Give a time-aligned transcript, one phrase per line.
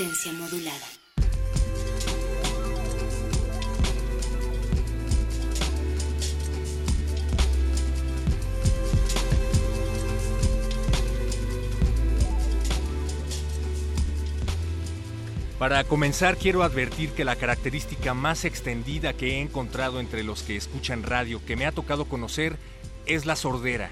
[0.00, 0.86] Modulada.
[15.58, 20.54] Para comenzar, quiero advertir que la característica más extendida que he encontrado entre los que
[20.54, 22.56] escuchan radio que me ha tocado conocer
[23.06, 23.90] es la sordera.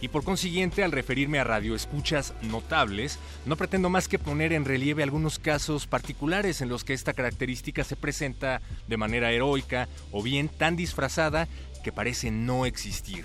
[0.00, 5.02] Y por consiguiente, al referirme a radioescuchas notables, no pretendo más que poner en relieve
[5.02, 10.48] algunos casos particulares en los que esta característica se presenta de manera heroica o bien
[10.48, 11.48] tan disfrazada
[11.82, 13.24] que parece no existir.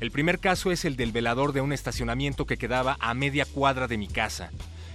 [0.00, 3.86] El primer caso es el del velador de un estacionamiento que quedaba a media cuadra
[3.86, 4.50] de mi casa.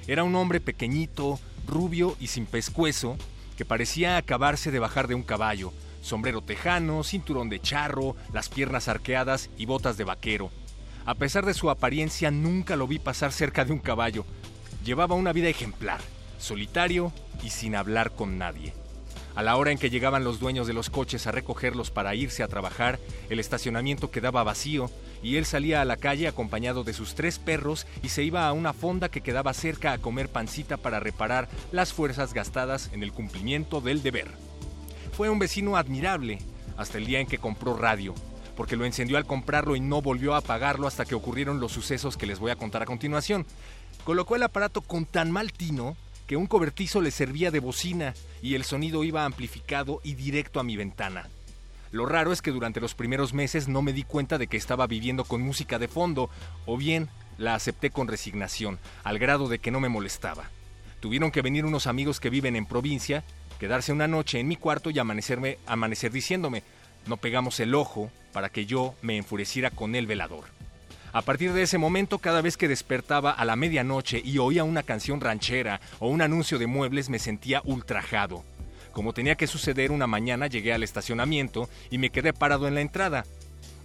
[0.06, 3.18] Era un hombre pequeñito, rubio y sin pescuezo,
[3.58, 8.88] que parecía acabarse de bajar de un caballo, sombrero tejano, cinturón de charro, las piernas
[8.88, 10.52] arqueadas y botas de vaquero.
[11.08, 14.26] A pesar de su apariencia, nunca lo vi pasar cerca de un caballo.
[14.84, 16.02] Llevaba una vida ejemplar,
[16.38, 18.74] solitario y sin hablar con nadie.
[19.34, 22.44] A la hora en que llegaban los dueños de los coches a recogerlos para irse
[22.44, 24.92] a trabajar, el estacionamiento quedaba vacío
[25.24, 28.52] y él salía a la calle acompañado de sus tres perros y se iba a
[28.52, 33.14] una fonda que quedaba cerca a comer pancita para reparar las fuerzas gastadas en el
[33.14, 34.28] cumplimiento del deber.
[35.14, 36.40] Fue un vecino admirable
[36.76, 38.14] hasta el día en que compró radio,
[38.58, 42.18] porque lo encendió al comprarlo y no volvió a apagarlo hasta que ocurrieron los sucesos
[42.18, 43.46] que les voy a contar a continuación.
[44.04, 45.96] Colocó el aparato con tan mal tino
[46.26, 50.64] que un cobertizo le servía de bocina y el sonido iba amplificado y directo a
[50.64, 51.30] mi ventana.
[51.92, 54.88] Lo raro es que durante los primeros meses no me di cuenta de que estaba
[54.88, 56.30] viviendo con música de fondo,
[56.66, 60.50] o bien la acepté con resignación, al grado de que no me molestaba.
[61.00, 63.24] Tuvieron que venir unos amigos que viven en provincia,
[63.60, 66.64] quedarse una noche en mi cuarto y amanecerme, amanecer diciéndome,
[67.08, 70.46] no pegamos el ojo para que yo me enfureciera con el velador.
[71.14, 74.84] A partir de ese momento, cada vez que despertaba a la medianoche y oía una
[74.84, 78.44] canción ranchera o un anuncio de muebles, me sentía ultrajado.
[78.92, 82.82] Como tenía que suceder una mañana, llegué al estacionamiento y me quedé parado en la
[82.82, 83.26] entrada.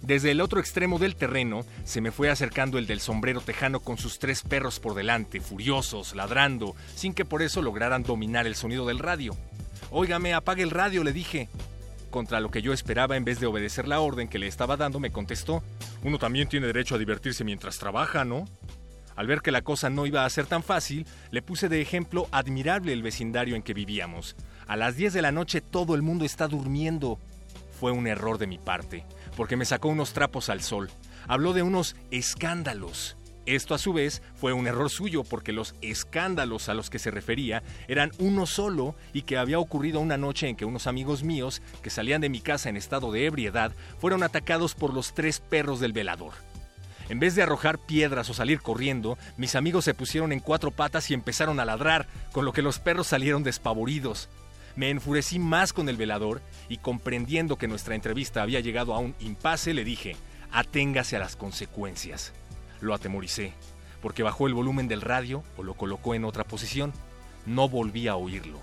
[0.01, 3.97] Desde el otro extremo del terreno se me fue acercando el del sombrero tejano con
[3.97, 8.85] sus tres perros por delante, furiosos, ladrando, sin que por eso lograran dominar el sonido
[8.85, 9.35] del radio.
[9.91, 11.47] Óigame, apague el radio, le dije.
[12.13, 14.99] Contra lo que yo esperaba, en vez de obedecer la orden que le estaba dando,
[14.99, 15.63] me contestó,
[16.03, 18.45] uno también tiene derecho a divertirse mientras trabaja, ¿no?
[19.15, 22.27] Al ver que la cosa no iba a ser tan fácil, le puse de ejemplo
[22.29, 24.35] admirable el vecindario en que vivíamos.
[24.67, 27.17] A las 10 de la noche todo el mundo está durmiendo.
[27.79, 30.91] Fue un error de mi parte, porque me sacó unos trapos al sol.
[31.27, 33.17] Habló de unos escándalos.
[33.45, 37.11] Esto a su vez fue un error suyo porque los escándalos a los que se
[37.11, 41.61] refería eran uno solo y que había ocurrido una noche en que unos amigos míos
[41.81, 45.81] que salían de mi casa en estado de ebriedad fueron atacados por los tres perros
[45.81, 46.33] del velador.
[47.09, 51.11] En vez de arrojar piedras o salir corriendo, mis amigos se pusieron en cuatro patas
[51.11, 54.29] y empezaron a ladrar, con lo que los perros salieron despavoridos.
[54.77, 59.15] Me enfurecí más con el velador y comprendiendo que nuestra entrevista había llegado a un
[59.19, 60.15] impasse, le dije,
[60.51, 62.31] aténgase a las consecuencias.
[62.83, 63.53] Lo atemoricé,
[64.01, 66.91] porque bajó el volumen del radio o lo colocó en otra posición.
[67.45, 68.59] No volví a oírlo.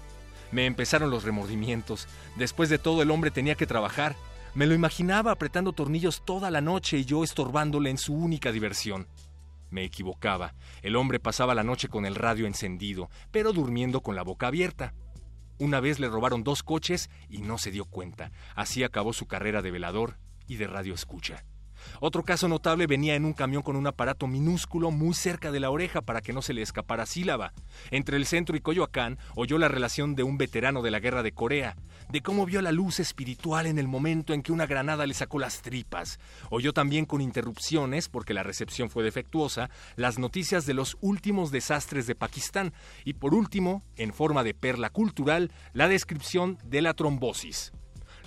[0.53, 2.07] Me empezaron los remordimientos.
[2.37, 4.15] Después de todo el hombre tenía que trabajar.
[4.55, 9.09] Me lo imaginaba apretando tornillos toda la noche y yo estorbándole en su única diversión.
[9.71, 10.53] Me equivocaba.
[10.83, 14.93] El hombre pasaba la noche con el radio encendido, pero durmiendo con la boca abierta.
[15.59, 18.33] Una vez le robaron dos coches y no se dio cuenta.
[18.55, 21.43] Así acabó su carrera de velador y de radio escucha.
[22.01, 25.71] Otro caso notable venía en un camión con un aparato minúsculo muy cerca de la
[25.71, 27.53] oreja para que no se le escapara sílaba.
[27.91, 31.33] Entre el centro y Coyoacán oyó la relación de un veterano de la guerra de
[31.33, 31.77] Corea,
[32.11, 35.39] de cómo vio la luz espiritual en el momento en que una granada le sacó
[35.39, 36.19] las tripas.
[36.51, 42.07] Oyó también con interrupciones, porque la recepción fue defectuosa, las noticias de los últimos desastres
[42.07, 42.73] de Pakistán
[43.05, 47.73] y por último, en forma de perla cultural, la descripción de la trombosis.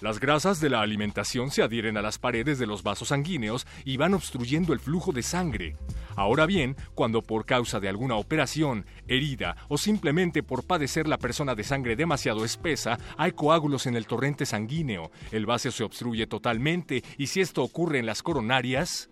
[0.03, 3.95] Las grasas de la alimentación se adhieren a las paredes de los vasos sanguíneos y
[3.95, 5.77] van obstruyendo el flujo de sangre.
[6.17, 11.55] Ahora bien, cuando por causa de alguna operación, herida o simplemente por padecer la persona
[11.55, 17.01] de sangre demasiado espesa, hay coágulos en el torrente sanguíneo, el vaso se obstruye totalmente
[17.17, 19.09] y si esto ocurre en las coronarias,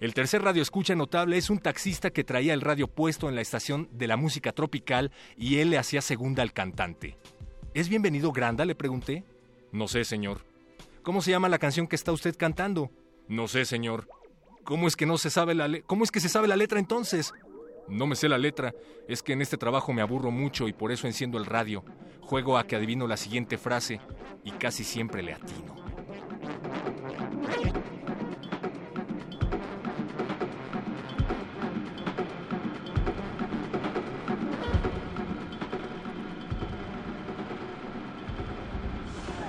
[0.00, 3.42] el tercer radio escucha notable es un taxista que traía el radio puesto en la
[3.42, 7.18] estación de la música tropical y él le hacía segunda al cantante.
[7.74, 8.64] ¿Es bienvenido Granda?
[8.64, 9.22] le pregunté.
[9.72, 10.40] No sé, señor.
[11.02, 12.90] ¿Cómo se llama la canción que está usted cantando?
[13.28, 14.08] No sé, señor.
[14.64, 17.32] ¿Cómo es que no se sabe la ¿Cómo es que se sabe la letra entonces?
[17.88, 18.72] No me sé la letra,
[19.08, 21.84] es que en este trabajo me aburro mucho y por eso enciendo el radio.
[22.20, 24.00] Juego a que adivino la siguiente frase
[24.44, 25.89] y casi siempre le atino.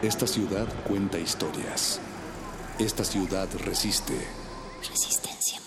[0.02, 2.02] Esta ciudad cuenta historias.
[2.80, 4.16] Esta ciudad resiste.
[4.80, 5.61] Resistencia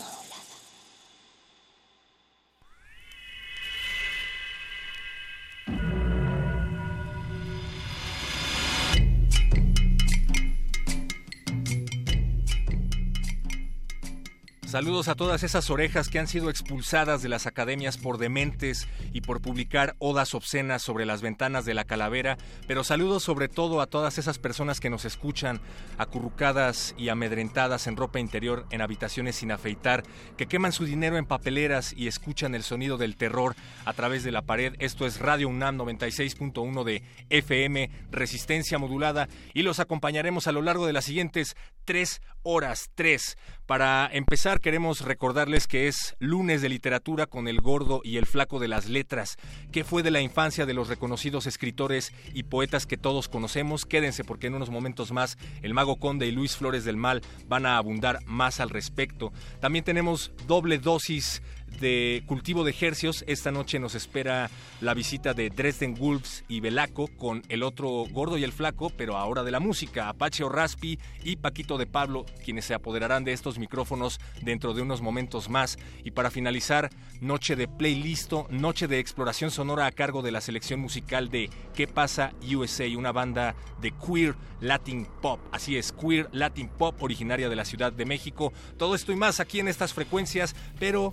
[14.75, 19.21] Saludos a todas esas orejas que han sido expulsadas de las academias por dementes y
[19.21, 23.87] por publicar odas obscenas sobre las ventanas de la calavera, pero saludos sobre todo a
[23.87, 25.61] todas esas personas que nos escuchan
[25.97, 30.03] acurrucadas y amedrentadas en ropa interior en habitaciones sin afeitar,
[30.37, 33.55] que queman su dinero en papeleras y escuchan el sonido del terror
[33.85, 34.75] a través de la pared.
[34.81, 40.85] Esto es Radio UNAM 96.1 de FM, resistencia modulada, y los acompañaremos a lo largo
[40.85, 41.55] de las siguientes
[41.85, 43.37] tres horas, tres.
[43.66, 48.58] Para empezar, queremos recordarles que es lunes de literatura con el gordo y el flaco
[48.58, 49.37] de las letras.
[49.72, 53.87] ¿Qué fue de la infancia de los reconocidos escritores y poetas que todos conocemos?
[53.87, 57.64] Quédense porque en unos momentos más el Mago Conde y Luis Flores del Mal van
[57.64, 59.32] a abundar más al respecto.
[59.61, 61.40] También tenemos doble dosis
[61.81, 63.25] de cultivo de ejercios.
[63.26, 64.50] Esta noche nos espera
[64.81, 69.17] la visita de Dresden Wolves y Belaco con el otro gordo y el flaco, pero
[69.17, 73.59] ahora de la música, Apache Raspi y Paquito de Pablo, quienes se apoderarán de estos
[73.59, 75.79] micrófonos dentro de unos momentos más.
[76.05, 76.91] Y para finalizar,
[77.21, 81.87] noche de playlisto, noche de exploración sonora a cargo de la selección musical de ¿Qué
[81.87, 82.85] pasa USA?
[82.97, 85.41] Una banda de queer Latin pop.
[85.53, 88.53] Así es, queer Latin pop originaria de la Ciudad de México.
[88.76, 91.12] Todo esto y más aquí en estas frecuencias, pero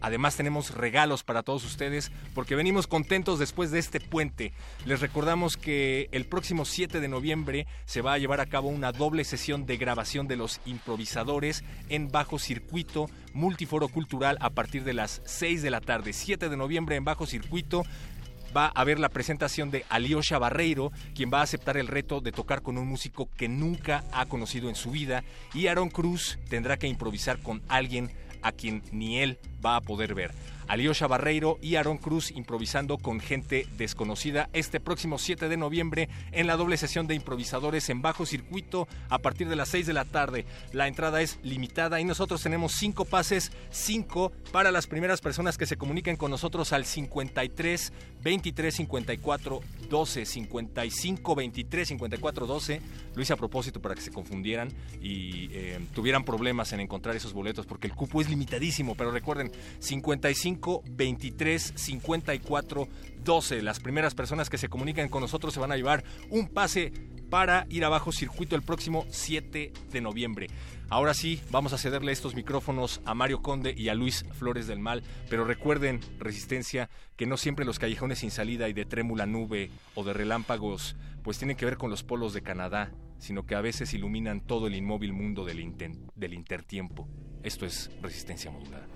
[0.00, 4.52] Además tenemos regalos para todos ustedes porque venimos contentos después de este puente.
[4.84, 8.92] Les recordamos que el próximo 7 de noviembre se va a llevar a cabo una
[8.92, 14.94] doble sesión de grabación de los improvisadores en bajo circuito multiforo cultural a partir de
[14.94, 16.12] las 6 de la tarde.
[16.12, 17.82] 7 de noviembre en bajo circuito
[18.56, 22.32] va a haber la presentación de Aliosha Barreiro, quien va a aceptar el reto de
[22.32, 26.78] tocar con un músico que nunca ha conocido en su vida, y Aaron Cruz tendrá
[26.78, 28.10] que improvisar con alguien
[28.42, 30.32] a quien ni él va a poder ver.
[30.68, 36.46] Aliosha Barreiro y Aaron Cruz improvisando con gente desconocida este próximo 7 de noviembre en
[36.46, 40.04] la doble sesión de improvisadores en bajo circuito a partir de las 6 de la
[40.04, 40.44] tarde.
[40.72, 45.66] La entrada es limitada y nosotros tenemos cinco pases, cinco para las primeras personas que
[45.66, 47.92] se comuniquen con nosotros al 53
[48.22, 52.80] 23 54 12 55 23 54 12.
[53.14, 54.68] Lo hice a propósito para que se confundieran
[55.00, 59.52] y eh, tuvieran problemas en encontrar esos boletos porque el cupo es limitadísimo, pero recuerden
[59.78, 60.55] 55
[60.90, 62.88] 23 54
[63.24, 63.62] 12.
[63.62, 66.92] Las primeras personas que se comunican con nosotros se van a llevar un pase
[67.28, 70.46] para ir abajo circuito el próximo 7 de noviembre.
[70.88, 74.78] Ahora sí, vamos a cederle estos micrófonos a Mario Conde y a Luis Flores del
[74.78, 79.70] Mal, pero recuerden, resistencia, que no siempre los callejones sin salida y de trémula nube
[79.96, 80.94] o de relámpagos,
[81.24, 84.68] pues tienen que ver con los polos de Canadá, sino que a veces iluminan todo
[84.68, 85.72] el inmóvil mundo del,
[86.14, 87.08] del intertiempo.
[87.42, 88.86] Esto es resistencia modulada.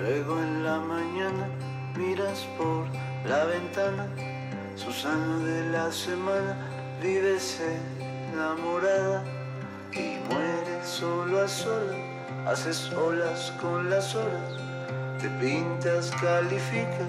[0.00, 1.48] Luego en la mañana
[1.96, 2.86] miras por
[3.28, 4.08] la ventana,
[4.74, 6.56] Susana de la semana,
[7.00, 7.60] vives
[8.32, 9.24] enamorada
[9.92, 11.96] y mueres solo a solas,
[12.46, 14.58] haces olas con las horas,
[15.20, 17.08] te pintas, calificas,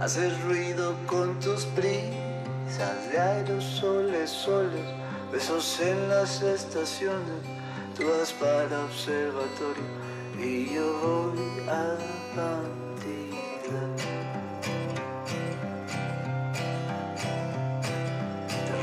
[0.00, 4.84] haces ruido con tus prisas de aerosoles, soles,
[5.30, 7.40] besos en las estaciones,
[7.96, 10.04] todas para observatorio
[10.38, 12.40] y yo voy a Te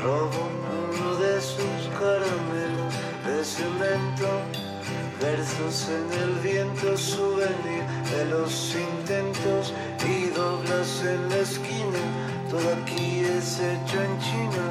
[0.02, 0.42] robo
[0.90, 2.94] uno de sus caramelos
[3.26, 4.30] de cemento,
[5.22, 7.84] versos en el viento, souvenir
[8.16, 9.74] de los intentos
[10.08, 12.00] y doblas en la esquina.
[12.50, 14.66] Todo aquí es hecho en China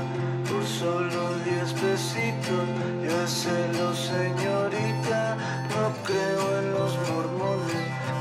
[0.49, 2.67] por solo diez pesitos.
[3.05, 5.37] Yo celo, señorita,
[5.69, 7.40] no creo en los mormones,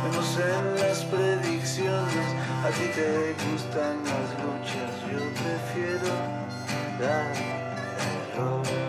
[0.10, 2.34] menos en las predicciones.
[2.64, 6.14] A ti te gustan las luchas, yo prefiero
[7.00, 8.89] dar.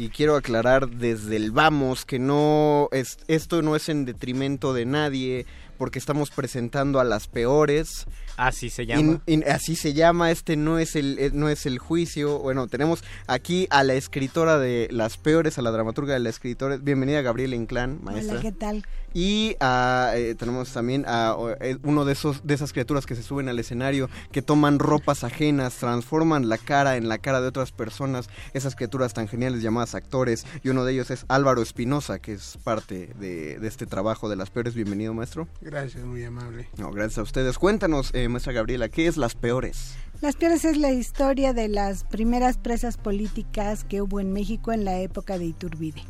[0.00, 4.86] Y quiero aclarar desde el vamos que no es, esto no es en detrimento de
[4.86, 5.44] nadie
[5.76, 8.06] porque estamos presentando a las peores.
[8.40, 9.20] Así se llama.
[9.50, 12.38] así se llama, este no es el eh, no es el juicio.
[12.38, 16.78] Bueno, tenemos aquí a la escritora de las peores, a la dramaturga de la escritora.
[16.78, 18.32] Bienvenida Gabriela Inclán, maestra.
[18.32, 18.86] Hola, ¿qué tal?
[19.12, 23.48] Y eh, tenemos también a eh, uno de esos de esas criaturas que se suben
[23.48, 28.30] al escenario, que toman ropas ajenas, transforman la cara en la cara de otras personas,
[28.54, 30.46] esas criaturas tan geniales llamadas actores.
[30.62, 34.36] Y uno de ellos es Álvaro Espinosa, que es parte de, de este trabajo de
[34.36, 34.74] las peores.
[34.74, 35.46] Bienvenido, maestro.
[35.60, 36.68] Gracias, muy amable.
[36.78, 37.58] No, gracias a ustedes.
[37.58, 39.94] Cuéntanos, eh, maestra Gabriela, ¿qué es Las Peores?
[40.20, 44.84] Las Peores es la historia de las primeras presas políticas que hubo en México en
[44.84, 46.02] la época de Iturbide.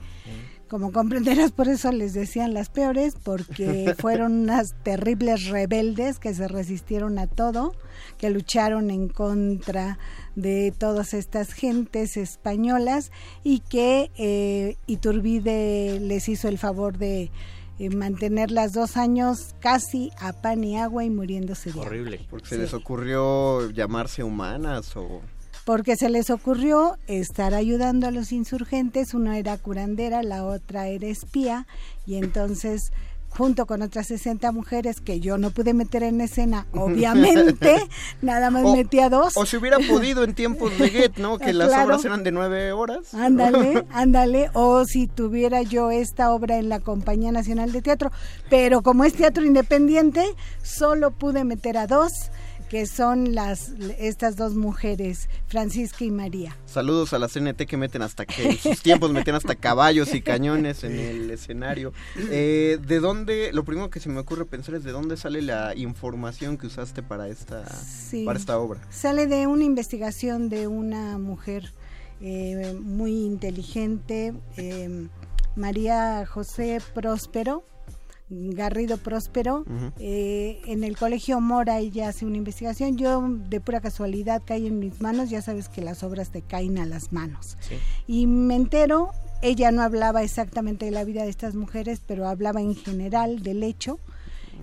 [0.68, 6.46] Como comprenderás, por eso les decían las peores, porque fueron unas terribles rebeldes que se
[6.46, 7.74] resistieron a todo,
[8.18, 9.98] que lucharon en contra
[10.36, 13.10] de todas estas gentes españolas
[13.42, 17.32] y que eh, Iturbide les hizo el favor de
[17.80, 22.26] eh, mantener las dos años casi a pan y agua y muriéndose de Horrible.
[22.28, 25.22] Porque se les ocurrió llamarse humanas o...
[25.64, 31.06] Porque se les ocurrió estar ayudando a los insurgentes, una era curandera, la otra era
[31.06, 31.66] espía,
[32.04, 32.92] y entonces
[33.30, 37.76] junto con otras 60 mujeres que yo no pude meter en escena, obviamente,
[38.22, 39.36] nada más metí a dos.
[39.36, 41.38] O si hubiera podido en tiempos de Get, ¿no?
[41.40, 43.14] Que las obras eran de nueve horas.
[43.14, 44.50] Ándale, ándale.
[44.52, 48.12] O si tuviera yo esta obra en la Compañía Nacional de Teatro,
[48.50, 50.24] pero como es teatro independiente,
[50.62, 52.30] solo pude meter a dos
[52.70, 56.56] que son las estas dos mujeres, Francisca y María.
[56.66, 60.22] Saludos a la CNT que meten hasta que en sus tiempos meten hasta caballos y
[60.22, 61.92] cañones en el escenario.
[62.30, 63.52] Eh, ¿De dónde?
[63.52, 67.02] Lo primero que se me ocurre pensar es de dónde sale la información que usaste
[67.02, 67.64] para esta
[68.24, 68.80] para esta obra.
[68.88, 71.72] Sale de una investigación de una mujer
[72.20, 75.08] eh, muy inteligente, eh,
[75.56, 77.64] María José Próspero
[78.30, 79.64] Garrido Próspero.
[79.98, 82.96] Eh, en el colegio Mora ella hace una investigación.
[82.96, 86.78] Yo de pura casualidad caí en mis manos, ya sabes que las obras te caen
[86.78, 87.58] a las manos.
[88.06, 89.10] Y me entero,
[89.42, 93.62] ella no hablaba exactamente de la vida de estas mujeres, pero hablaba en general del
[93.62, 93.98] hecho.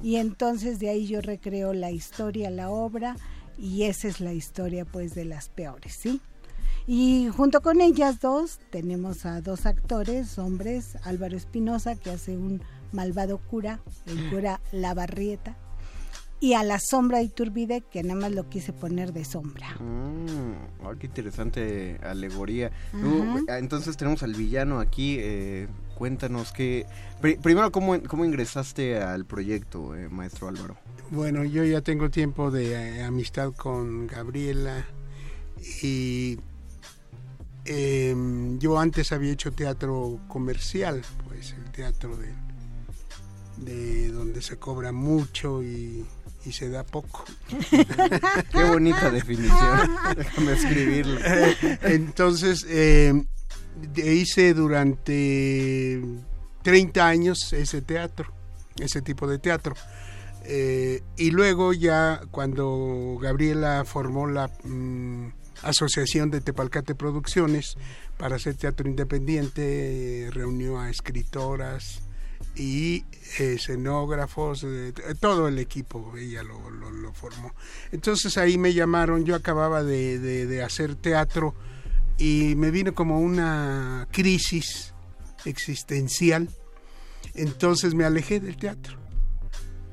[0.01, 3.15] Y entonces de ahí yo recreo la historia, la obra,
[3.57, 6.21] y esa es la historia pues de las peores, ¿sí?
[6.85, 12.61] Y junto con ellas dos tenemos a dos actores, hombres, Álvaro Espinosa, que hace un
[12.91, 15.57] malvado cura, el cura Lavarrieta,
[16.39, 19.75] y a la sombra de Iturbide, que nada más lo quise poner de sombra.
[19.79, 22.71] Mm, qué interesante alegoría.
[23.47, 25.17] entonces tenemos al villano aquí.
[25.19, 26.85] Eh, cuéntanos que...
[27.41, 30.77] primero, ¿cómo, ¿cómo, ingresaste al proyecto, eh, maestro Álvaro?
[31.09, 34.85] Bueno, yo ya tengo tiempo de eh, amistad con Gabriela
[35.81, 36.37] y
[37.65, 38.15] eh,
[38.59, 42.33] yo antes había hecho teatro comercial, pues el teatro de,
[43.57, 46.05] de donde se cobra mucho y,
[46.45, 47.25] y se da poco.
[48.51, 49.95] Qué bonita definición.
[50.15, 51.19] Déjame escribirlo.
[51.81, 53.13] Entonces, eh,
[53.95, 56.01] hice durante
[56.63, 58.31] 30 años ese teatro,
[58.77, 59.75] ese tipo de teatro.
[60.45, 65.27] Eh, y luego ya cuando Gabriela formó la mm,
[65.63, 67.75] Asociación de Tepalcate Producciones
[68.17, 72.06] para hacer teatro independiente, eh, reunió a escritoras
[72.55, 73.05] y
[73.39, 76.57] eh, escenógrafos, eh, t- todo el equipo, ella lo,
[77.13, 77.53] formó.
[77.91, 81.53] Entonces ahí me llamaron, yo acababa de, de- de hacer teatro
[82.17, 84.93] y me vino como una crisis
[85.45, 86.49] existencial,
[87.33, 88.97] entonces me alejé del teatro.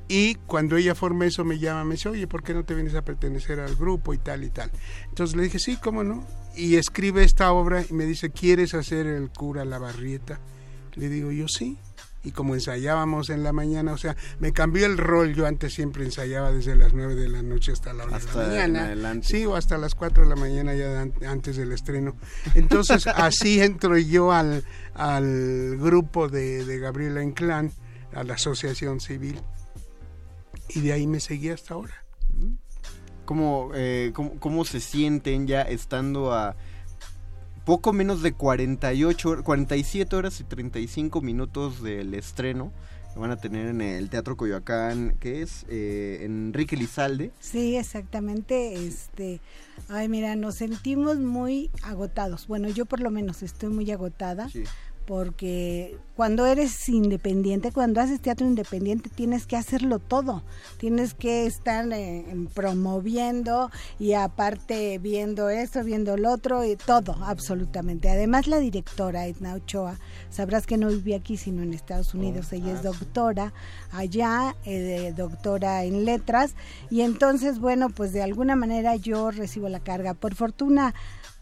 [0.07, 2.93] Y cuando ella forma eso me llama, me dice, oye, ¿por qué no te vienes
[2.93, 4.69] a pertenecer al grupo y tal y tal?
[5.09, 6.23] Entonces le dije, sí, ¿cómo no?
[6.55, 10.39] Y escribe esta obra y me dice, ¿quieres hacer el cura La Barrieta?
[10.93, 11.77] Le digo, yo sí.
[12.25, 15.33] Y como ensayábamos en la mañana, o sea, me cambió el rol.
[15.35, 18.37] Yo antes siempre ensayaba desde las 9 de la noche hasta la 1 de Hasta
[18.39, 18.85] la en mañana.
[18.87, 19.27] adelante.
[19.27, 22.15] Sí, o hasta las 4 de la mañana ya an- antes del estreno.
[22.55, 24.63] Entonces así entro yo al,
[24.95, 27.71] al grupo de, de Gabriela Inclán,
[28.13, 29.39] a la asociación civil.
[30.69, 31.93] Y de ahí me seguí hasta ahora.
[33.25, 36.55] ¿Cómo, eh, cómo, cómo se sienten ya estando a
[37.65, 42.71] poco menos de 48, hor- 47 horas y 35 minutos del estreno
[43.13, 47.31] que van a tener en el Teatro Coyoacán, que es eh, Enrique Lizalde?
[47.39, 48.73] Sí, exactamente.
[48.85, 49.39] Este,
[49.87, 52.45] ay, mira, nos sentimos muy agotados.
[52.47, 54.49] Bueno, yo por lo menos estoy muy agotada.
[55.05, 60.43] Porque cuando eres independiente, cuando haces teatro independiente, tienes que hacerlo todo.
[60.77, 68.09] Tienes que estar eh, promoviendo y aparte viendo esto, viendo lo otro y todo, absolutamente.
[68.09, 72.53] Además, la directora Edna Ochoa, sabrás que no vive aquí sino en Estados Unidos.
[72.53, 73.53] Ella es doctora
[73.91, 76.55] allá, eh, doctora en letras.
[76.89, 80.13] Y entonces, bueno, pues de alguna manera yo recibo la carga.
[80.13, 80.93] Por fortuna,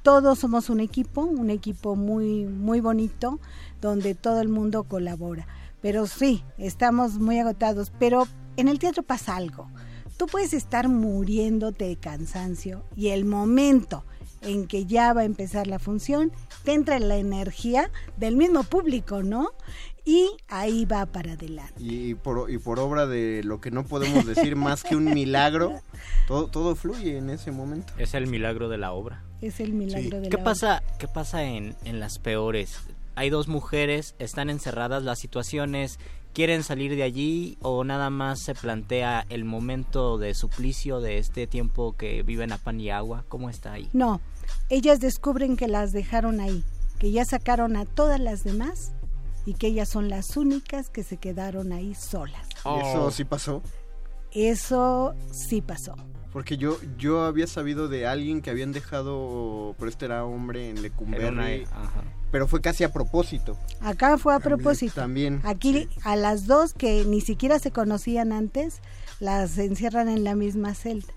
[0.04, 3.39] todos somos un equipo, un equipo muy muy bonito
[3.82, 5.48] donde todo el mundo colabora.
[5.82, 9.70] Pero sí, estamos muy agotados, pero en el teatro pasa algo.
[10.18, 14.06] Tú puedes estar muriéndote de cansancio y el momento
[14.42, 16.32] en que ya va a empezar la función,
[16.63, 19.52] te entra la energía del mismo público, ¿no?
[20.06, 21.74] Y ahí va para adelante.
[21.78, 25.80] Y por, y por obra de lo que no podemos decir más que un milagro,
[26.28, 27.94] todo, todo fluye en ese momento.
[27.98, 29.24] Es el milagro de la obra.
[29.44, 32.78] Es el milagro de ¿Qué la pasa, ¿Qué pasa en, en las peores?
[33.16, 36.00] Hay dos mujeres, están encerradas las situaciones,
[36.34, 41.46] quieren salir de allí o nada más se plantea el momento de suplicio de este
[41.46, 43.26] tiempo que viven a pan y agua.
[43.28, 43.90] ¿Cómo está ahí?
[43.92, 44.22] No,
[44.70, 46.64] ellas descubren que las dejaron ahí,
[46.98, 48.94] que ya sacaron a todas las demás
[49.46, 52.48] y que ellas son las únicas que se quedaron ahí solas.
[52.66, 53.62] ¿Y eso sí pasó?
[54.32, 55.96] Eso sí pasó.
[56.34, 60.82] Porque yo, yo había sabido de alguien que habían dejado, pero este era hombre en
[60.82, 61.67] Lecumberri,
[62.32, 63.56] pero fue casi a propósito.
[63.80, 64.96] Acá fue a propósito.
[64.96, 65.41] También.
[65.43, 68.82] Aquí a las dos que ni siquiera se conocían antes,
[69.19, 71.13] las encierran en la misma celda.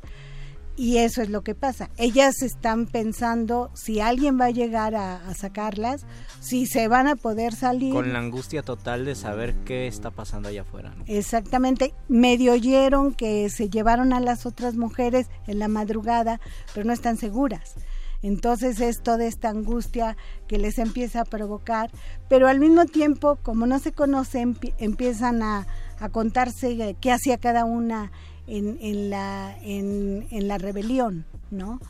[0.79, 1.89] Y eso es lo que pasa.
[1.97, 6.05] Ellas están pensando si alguien va a llegar a, a sacarlas,
[6.41, 7.95] si se van a poder salir.
[7.95, 10.95] Con la angustia total de saber qué está pasando allá afuera.
[10.95, 11.05] ¿no?
[11.07, 16.41] Exactamente, medio oyeron que se llevaron a las otras mujeres en la madrugada,
[16.75, 17.75] pero no están seguras.
[18.23, 20.17] Entonces es toda esta angustia
[20.49, 21.91] que les empieza a provocar,
[22.29, 25.67] pero al mismo tiempo, como no se conocen, empie- empiezan a,
[26.01, 28.11] a contarse eh, qué hacía cada una
[28.47, 31.81] en, en la, en, en la rebelión, ¿no?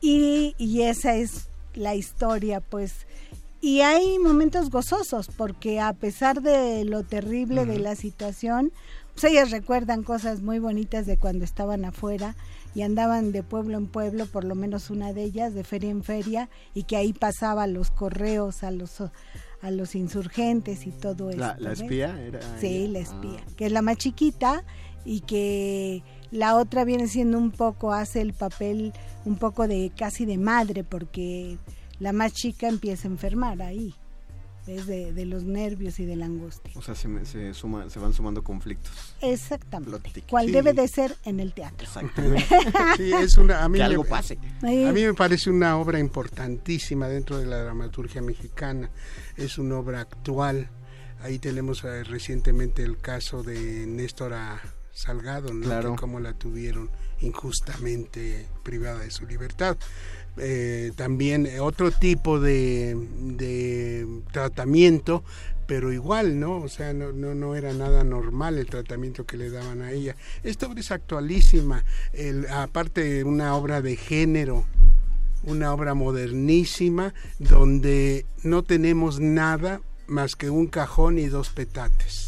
[0.00, 3.06] Y, y esa es la historia, pues.
[3.60, 8.72] Y hay momentos gozosos, porque a pesar de lo terrible de la situación,
[9.14, 12.36] pues ellas recuerdan cosas muy bonitas de cuando estaban afuera
[12.74, 16.04] y andaban de pueblo en pueblo, por lo menos una de ellas, de feria en
[16.04, 19.02] feria, y que ahí pasaba los correos a los
[19.60, 21.40] a los insurgentes y todo eso.
[21.40, 22.92] ¿La, la espía era Sí, ella?
[22.92, 24.62] la espía, que es la más chiquita
[25.10, 28.92] y que la otra viene siendo un poco, hace el papel
[29.24, 31.56] un poco de casi de madre, porque
[31.98, 33.94] la más chica empieza a enfermar ahí,
[34.66, 34.86] ¿ves?
[34.86, 36.72] De, de los nervios y de la angustia.
[36.76, 38.92] O sea, se, me- se, suma- se van sumando conflictos.
[39.22, 40.22] Exactamente.
[40.28, 40.52] Cual Sí.
[40.52, 41.86] debe de ser en el teatro.
[41.86, 42.44] Exactamente.
[42.98, 44.38] Sí, es una, a mí Que me- algo pase.
[44.60, 44.84] Sí.
[44.84, 48.90] A mí me parece una obra importantísima dentro de la dramaturgia mexicana.
[49.38, 50.68] Es una obra actual.
[51.22, 54.60] Ahí tenemos eh, recientemente el caso de Néstora
[54.98, 55.64] Salgado, ¿no?
[55.64, 55.94] Claro.
[55.94, 59.76] Que cómo la tuvieron injustamente privada de su libertad.
[60.38, 62.96] eh, también otro tipo de,
[63.36, 65.22] de tratamiento,
[65.68, 66.56] pero igual, ¿no?
[66.56, 70.16] O sea, no, no, no era nada normal el tratamiento que le daban a ella.
[70.42, 74.64] Esta obra es actualísima, el, aparte una obra de género,
[75.44, 82.27] una obra modernísima, donde no tenemos nada más que un cajón y dos petates.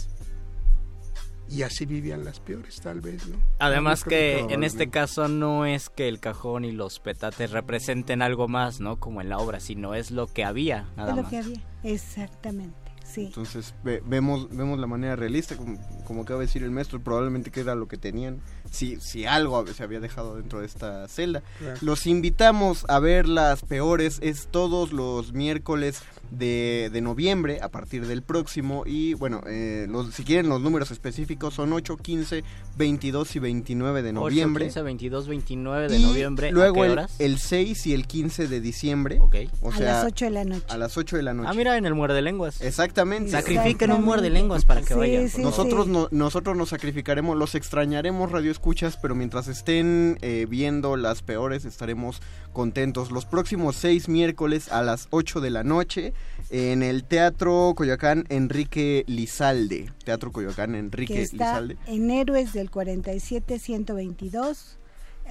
[1.51, 3.37] Y así vivían las peores, tal vez, ¿no?
[3.59, 8.47] Además que en este caso no es que el cajón y los petates representen algo
[8.47, 9.01] más, ¿no?
[9.01, 11.31] Como en la obra, sino es lo que había, nada Es lo más.
[11.31, 11.61] que había.
[11.83, 12.77] Exactamente,
[13.11, 13.27] sí.
[13.27, 17.51] Entonces ve- vemos, vemos la manera realista, como, como acaba de decir el maestro, probablemente
[17.51, 21.43] que era lo que tenían, si, si algo se había dejado dentro de esta celda.
[21.59, 21.79] Claro.
[21.83, 28.07] Los invitamos a ver las peores, es todos los miércoles de, de noviembre, a partir
[28.07, 32.45] del próximo, y bueno, eh, los, si quieren los números específicos son 8, 15,
[32.77, 34.65] 22 y 29 de 8, noviembre.
[34.67, 36.53] 15, 22, 29 de Y noviembre.
[36.53, 37.15] Luego ¿A qué el, horas?
[37.19, 39.19] el 6 y el 15 de diciembre.
[39.21, 39.37] Ok.
[39.63, 40.65] O a sea, las 8 de la noche.
[40.69, 41.49] a las 8 de la noche.
[41.51, 42.61] Ah, mira, en el muerde lenguas.
[43.01, 43.31] Exactamente.
[43.31, 45.29] Sacrifiquen un muerde lenguas para que Sí, vayan.
[45.29, 45.93] sí, nosotros, sí.
[45.93, 51.65] no- nosotros nos sacrificaremos, los extrañaremos radio escuchas, pero mientras estén eh, viendo las peores
[51.65, 52.21] estaremos
[52.53, 53.11] contentos.
[53.11, 56.13] Los próximos seis miércoles a las 8 de la noche
[56.51, 59.91] en el Teatro Coyoacán Enrique Lizalde.
[60.05, 61.77] Teatro Coyoacán Enrique que está Lizalde.
[61.87, 64.77] en Héroes del 47-122,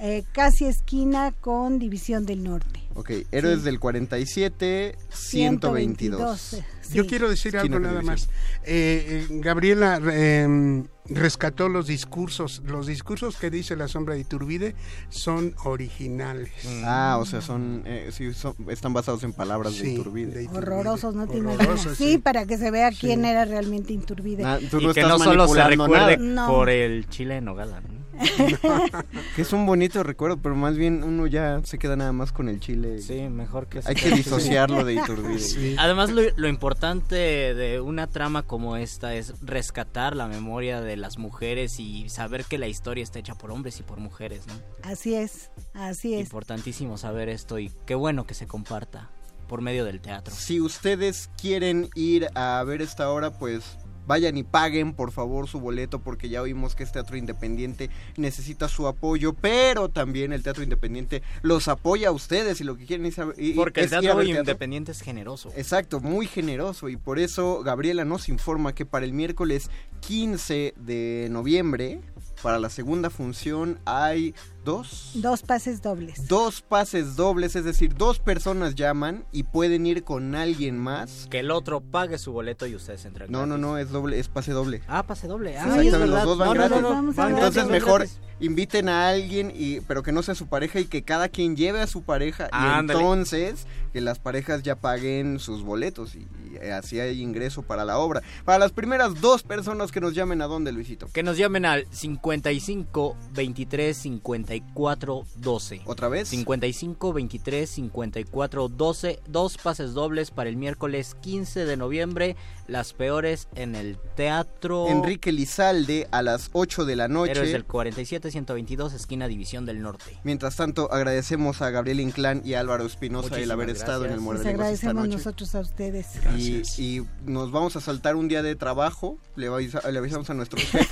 [0.00, 2.80] eh, casi esquina con División del Norte.
[2.94, 3.64] Ok, Héroes Sí.
[3.64, 6.40] del 47, 122.
[6.40, 6.40] 122,
[6.82, 6.94] sí.
[6.94, 8.28] Yo quiero decir Esquina algo nada división.
[8.28, 8.36] más.
[8.64, 12.62] Eh, eh, Gabriela eh, rescató los discursos.
[12.66, 14.74] Los discursos que dice La Sombra de Iturbide
[15.08, 16.50] son originales.
[16.84, 20.32] Ah, o sea, son, eh, sí, son- están basados en palabras de Sí, Iturbide.
[20.32, 20.58] de Iturbide.
[20.58, 21.86] Horrorosos, no te imaginas.
[21.96, 24.44] Sí, para que se vea quién era realmente Inturbide.
[24.44, 26.46] Ah, tú Y no que estás no solo se recuerde nada.
[26.46, 26.46] No.
[26.48, 27.80] por el chile en nogada.
[27.80, 28.00] ¿no?
[29.36, 32.48] Que es un bonito recuerdo, pero más bien uno ya se queda nada más con
[32.48, 33.00] el chile.
[33.00, 35.38] Sí, mejor que Hay que disociarlo de Iturbide.
[35.38, 35.76] Sí.
[35.78, 41.18] Además, lo, lo importante de una trama como esta es rescatar la memoria de las
[41.18, 44.54] mujeres y saber que la historia está hecha por hombres y por mujeres, ¿no?
[44.82, 46.20] Así es, así es.
[46.20, 49.10] Importantísimo saber esto y qué bueno que se comparta
[49.50, 50.32] por medio del teatro.
[50.32, 53.64] Si ustedes quieren ir a ver esta obra, pues
[54.06, 58.68] vayan y paguen por favor su boleto porque ya oímos que es teatro independiente necesita
[58.68, 63.06] su apoyo, pero también el teatro independiente los apoya a ustedes y lo que quieren
[63.06, 64.40] es, y- Porque el es teatro ver teatro.
[64.42, 65.52] independiente es generoso.
[65.56, 71.28] Exacto, muy generoso y por eso Gabriela nos informa que para el miércoles 15 de
[71.30, 72.00] noviembre,
[72.42, 74.34] para la segunda función, hay
[74.64, 75.12] dos...
[75.14, 76.28] Dos pases dobles.
[76.28, 81.26] Dos pases dobles, es decir, dos personas llaman y pueden ir con alguien más.
[81.30, 83.30] Que el otro pague su boleto y ustedes entren.
[83.32, 84.82] No, no, no, es doble, es pase doble.
[84.88, 85.56] Ah, pase doble.
[85.58, 86.70] Ah, Exactamente, es los dos van No, gratis.
[86.76, 88.20] no, no, Vamos a van gratis, Entonces mejor gratis.
[88.40, 91.80] inviten a alguien y pero que no sea su pareja y que cada quien lleve
[91.80, 92.98] a su pareja y Ándale.
[93.00, 96.28] entonces que las parejas ya paguen sus boletos y,
[96.62, 98.22] y así hay ingreso para la obra.
[98.44, 101.08] Para las primeras dos personas que nos llamen a dónde Luisito.
[101.12, 104.06] Que nos llamen al 55 23
[104.54, 105.82] 54 12.
[105.86, 106.28] Otra vez.
[106.28, 109.20] 55 23 54 12.
[109.28, 112.36] Dos pases dobles para el miércoles 15 de noviembre.
[112.66, 114.88] Las peores en el teatro.
[114.88, 117.32] Enrique Lizalde a las 8 de la noche.
[117.32, 120.18] Héroes del 47 122, esquina División del Norte.
[120.24, 124.20] Mientras tanto, agradecemos a Gabriel Inclán y a Álvaro Espinosa el haber estado en el
[124.20, 124.22] gracias.
[124.22, 125.16] Muerde Les Lenguas esta agradecemos noche.
[125.16, 126.06] nosotros a ustedes.
[126.16, 126.78] Y, Gracias.
[126.78, 130.62] y nos vamos a saltar un día de trabajo, le, avisa- le avisamos a nuestros
[130.64, 130.86] jefes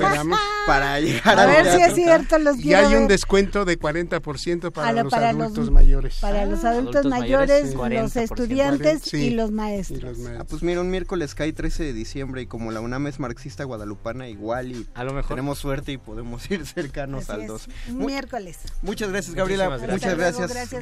[0.66, 1.86] para llegar A al ver si teatro.
[1.86, 3.18] es cierto, los Y hay un ver.
[3.48, 6.18] De 40% para los para los- adultos mayores.
[6.20, 8.22] Para los Ah, adultos, adultos mayores, los 40%.
[8.24, 9.16] estudiantes Sí.
[9.16, 10.18] y los Y maestros.
[10.38, 13.64] Ah, pues mira, un miércoles cae 13 de diciembre y como la UNAM es marxista
[13.64, 15.30] guadalupana igual y A lo mejor.
[15.36, 17.68] tenemos suerte y podemos ir cercanos Así al es, 2.
[17.88, 18.58] un Mu- miércoles.
[18.82, 20.16] Muchas gracias Gabriela, Muchísimas muchas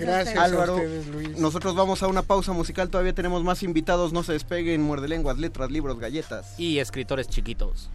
[0.00, 0.37] gracias.
[0.37, 1.38] Álvaro, a ustedes, Luis.
[1.38, 5.38] Nosotros vamos a una pausa musical, todavía tenemos más invitados, no se despeguen, muerde lenguas,
[5.38, 6.59] letras, libros, galletas.
[6.59, 7.90] Y escritores chiquitos.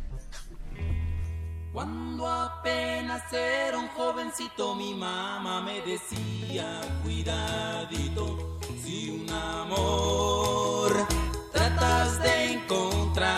[1.74, 11.08] Cuando apenas era un jovencito mi mamá me decía cuidadito si un amor
[11.54, 13.38] tratas de encontrar.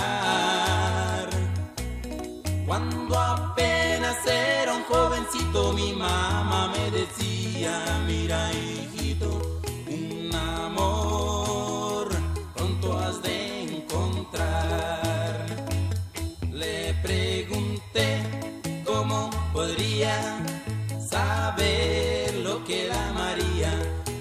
[2.66, 9.53] Cuando apenas era un jovencito mi mamá me decía mira hijito
[20.04, 20.44] podría
[21.00, 23.72] saber lo que la María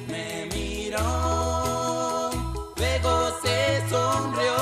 [0.09, 2.31] me miró,
[2.77, 4.57] luego se sonrió.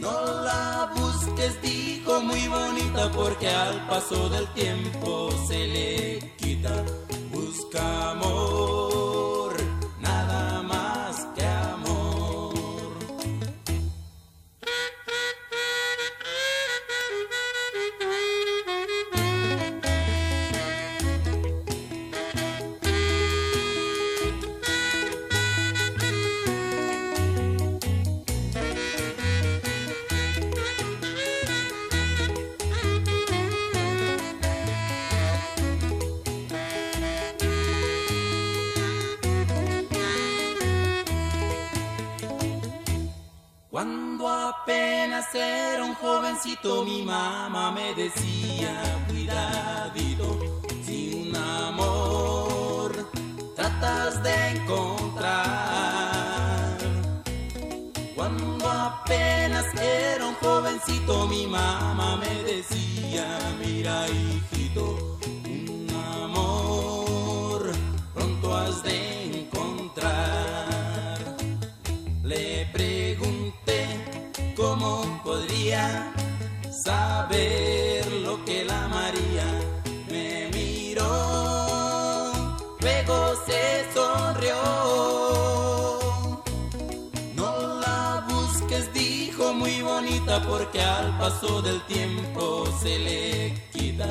[0.00, 6.84] No la busques, dijo muy bonita, porque al paso del tiempo se le quita.
[7.32, 8.14] Busca
[44.68, 50.38] apenas era un jovencito mi mamá me decía, cuidadito,
[50.84, 52.92] sin amor
[53.56, 55.38] tratas de encontrar.
[58.14, 63.26] Cuando apenas era un jovencito mi mamá me decía,
[63.64, 65.88] mira hijito, un
[66.22, 67.72] amor
[68.12, 71.18] pronto has de encontrar.
[72.22, 72.66] Le
[75.24, 76.12] podría
[76.70, 79.46] saber lo que la María
[80.10, 81.12] me miró,
[82.80, 83.62] luego se
[83.94, 84.60] sonrió.
[87.34, 94.08] No la busques, dijo muy bonita, porque al paso del tiempo se le quita.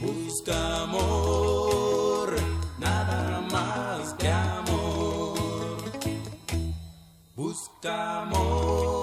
[0.00, 2.34] Busca amor,
[2.78, 5.78] nada más que amor.
[7.36, 9.01] Busca amor,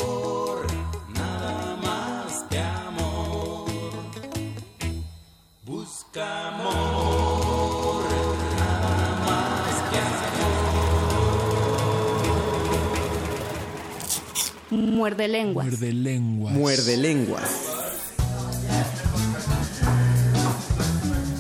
[14.71, 15.65] Muerde lenguas.
[15.65, 16.53] Muerde lenguas.
[16.53, 17.43] Muerde lenguas.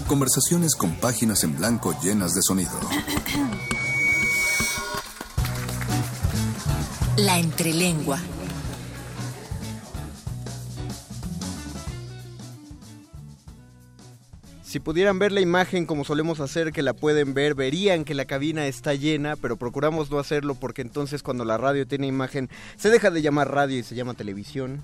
[0.07, 2.71] Conversaciones con páginas en blanco llenas de sonido.
[7.17, 8.17] La entrelengua.
[14.69, 18.25] Si pudieran ver la imagen como solemos hacer, que la pueden ver, verían que la
[18.25, 22.91] cabina está llena, pero procuramos no hacerlo porque entonces cuando la radio tiene imagen se
[22.91, 24.83] deja de llamar radio y se llama televisión.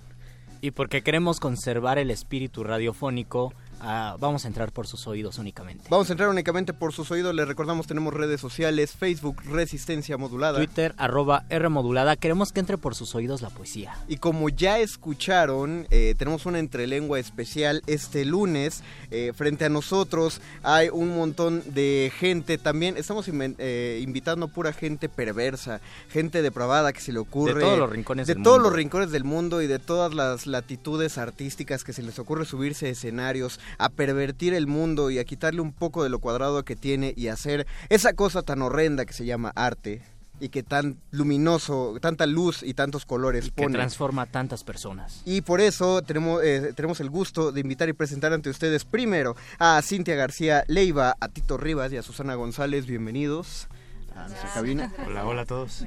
[0.59, 5.85] Y porque queremos conservar el espíritu radiofónico, vamos a entrar por sus oídos únicamente.
[5.89, 10.57] Vamos a entrar únicamente por sus oídos, les recordamos tenemos redes sociales, Facebook Resistencia Modulada.
[10.57, 12.15] Twitter, arroba R modulada.
[12.15, 13.95] Queremos que entre por sus oídos la poesía.
[14.07, 18.83] Y como ya escucharon, eh, tenemos una entrelengua especial este lunes.
[19.11, 22.57] eh, frente a nosotros hay un montón de gente.
[22.57, 27.55] También estamos eh, invitando pura gente perversa, gente depravada que se le ocurre.
[27.55, 28.69] De todos los rincones de del todos mundo.
[28.69, 32.87] los rincones del mundo y de todas las latitudes artísticas que se les ocurre subirse
[32.87, 36.75] a escenarios, a pervertir el mundo y a quitarle un poco de lo cuadrado que
[36.75, 40.01] tiene y hacer esa cosa tan horrenda que se llama arte
[40.37, 43.75] y que tan luminoso, tanta luz y tantos colores Que pone.
[43.77, 45.21] transforma a tantas personas.
[45.23, 49.37] Y por eso tenemos, eh, tenemos el gusto de invitar y presentar ante ustedes primero
[49.59, 52.85] a Cintia García Leiva, a Tito Rivas y a Susana González.
[52.85, 53.67] Bienvenidos
[54.15, 54.91] a nuestra cabina.
[55.05, 55.83] Hola, hola a todos.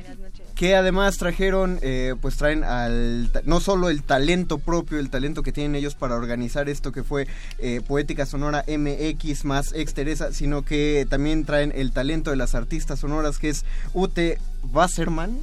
[0.54, 5.52] Que además trajeron, eh, pues traen al, no solo el talento propio, el talento que
[5.52, 7.26] tienen ellos para organizar esto que fue
[7.58, 12.54] eh, Poética Sonora MX más Ex Teresa, sino que también traen el talento de las
[12.54, 13.64] artistas sonoras que es
[13.94, 14.38] Ute
[14.72, 15.38] Wasserman.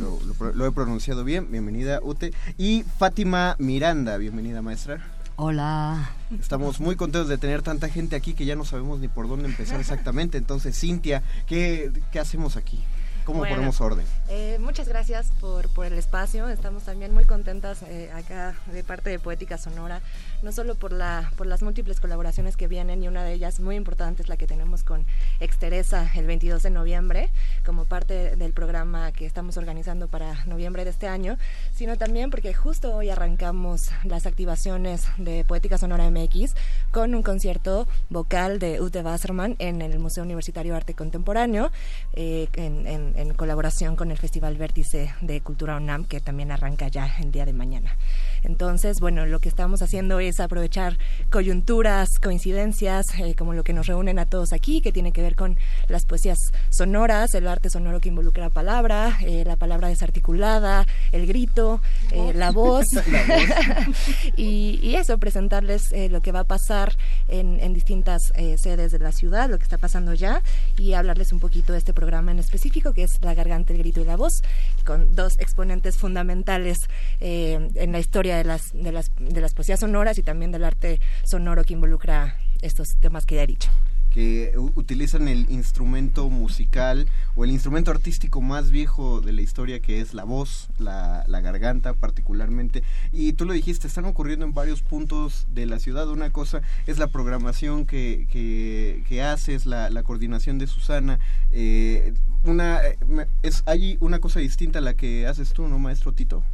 [0.00, 2.32] Lo, lo pro- lo he pronunciado bien, bienvenida Ute.
[2.58, 5.13] Y Fátima Miranda, bienvenida maestra.
[5.36, 6.10] Hola.
[6.38, 9.46] Estamos muy contentos de tener tanta gente aquí que ya no sabemos ni por dónde
[9.46, 10.38] empezar exactamente.
[10.38, 12.78] Entonces, Cintia, ¿qué, qué hacemos aquí?
[13.24, 14.04] ¿Cómo Bueno, ponemos orden?
[14.28, 16.48] eh, muchas gracias por, por el espacio.
[16.50, 20.02] Estamos también muy contentas eh, acá de parte de Poética Sonora,
[20.42, 23.76] no solo por, la, por las múltiples colaboraciones que vienen y una de ellas muy
[23.76, 25.06] importante es la que tenemos con
[25.40, 27.30] Exteresa el 22 de noviembre
[27.64, 31.38] como parte del programa que estamos organizando para noviembre de este año,
[31.74, 36.54] sino también porque justo hoy arrancamos las activaciones de Poética Sonora MX
[36.92, 41.70] con un concierto vocal de Ute Wasserman en el Museo Universitario de Arte Contemporáneo
[42.12, 46.88] eh, en, en- en colaboración con el Festival Vértice de Cultura UNAM que también arranca
[46.88, 47.96] ya el día de mañana.
[48.44, 50.98] Entonces, bueno, lo que estamos haciendo es aprovechar
[51.30, 55.34] coyunturas, coincidencias, eh, como lo que nos reúnen a todos aquí, que tiene que ver
[55.34, 55.56] con
[55.88, 61.26] las poesías sonoras, el arte sonoro que involucra la palabra, eh, la palabra desarticulada, el
[61.26, 61.80] grito,
[62.12, 62.86] eh, la voz.
[64.36, 66.96] y, y eso, presentarles lo que va a pasar
[67.28, 70.42] en, en distintas sedes de la ciudad, lo que está pasando ya,
[70.76, 74.00] y hablarles un poquito de este programa en específico, que es La Garganta, el Grito
[74.00, 74.42] y la Voz,
[74.84, 76.78] con dos exponentes fundamentales
[77.20, 81.00] en la historia de las, de, las, de las poesías sonoras y también del arte
[81.24, 83.70] sonoro que involucra estos temas que ya he dicho.
[84.12, 90.00] que utilizan el instrumento musical o el instrumento artístico más viejo de la historia que
[90.00, 92.84] es la voz, la, garganta particularmente.
[93.12, 96.08] Y tú lo dijiste, están ocurriendo en varios puntos de la ciudad.
[96.08, 101.18] Una cosa es la programación que, que, haces, la, la, coordinación de Susana.
[101.50, 102.96] Eh, una, eh,
[103.42, 106.44] es, hay una cosa distinta a la que haces tú, ¿no, maestro Tito?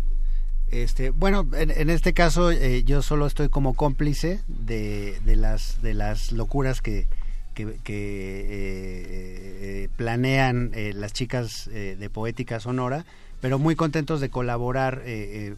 [0.70, 5.94] Este, bueno, en, este caso eh, yo solo estoy como cómplice de, de, las, de
[5.94, 7.08] las locuras que,
[7.54, 13.04] que, eh, planean eh, las chicas de Poética Sonora,
[13.40, 15.02] pero muy contentos de colaborar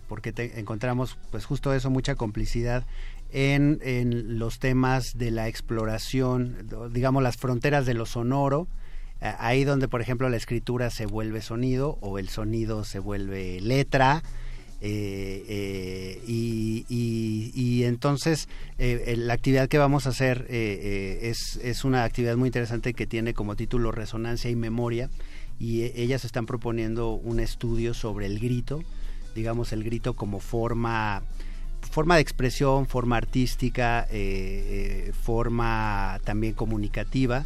[0.08, 2.86] porque encontramos pues justo eso, mucha complicidad
[3.32, 8.66] en, en los temas de la exploración, digamos las fronteras de lo sonoro,
[9.20, 14.22] ahí donde por ejemplo la escritura se vuelve sonido o el sonido se vuelve letra,
[14.84, 22.36] eh, eh, y, entonces eh, la actividad que vamos a hacer es, es, una actividad
[22.36, 25.10] muy interesante que tiene como título Resonancia y Memoria
[25.58, 28.82] y ellas están proponiendo un estudio sobre el grito,
[29.34, 31.22] digamos el grito como forma
[31.90, 34.06] forma de expresión, forma artística,
[35.22, 37.44] forma también comunicativa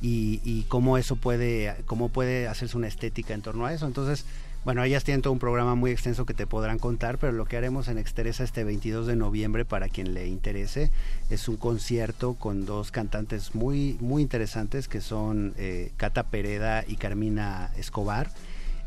[0.00, 3.86] y, y, cómo eso puede, cómo puede hacerse una estética en torno a eso.
[3.86, 4.26] Entonces,
[4.64, 7.56] bueno, ellas tienen todo un programa muy extenso que te podrán contar, pero lo que
[7.56, 10.90] haremos en Exteresa este 22 de noviembre, para quien le interese,
[11.30, 16.96] es un concierto con dos cantantes muy, muy interesantes que son eh, Cata Pereda y
[16.96, 18.30] Carmina Escobar,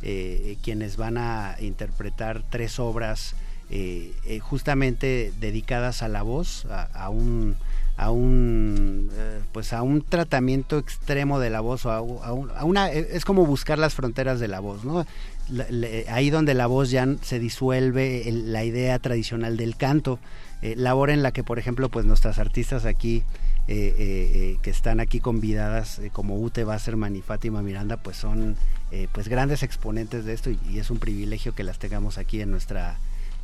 [0.03, 3.35] eh, quienes van a interpretar tres obras
[3.69, 7.55] eh, justamente dedicadas a la voz, a, un
[7.97, 9.09] a un
[9.51, 13.77] pues a un tratamiento extremo de la voz o a, a, una es como buscar
[13.77, 15.05] las fronteras de la voz no
[16.09, 20.19] ahí donde la voz ya se disuelve la idea tradicional del canto,
[20.61, 23.23] eh, labor en la que, por ejemplo, pues nuestras artistas aquí,
[23.67, 28.55] eh, eh, que están aquí convidadas, como Ute Wasserman y Fátima Miranda, pues son
[29.13, 32.51] pues grandes exponentes de esto y, y, es un privilegio que las tengamos aquí en
[32.51, 32.97] nuestra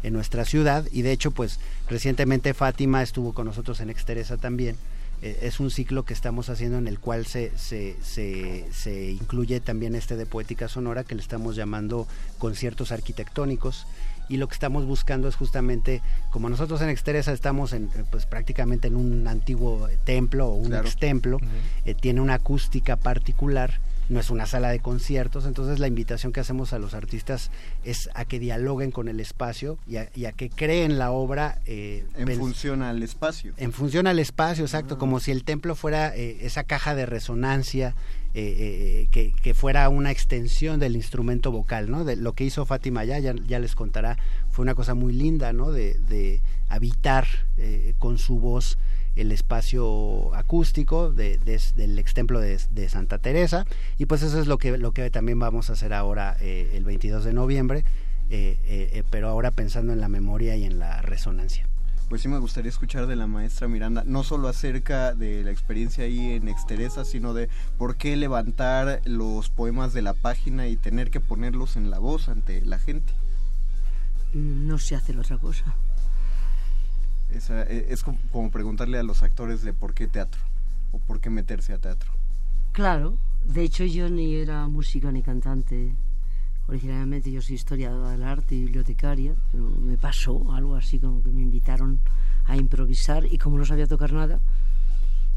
[0.03, 0.85] en nuestra ciudad.
[0.91, 5.71] Y de hecho pues recientemente Fátima estuvo con nosotros en Exteresa también eh, es un
[5.71, 10.67] ciclo que estamos haciendo en el cual se, se, se, incluye también este de poética
[10.67, 12.07] sonora que le estamos llamando
[12.37, 13.87] conciertos arquitectónicos.
[14.29, 16.01] Y lo que estamos buscando es justamente
[16.31, 20.73] como nosotros en Exteresa estamos en, eh, pues prácticamente en un antiguo templo o un
[20.73, 21.39] ex templo
[21.85, 23.79] eh, tiene una acústica particular
[24.09, 27.51] no es una sala de conciertos, entonces la invitación que hacemos a los artistas
[27.83, 31.59] es a que dialoguen con el espacio y a, que creen la obra.
[31.65, 33.53] Eh, en función al espacio.
[33.57, 34.97] En función al espacio, exacto, ah.
[34.97, 37.95] como si el templo fuera eh, esa caja de resonancia.
[38.39, 42.05] Eh, que, que, fuera una extensión del instrumento vocal, ¿no?
[42.05, 44.19] De lo que hizo Fátima ya, ya, ya les contará,
[44.51, 45.71] fue una cosa muy linda, ¿no?
[45.71, 47.25] De, de habitar
[47.97, 48.77] con su voz
[49.17, 51.39] el espacio acústico de,
[51.75, 52.57] del ex templo de,
[52.89, 53.65] Santa Teresa
[53.97, 56.85] y pues eso es lo que, lo que también vamos a hacer ahora eh, el
[56.85, 57.83] 22 de noviembre,
[58.29, 61.67] eh, eh, pero ahora pensando en la memoria y en la resonancia.
[62.09, 66.05] Pues sí me gustaría escuchar de la maestra Miranda, no solo acerca de la experiencia
[66.05, 71.11] ahí en Exteresa, sino de por qué levantar los poemas de la página y tener
[71.11, 73.11] que ponerlos en la voz ante la gente.
[74.33, 75.75] No se hace la otra cosa.
[77.29, 80.41] E, es como preguntarle a los actores de por qué teatro
[80.91, 82.11] o por qué meterse a teatro.
[82.71, 85.95] Claro, de hecho yo ni era música ni cantante.
[86.67, 91.29] Originalmente yo soy historiadora del arte y bibliotecaria, pero me pasó algo así como que
[91.29, 91.99] me invitaron
[92.45, 94.39] a improvisar y como no sabía tocar nada,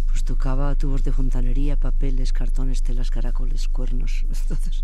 [0.08, 4.26] pues tocaba tubos de fontanería, papeles, cartones, telas, caracoles, cuernos.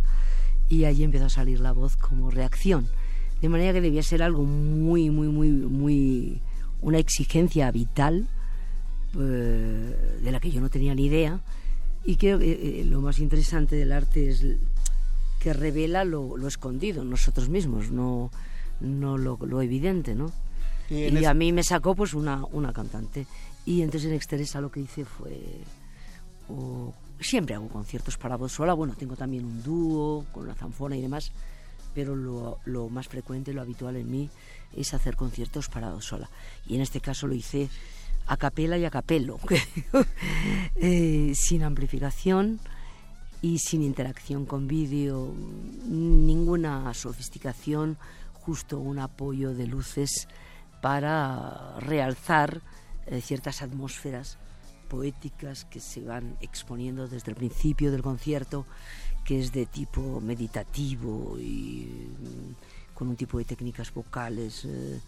[0.69, 2.89] y ahí empezó a salir la voz como reacción.
[3.41, 6.41] De manera que debía ser algo muy, muy, muy, muy
[6.87, 8.29] una exigencia vital
[9.19, 11.41] eh, de la que yo no tenía ni idea
[12.05, 14.47] y creo que eh, lo más interesante del arte es
[15.41, 18.31] que revela lo, escondido en nosotros mismos, no,
[18.79, 20.31] no lo, evidente, ¿no?
[20.89, 23.27] Y, a mí me sacó pues una, una cantante.
[23.65, 25.41] Y entonces en Exteresa lo que hice fue...
[27.21, 31.03] siempre hago conciertos para voz sola, bueno, tengo también un dúo con la zanfona y
[31.03, 31.33] demás,
[31.97, 34.29] pero lo, lo más frecuente, lo habitual en mí
[34.77, 36.29] es hacer conciertos para sola.
[36.67, 37.71] Y en este caso lo hice
[38.27, 39.41] a capela y a capelo,
[40.77, 42.61] eh, sin amplificación
[43.41, 45.33] y sin interacción con vídeo,
[45.87, 47.97] ninguna sofisticación,
[48.35, 50.29] justo un apoyo de luces
[50.83, 52.61] para realzar
[53.07, 54.37] eh, ciertas atmósferas
[54.91, 58.67] poéticas que se van exponiendo desde el principio del concierto,
[59.27, 61.89] que es de tipo meditativo y
[62.95, 65.01] con un tipo de técnicas vocales eh,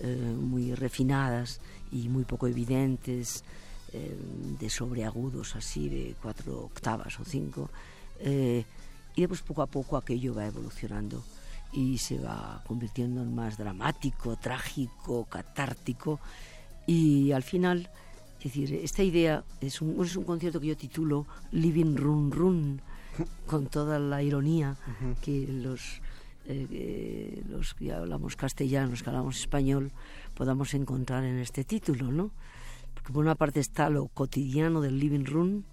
[0.00, 1.60] eh, muy refinadas
[1.92, 3.44] y muy poco evidentes,
[3.92, 4.16] eh,
[4.58, 7.70] de sobreagudos así, de cuatro octavas o cinco.
[8.18, 11.22] Y después poco a poco aquello va evolucionando
[11.72, 16.18] y se va convirtiendo en más dramático, trágico, catártico.
[16.86, 17.90] Y al final,
[18.38, 22.80] es decir, esta idea es un, es un concierto que yo titulo Living Run Run,
[23.46, 24.76] con toda la ironía
[25.22, 26.00] que los,
[26.46, 29.92] eh, los que hablamos castellano, los que hablamos español,
[30.34, 32.30] podamos encontrar en este título, ¿no?
[32.94, 35.64] Porque por una parte está lo cotidiano del Living Room,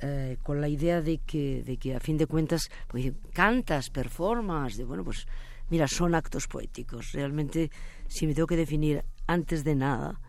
[0.00, 4.76] eh, con la idea de que, de que a fin de cuentas, pues cantas, performas,
[4.76, 5.26] de bueno, pues
[5.70, 7.12] mira, son actos poéticos.
[7.12, 7.70] Realmente,
[8.06, 10.20] si me tengo que definir antes de nada,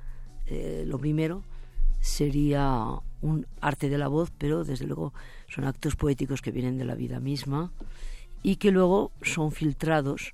[0.48, 1.44] eh, lo primero
[2.00, 2.84] sería
[3.22, 5.14] un arte de la voz, pero desde luego
[5.50, 7.72] son actos poéticos que vienen de la vida misma
[8.44, 10.32] y que luego son filtrados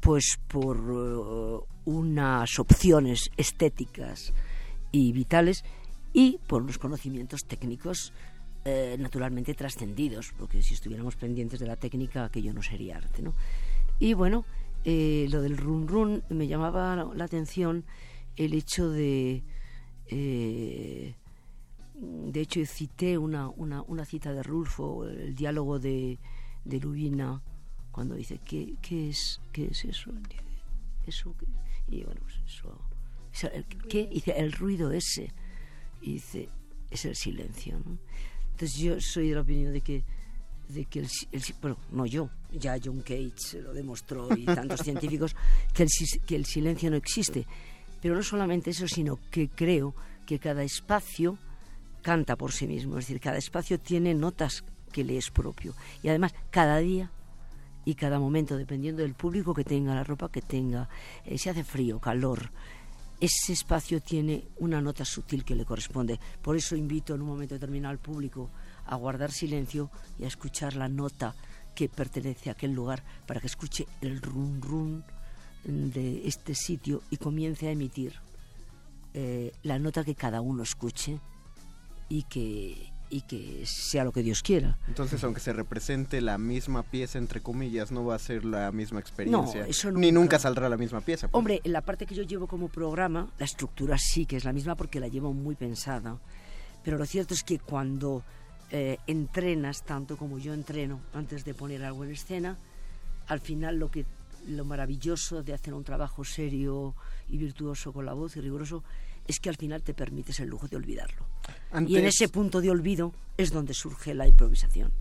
[0.00, 4.32] pues por uh, unas opciones estéticas
[4.92, 5.64] y vitales
[6.12, 8.12] y por unos conocimientos técnicos
[8.66, 13.34] eh, naturalmente trascendidos, porque si estuviéramos pendientes de la técnica aquello no sería arte, ¿no?
[13.98, 14.46] Y bueno,
[14.84, 17.84] eh, lo del run run me llamaba la atención
[18.36, 19.42] el hecho de
[20.06, 21.14] eh,
[21.94, 26.18] de hecho cité una, una, una, cita de Rulfo, el diálogo de,
[26.64, 27.40] de Lubina,
[27.92, 30.12] cuando dice, ¿qué, qué, es, qué es eso?
[31.06, 31.34] Eso,
[31.88, 34.06] y bueno, pues eso, el, ¿qué?
[34.06, 35.32] Dice, el ruido ese.
[36.00, 36.48] Y dice,
[36.90, 37.78] es el silencio.
[37.84, 37.98] ¿no?
[38.52, 40.04] Entonces yo soy de la opinión de que,
[40.68, 45.34] de que el, el, bueno, no yo, ya John Cage lo demostró y tantos científicos,
[45.72, 45.88] que el,
[46.26, 47.46] que el silencio no existe.
[48.00, 49.94] Pero no solamente eso, sino que creo
[50.26, 51.38] que cada espacio
[52.04, 55.74] canta por sí mismo, es decir, cada espacio tiene notas que le es propio.
[56.02, 57.10] Y además, cada día
[57.86, 60.88] y cada momento, dependiendo del público que tenga, la ropa que tenga,
[61.24, 62.50] eh, si hace frío, calor,
[63.20, 66.20] ese espacio tiene una nota sutil que le corresponde.
[66.42, 68.50] Por eso invito en un momento determinado al público
[68.84, 71.34] a guardar silencio y a escuchar la nota
[71.74, 75.04] que pertenece a aquel lugar para que escuche el run run
[75.64, 78.12] de este sitio y comience a emitir
[79.14, 81.18] eh, la nota que cada uno escuche
[82.14, 84.78] y que, y que sea lo que Dios quiera.
[84.86, 89.00] Entonces, aunque se represente la misma pieza, entre comillas, no va a ser la misma
[89.00, 89.62] experiencia.
[89.62, 90.00] No, eso nunca.
[90.00, 91.26] Ni nunca saldrá la misma pieza.
[91.26, 91.36] Pues.
[91.36, 94.52] Hombre, en la parte que yo llevo como programa, la estructura sí que es la
[94.52, 96.16] misma porque la llevo muy pensada.
[96.84, 98.22] Pero lo cierto es que cuando
[98.70, 102.56] eh, entrenas tanto como yo entreno antes de poner algo en escena,
[103.26, 104.06] al final lo que
[104.46, 106.94] lo maravilloso de hacer un trabajo serio
[107.28, 108.84] y virtuoso con la voz y riguroso
[109.26, 111.33] es que al final te permites el lujo de olvidarlo.
[111.72, 114.92] Antes, y en ese punto de olvido es donde surge la improvisación.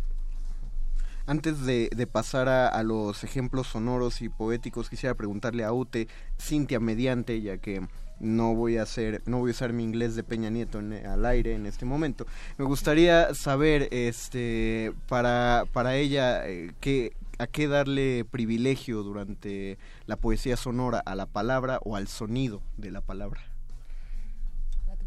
[1.26, 6.10] Antes de, de pasar a, a, los ejemplos sonoros y poéticos, quisiera preguntarle a Ute,
[6.38, 7.88] Cintia Mediante, ya que
[8.20, 11.26] no voy a hacer, no voy a usar mi inglés de Peña Nieto en, al
[11.26, 12.26] aire en este momento.
[12.58, 19.78] Me gustaría saber, este, para, para ella, eh, qué, a qué darle privilegio durante
[20.08, 23.53] la poesía sonora, a la palabra o al sonido de la palabra.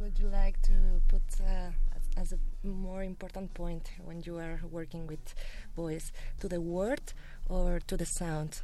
[0.01, 0.73] Would you like to
[1.09, 1.71] put uh,
[2.17, 5.35] as a more important point when you are working with
[5.75, 7.13] voice to the word
[7.49, 8.63] or to the sound?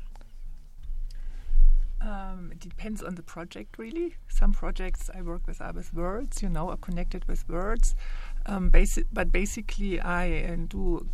[2.01, 4.16] Um, it depends on the project, really.
[4.28, 7.95] Some projects I work with are with words, you know, are connected with words.
[8.47, 11.09] Um, basi- but basically, I uh, do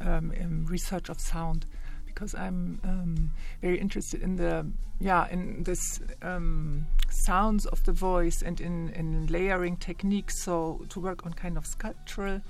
[0.00, 1.66] um, research of sound
[2.14, 4.66] because I'm um, very interested in the
[5.00, 6.86] yeah in this um,
[7.26, 10.42] sounds of the voice and in, in layering techniques.
[10.44, 12.40] So to work on kind of sculptural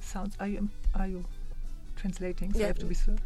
[0.00, 0.36] sounds.
[0.40, 1.24] Are you are you
[1.96, 2.52] translating?
[2.52, 2.66] So Yeah.
[2.66, 3.16] I have to be slow.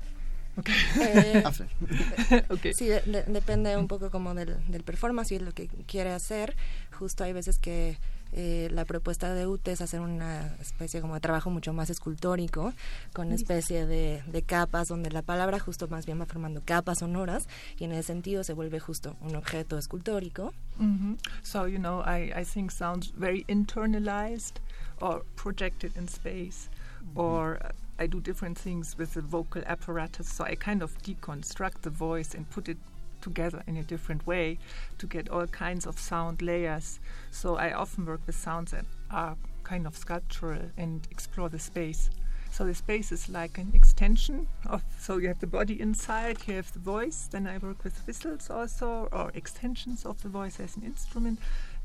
[0.58, 0.72] Okay.
[1.00, 1.66] Eh, After.
[2.50, 2.72] okay.
[2.72, 6.54] Sí, de- de- depende un poco como del, del performance y lo que quiere hacer.
[6.92, 7.98] Justo hay veces que
[8.36, 12.72] eh, la propuesta de UTE es hacer una especie como de trabajo mucho más escultórico,
[13.12, 16.98] con una especie de, de capas, donde la palabra justo más bien va formando capas
[16.98, 17.46] sonoras
[17.78, 20.52] y en ese sentido se vuelve justo un objeto escultórico.
[20.78, 24.60] hmm So you know, I, I think sounds very internalized
[25.00, 26.68] or projected in space,
[27.14, 27.70] or uh,
[28.02, 30.28] I do different things with the vocal apparatus.
[30.28, 32.78] So I kind of deconstruct the voice and put it
[33.24, 34.58] together in a different way
[34.98, 37.00] to get all kinds of sound layers.
[37.30, 42.10] So I often work with sounds that are kind of sculptural and explore the space.
[42.52, 44.82] So the space is like an extension of.
[45.00, 47.28] So you have the body inside, you have the voice.
[47.32, 51.40] Then I work with whistles also, or extensions of the voice as an instrument,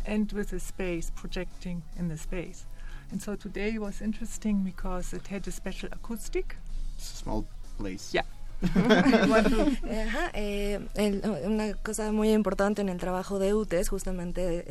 [0.05, 2.67] and with the space projecting in the space.
[3.11, 6.55] And so today was interesting because it had a special acoustic.
[6.97, 8.13] It's a small place.
[8.13, 8.21] Yeah.
[8.62, 10.80] Ajá, eh,
[11.45, 14.66] una cosa muy importante en el trabajo de UTE es justamente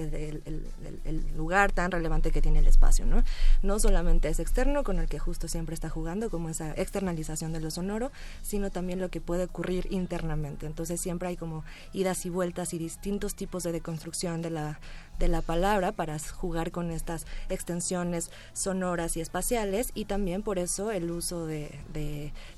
[1.04, 3.22] el lugar tan relevante que tiene el espacio, ¿no?
[3.62, 7.60] No solamente es externo, con el que justo siempre está jugando, como esa externalización de
[7.60, 8.12] lo sonoro,
[8.42, 10.66] sino también lo que puede ocurrir internamente.
[10.66, 14.80] Entonces siempre hay como idas y vueltas y distintos tipos de deconstrucción de la,
[15.18, 20.90] de la palabra para jugar con estas extensiones sonoras y espaciales y también por eso
[20.90, 21.70] el uso de,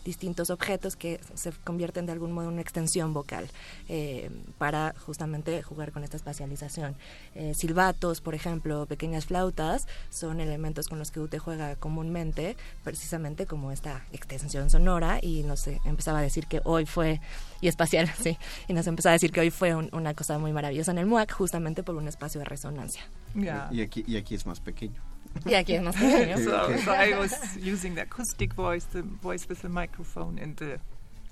[0.04, 3.48] distintos objetos que se convierten de algún modo en una extensión vocal
[3.88, 6.96] eh, para justamente jugar con esta espacialización.
[7.34, 13.46] Eh, silbatos, por ejemplo, pequeñas flautas son elementos con los que UTE juega comúnmente precisamente
[13.46, 17.20] como esta extensión sonora y nos eh, empezaba a decir que hoy fue
[17.60, 18.38] y espacial, sí,
[18.68, 21.06] y nos empezaba a decir que hoy fue un- una cosa muy maravillosa en el
[21.06, 23.02] MUAC justamente por un espacio de resonancia.
[23.34, 23.68] Yeah.
[23.72, 25.00] Y aquí, y aquí es más pequeño.
[25.46, 26.36] Y aquí es más pequeño.
[26.38, 30.80] so, so I was using the acoustic voice, the voice with the microphone, and the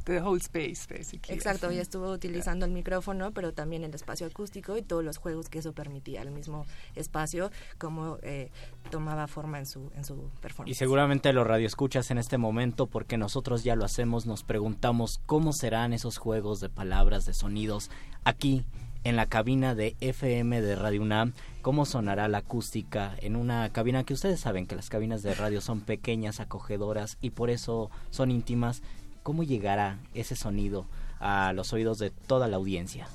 [0.09, 1.35] the whole space basically.
[1.35, 5.49] Exacto, y estuvo utilizando el micrófono, pero también el espacio acústico y todos los juegos
[5.49, 8.51] que eso permitía, el mismo espacio, como eh,
[8.91, 10.71] tomaba forma en su, en su performance.
[10.71, 15.53] Y seguramente los radioescuchas en este momento, porque nosotros ya lo hacemos, nos preguntamos cómo
[15.53, 17.91] serán esos juegos de palabras, de sonidos,
[18.25, 18.65] aquí
[19.05, 21.33] en la cabina de FM de Radio UNAM,
[21.63, 25.61] cómo sonará la acústica en una cabina que ustedes saben que las cabinas de radio
[25.61, 28.83] son pequeñas, acogedoras y por eso son íntimas.
[29.23, 30.87] ¿Cómo llegará ese sonido
[31.21, 33.09] a los oídos de toda la audiencia?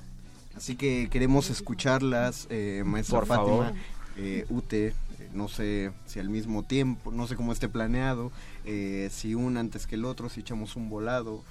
[0.55, 3.73] Así que queremos escucharlas, eh, maestra Por Fátima, favor.
[4.17, 4.93] eh, Ute, eh,
[5.33, 8.31] no sé si al mismo tiempo, no sé cómo esté planeado,
[8.65, 11.43] eh, si un antes que el otro, si echamos un volado.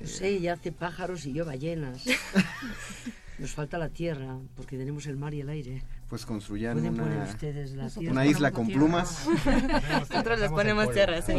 [0.00, 2.02] No sé, ella hace pájaros y yo ballenas.
[3.38, 5.82] Nos falta la tierra, porque tenemos el mar y el aire.
[6.08, 8.12] Pues construyan una, poner ustedes la tierra.
[8.12, 9.26] una isla con plumas.
[9.90, 11.32] Nosotros les ponemos tierra, sí.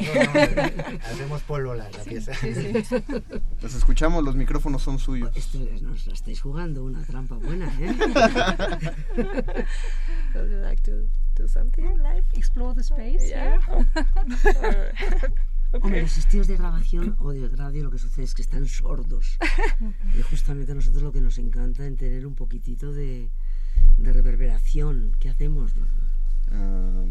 [1.12, 2.34] Hacemos polvo la, la pieza.
[3.62, 5.36] Los escuchamos, los micrófonos son suyos.
[5.36, 7.96] Esto es- nos la estáis jugando, una trampa buena, ¿eh?
[10.36, 12.26] Would you like to do something live?
[12.34, 13.58] Explore the space, Yeah.
[15.74, 19.38] Hombre, los estudios de grabación o de radio lo que sucede es que están sordos.
[20.18, 23.30] y justamente a nosotros lo que nos encanta es tener un poquitito de,
[23.98, 25.16] de reverberación.
[25.20, 25.74] ¿Qué hacemos?
[26.52, 27.04] Ah,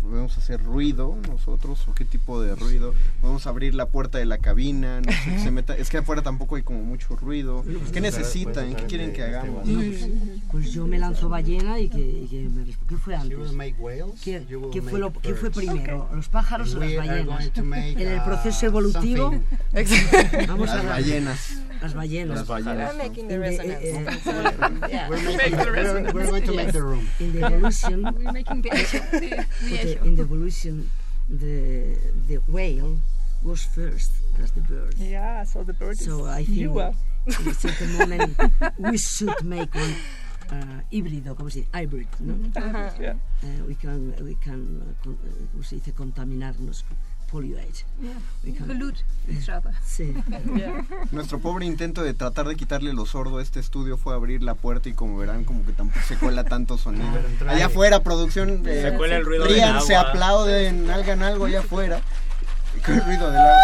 [0.00, 4.36] podemos hacer ruido nosotros o qué tipo de ruido podemos abrir la puerta de la
[4.38, 8.00] cabina no sé, que se meta es que afuera tampoco hay como mucho ruido qué
[8.00, 10.08] necesitan qué quieren que hagamos No, pues,
[10.50, 13.38] pues yo me lanzo ballena y que, y que me ¿Qué fue antes?
[13.38, 16.08] will make whales, ¿Qué, qué fue, lo, qué fue primero?
[16.12, 17.26] ¿Los pájaros o las ballenas?
[17.26, 19.32] going to make, en el proceso evolutivo.
[20.48, 21.58] Vamos a Las la- ballenas.
[21.80, 22.36] Las ballenas.
[22.38, 22.90] Las ballenas.
[22.92, 23.82] I'm making the resonance.
[23.82, 24.06] eh,
[24.90, 25.06] eh.
[25.08, 25.16] We're,
[26.12, 27.08] we're, we're going to make the room.
[27.18, 28.02] In the evolution,
[28.48, 28.98] We're making the echo.
[29.18, 30.90] The, the okay, in the evolution,
[31.28, 31.96] the
[32.28, 32.98] the whale
[33.42, 34.12] was first.
[34.38, 34.94] That's the bird.
[34.98, 36.94] Yeah, so the bird So is I think you are.
[37.26, 38.34] in a certain moment
[38.78, 39.94] we should make one
[40.50, 41.70] uh, híbrido, ¿cómo se dice?
[41.72, 42.34] Hybrid, ¿no?
[43.00, 43.14] Yeah.
[43.42, 45.92] Uh, we can, we can, uh, con- uh, ¿cómo se dice?
[45.92, 46.84] Contaminarnos,
[47.32, 47.84] polluate.
[48.00, 48.12] Yeah.
[48.44, 49.72] We can- Pollute each other.
[49.84, 50.14] Sí.
[51.12, 54.54] nuestro pobre intento de tratar de quitarle lo sordo a este estudio fue abrir la
[54.54, 57.06] puerta y como verán como que tampoco se cuela tanto sonido
[57.48, 60.10] allá afuera producción eh, Se cuela el ruido del rían, se agua.
[60.10, 62.00] aplauden hagan algo allá afuera
[62.84, 63.62] con el ruido del agua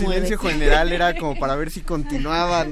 [0.00, 2.70] silencio el silencio general era como para ver si continuaban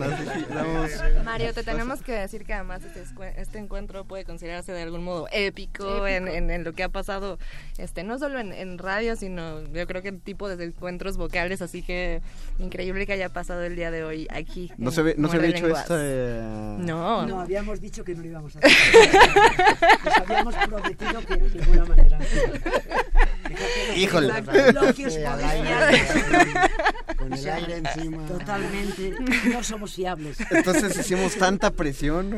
[1.25, 3.05] Mario, te tenemos que decir que además este,
[3.41, 7.39] este encuentro puede considerarse de algún modo épico, En, en- en lo que ha pasado,
[7.79, 11.63] este no solo en, en radio, sino yo creo que en tipo de encuentros vocales,
[11.63, 12.21] así que
[12.59, 14.73] increíble que haya pasado el día de hoy aquí.
[14.79, 16.41] no se ve no se había hecho eh,
[16.79, 17.27] No.
[17.27, 18.73] No, habíamos dicho que no lo íbamos a hacer.
[20.05, 22.19] Nos habíamos prometido que de ninguna manera.
[23.97, 24.29] Híjole.
[24.73, 25.71] Lo que os al podéis aire.
[25.71, 26.71] imaginar.
[27.29, 28.27] Con con el aire encima.
[28.27, 29.15] Totalmente,
[29.53, 30.39] no somos fiables.
[30.51, 32.35] Entonces hicimos tanta presión,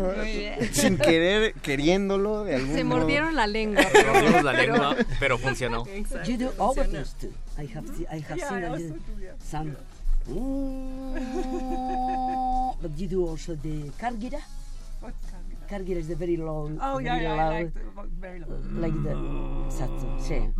[0.72, 2.98] sin querer, queriéndolo de algún Se modo.
[3.00, 3.82] mordieron la lengua.
[3.90, 5.84] Se mordimos la lengua, pero funcionó.
[6.26, 7.30] You do all of this too.
[7.58, 9.32] I have, se- I have Yeah, seen I that also you do, yeah.
[9.50, 9.76] some.
[12.80, 14.40] but you do also the kargira.
[15.70, 16.68] Kargira is the very low.
[16.82, 17.80] Oh, yeah, very yeah, loud, I like the,
[18.18, 18.58] very low.
[18.72, 19.12] like the.
[19.66, 20.50] Exacto, sí.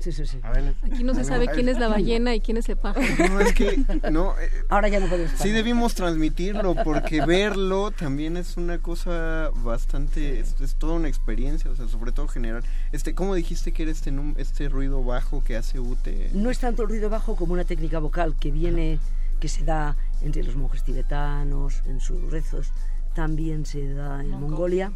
[0.00, 0.40] Sí, sí, sí.
[0.82, 3.06] Aquí no se sabe quién es la ballena y quién es el pájaro.
[3.30, 5.30] No, es que, no, eh, Ahora ya no puedes.
[5.30, 11.70] sí debimos transmitirlo, porque verlo también es una cosa bastante, es, es toda una experiencia,
[11.70, 15.56] o sea, sobre todo generar, este, ¿cómo dijiste que era este, este ruido bajo que
[15.56, 16.30] hace Ute?
[16.34, 18.98] No es tanto el ruido bajo como una técnica vocal que viene,
[19.38, 22.72] que se da entre los monjes tibetanos, en sus rezos,
[23.20, 24.92] también se da en Mongolia,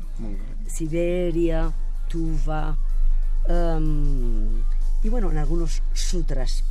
[0.68, 1.72] Siberia,
[2.06, 2.76] Tuva,
[3.48, 4.62] em,
[5.02, 6.62] y bueno, en algunos sutras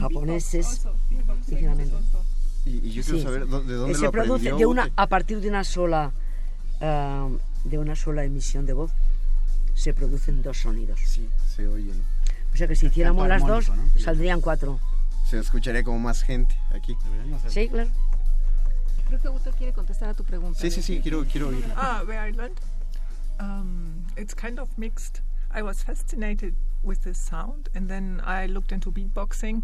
[0.00, 0.84] japoneses,
[1.48, 1.94] ligeramente.
[2.66, 3.24] Y, y yo quiero Sí.
[3.24, 6.10] saber de dónde se lo produce de una a partir de una sola
[6.80, 8.90] em, de una sola emisión de voz
[9.74, 10.98] se producen dos sonidos.
[11.06, 12.02] Sí, se oyen.
[12.52, 14.80] O sea que si hiciéramos las dos saldrían cuatro.
[15.30, 16.96] Se escucharía como más gente aquí.
[17.48, 17.90] Sí, claro.
[19.08, 20.58] Creo que Guto quiere contestar a tu pregunta.
[20.58, 21.64] Sí, sí, sí, quiero, quiero oír.
[21.76, 22.60] Ah, where I learned?
[23.38, 25.20] Um, it's kind of mixed.
[25.50, 29.62] I was fascinated with this sound, and then I looked into beatboxing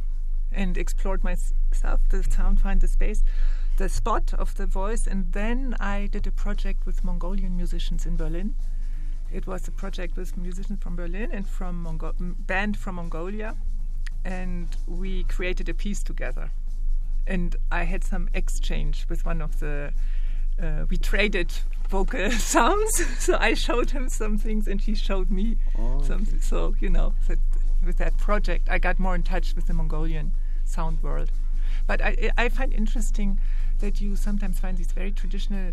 [0.52, 3.22] and explored myself, the sound, find the space,
[3.76, 8.16] the spot of the voice, and then I did a project with Mongolian musicians in
[8.16, 8.54] Berlin.
[9.32, 12.14] It was a project with musicians from Berlin and from Mongo-
[12.46, 13.54] band from Mongolia,
[14.24, 16.50] and we created a piece together.
[17.26, 19.92] And I had some exchange with one of the.
[20.60, 21.50] Uh, we traded
[21.88, 26.26] vocal sounds, so I showed him some things, and he showed me Oh, some.
[26.40, 27.38] So you know, that
[27.84, 30.32] with that project, I got more in touch with the Mongolian
[30.64, 31.30] sound world.
[31.86, 33.38] But I, I find interesting
[33.78, 35.72] that you sometimes find these very traditional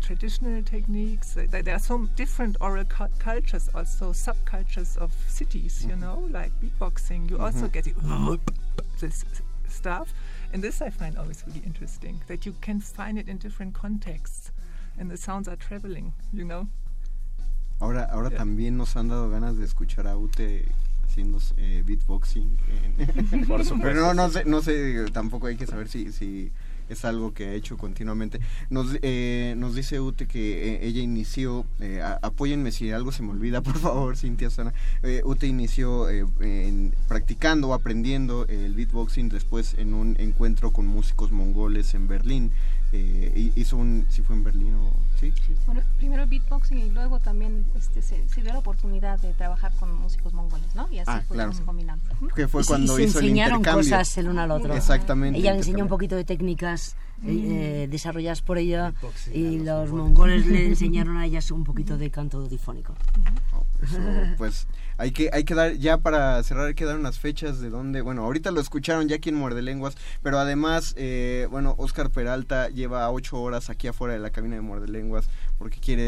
[0.00, 1.34] traditional techniques.
[1.34, 5.84] There are so different oral cu- cultures, also subcultures of cities.
[5.86, 6.00] You Mhm.
[6.00, 7.28] know, like beatboxing.
[7.30, 7.72] You also Mhm.
[7.72, 7.96] get it,
[9.00, 9.24] this
[9.68, 10.12] stuff,
[10.52, 12.20] and this I find always really interesting.
[12.28, 14.50] That you can find it in different contexts,
[14.98, 16.12] and the sounds are traveling.
[16.32, 16.68] You know.
[17.80, 18.38] Ahora, ahora Yeah.
[18.38, 20.66] también nos han dado ganas de escuchar a Ute
[21.04, 22.58] haciendo eh, beatboxing.
[22.98, 23.78] en- Por supuesto.
[23.80, 26.52] Pero no, no sé, no sé, tampoco hay que saber si, si
[26.90, 28.40] es algo que ha hecho continuamente.
[28.68, 33.30] Nos, eh, nos dice Ute que eh, ella inició, eh, apóyenme si algo se me
[33.30, 34.72] olvida, por favor, Cintia Sana.
[35.02, 40.86] Eh, Ute inició eh, en- practicando o aprendiendo el beatboxing después en un encuentro con
[40.86, 42.50] músicos mongoles en Berlín.
[42.92, 44.92] Hi- hizo un, si fue en Berlín o...
[45.20, 45.32] ¿sí?
[45.66, 49.72] Bueno, primero el beatboxing y luego también este, se, se dio la oportunidad de trabajar
[49.78, 50.88] con músicos mongoles, ¿no?
[50.90, 51.52] Y así Ah, fue claro.
[51.64, 52.02] combinando.
[52.34, 53.90] Que fue Y cuando y se hizo el enseñaron intercambio.
[53.90, 54.74] cosas el uno al otro.
[54.74, 55.38] Exactamente.
[55.38, 56.96] Ella le enseñó un poquito de técnicas
[57.26, 58.94] eh, eh, desarrolladas por ella
[59.32, 62.94] y los mongoles le enseñaron a ellas un poquito de canto difónico.
[63.82, 63.98] Eso,
[64.38, 64.66] pues
[65.00, 68.02] hay que hay que dar ya para cerrar hay que dar unas fechas de dónde
[68.02, 73.10] bueno ahorita lo escucharon ya quien muerde lenguas pero además eh, bueno Oscar Peralta lleva
[73.10, 75.30] ocho horas aquí afuera de la cabina de muerde lenguas
[75.60, 76.02] porque quiere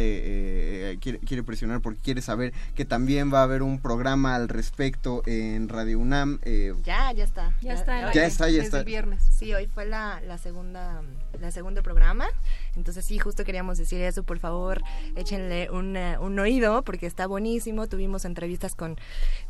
[0.92, 4.48] eh, quiere quiere presionar porque quiere saber que también va a haber un programa al
[4.48, 7.54] respecto en Radio UNAM eh, Ya, ya está.
[7.60, 8.78] Ya está Ya está, ya desde está.
[8.78, 9.22] el viernes.
[9.30, 11.02] Sí, hoy fue la, la segunda
[11.38, 12.28] la segundo programa.
[12.76, 14.80] Entonces sí, justo queríamos decir eso, por favor,
[15.16, 17.86] échenle un, eh, un oído porque está buenísimo.
[17.88, 18.96] Tuvimos entrevistas con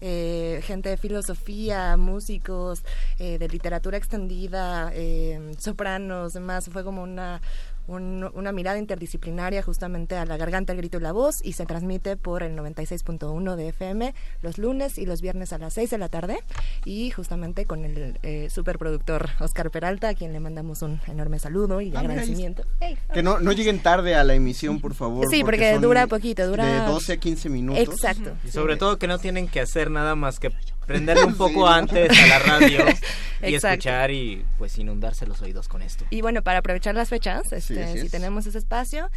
[0.01, 2.83] eh, gente de filosofía, músicos,
[3.21, 6.69] eh, de literatura extendida, eh, sopranos, demás.
[6.73, 7.41] Fue como una
[7.87, 11.67] un- una mirada interdisciplinaria justamente a la garganta, el grito y la voz y se
[11.67, 15.99] transmite por el 96.1 de FM los lunes y los viernes a las 6 de
[15.99, 16.39] la tarde
[16.85, 21.81] y justamente con el eh, superproductor Oscar Peralta a quien le mandamos un enorme saludo
[21.81, 22.65] y Ah, agradecimiento.
[22.81, 26.07] Hey, que no no lleguen tarde a la emisión por favor Sí, porque son dura
[26.07, 28.33] poquito, dura- de 12 a 15 minutos Exacto.
[28.45, 30.51] Y sobre todo que no tienen que hacer nada más que
[30.87, 32.81] prenderle un poco antes a la radio
[33.43, 33.75] y Exacto.
[33.89, 36.05] escuchar y pues inundarse los oídos con esto.
[36.11, 38.11] Y bueno, para aprovechar las fechas, este, si es.
[38.11, 39.11] tenemos ese espacio,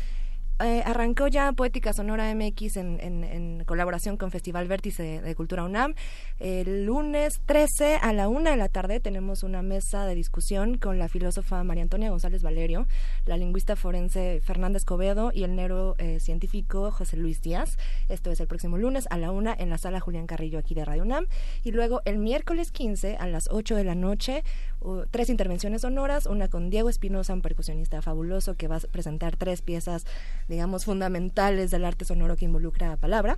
[0.64, 5.64] eh, arrancó ya Poética Sonora MX en, en- en colaboración con Festival Vértice de Cultura
[5.66, 5.96] UNAM.
[6.40, 10.98] El lunes 13 a la una de la tarde tenemos una mesa de discusión con
[11.00, 12.88] la filósofa María Antonia González Valerio,
[13.26, 17.78] la lingüista forense Fernanda Escobedo y el neurocientífico José Luis Díaz.
[18.10, 20.86] Esto es el próximo lunes a la una en la sala Julián Carrillo aquí de
[20.86, 21.26] Radio UNAM.
[21.64, 24.44] Y luego el miércoles 15 a las 8 de la noche
[24.86, 29.36] uh, tres intervenciones sonoras, una con Diego Espinosa, un percusionista fabuloso que va a presentar
[29.36, 30.06] tres piezas,
[30.48, 33.38] digamos, fundamentales del arte sonoro que involucra a palabra,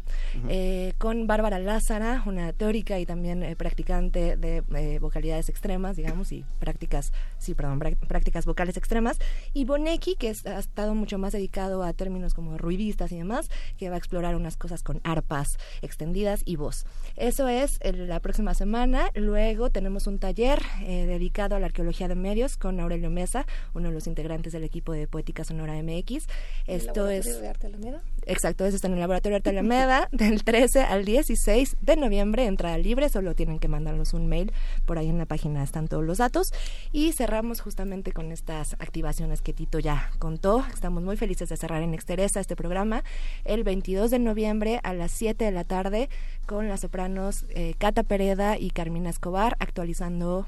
[0.49, 6.31] eh, con Bárbara Lázara, una teórica y también eh, practicante de eh, vocalidades extremas, digamos,
[6.31, 9.17] y prácticas, sí, perdón, prá- prácticas vocales extremas,
[9.53, 13.49] y Bonecki, que es- ha estado mucho más dedicado a términos como ruidistas y demás,
[13.77, 16.85] que va a explorar unas cosas con arpas extendidas y voz.
[17.15, 19.09] Eso es el- la próxima semana.
[19.15, 21.05] Luego tenemos un taller eh,
[21.37, 24.91] dedicado a la arqueología de medios con Aurelio Mesa, uno de los integrantes del equipo
[24.93, 26.25] de Poética Sonora MX.
[26.65, 27.39] Esto es...
[27.39, 28.01] de Arte Alameda?
[28.25, 32.45] Exacto, eso está en el Laboratorio de Arte Alameda del 13 al 16 de noviembre,
[32.45, 34.51] entrada libre, solo tienen que mandarnos un mail,
[34.87, 36.47] por ahí en la página están todos los datos.
[36.91, 40.65] Y cerramos justamente con estas activaciones que Tito ya contó.
[40.73, 43.03] Estamos muy felices de cerrar en Exteresa este programa
[43.45, 46.09] el 22 de noviembre a las 7 de la tarde
[46.47, 50.47] con las sopranos eh, Cata Pereda y Carmina Escobar actualizando,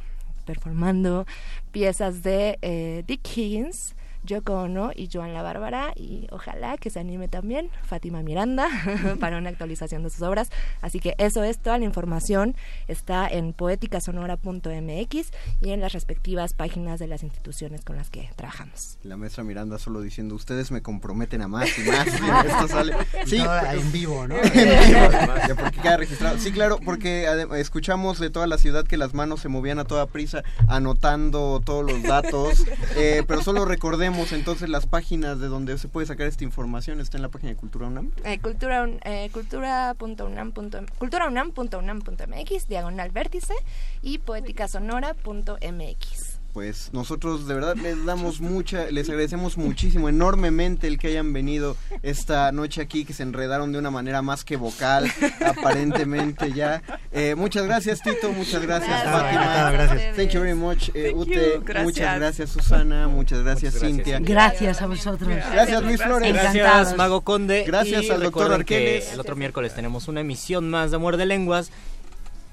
[0.49, 1.27] performando
[1.71, 3.93] piezas de eh, Dick Higgins.
[4.23, 8.67] Yoko Ono y Joan La Bárbara y ojalá que se anime también Fátima Miranda
[9.19, 10.49] para una actualización de sus obras.
[10.81, 12.55] Así que eso es toda la información
[12.87, 18.97] está en poéticasonora.mx y en las respectivas páginas de las instituciones con las que trabajamos.
[19.03, 22.07] La maestra Miranda solo diciendo, ustedes me comprometen a más y más.
[22.07, 22.95] y esto sale.
[23.25, 24.35] Y todo en vivo, ¿no?
[24.37, 25.11] en vivo.
[25.47, 26.37] Ya, porque queda registrado.
[26.37, 30.07] Sí, claro, porque escuchamos de toda la ciudad que las manos se movían a toda
[30.07, 32.65] prisa anotando todos los datos.
[32.95, 36.99] Eh, pero solo recordemos entonces las páginas de donde se puede sacar esta información.
[36.99, 38.11] Está en la página de Cultura UNAM.
[38.23, 40.51] Eh, cultura, eh, cultura.unam.
[40.97, 43.53] culturaunam.unam.mx, diagonal vértice
[44.01, 46.38] y poéticasonora.mx.
[46.53, 51.77] Pues nosotros de verdad les damos mucha, les agradecemos muchísimo, enormemente el que hayan venido
[52.01, 55.11] esta noche aquí, que se enredaron de una manera más que vocal,
[55.45, 56.81] aparentemente ya.
[57.11, 59.71] Eh, muchas gracias Tito, muchas gracias Fátima.
[59.71, 60.15] gracias.
[60.15, 61.59] Thank you very much, eh, Ute.
[61.63, 61.83] gracias.
[61.83, 64.19] Muchas gracias Susana, muchas gracias Muchas Cintia.
[64.19, 65.29] Gracias a vosotros.
[65.29, 66.33] Gracias Luis Flores.
[66.33, 66.97] Gracias.
[66.97, 67.63] Mago Conde.
[67.65, 69.13] Gracias Y al doctor Arqueles.
[69.13, 71.71] El otro miércoles tenemos una emisión más de Muerde Lenguas.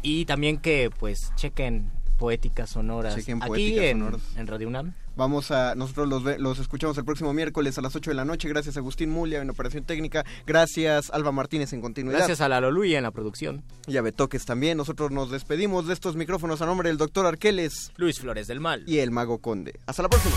[0.02, 3.14] Y también que, pues, chequen Poéticas Sonoras.
[3.14, 4.22] Chequen aquí en, Sonoras.
[4.36, 4.94] en Radio UNAM.
[5.16, 8.48] Vamos a, nosotros los, los escuchamos el próximo miércoles a las 8 de la noche.
[8.48, 10.24] Gracias a Agustín Mulia en Operación Técnica.
[10.46, 12.18] Gracias Alba Martínez en continuidad.
[12.18, 13.62] Gracias a Lalo Luya en la producción.
[13.86, 14.76] Y a Betoques también.
[14.76, 18.84] Nosotros nos despedimos de estos micrófonos a nombre del doctor Arqueles Luis Flores del Mal.
[18.86, 19.78] y el Mago Conde.
[19.86, 20.36] Hasta la próxima.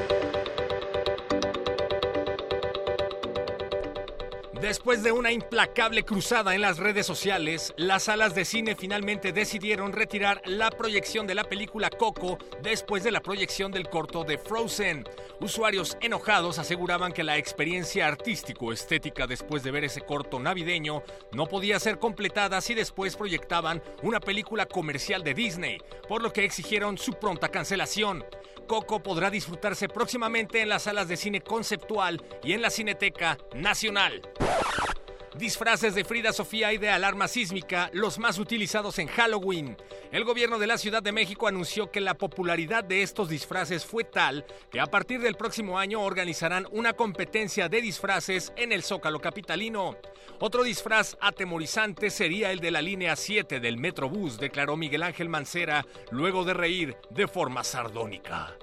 [4.61, 9.91] Después de una implacable cruzada en las redes sociales, las salas de cine finalmente decidieron
[9.91, 15.09] retirar la proyección de la película Coco después de la proyección del corto de Frozen.
[15.39, 21.01] Usuarios enojados aseguraban que la experiencia artístico-estética después de ver ese corto navideño
[21.31, 26.45] no podía ser completada si después proyectaban una película comercial de Disney, por lo que
[26.45, 28.23] exigieron su pronta cancelación.
[28.71, 34.21] Coco podrá disfrutarse próximamente en las salas de cine conceptual y en la Cineteca Nacional.
[35.37, 39.77] Disfraces de Frida Sofía y de alarma sísmica, los más utilizados en Halloween.
[40.11, 44.03] El gobierno de la Ciudad de México anunció que la popularidad de estos disfraces fue
[44.03, 49.21] tal que a partir del próximo año organizarán una competencia de disfraces en el Zócalo
[49.21, 49.95] Capitalino.
[50.39, 55.85] Otro disfraz atemorizante sería el de la línea 7 del Metrobús, declaró Miguel Ángel Mancera,
[56.11, 58.57] luego de reír de forma sardónica.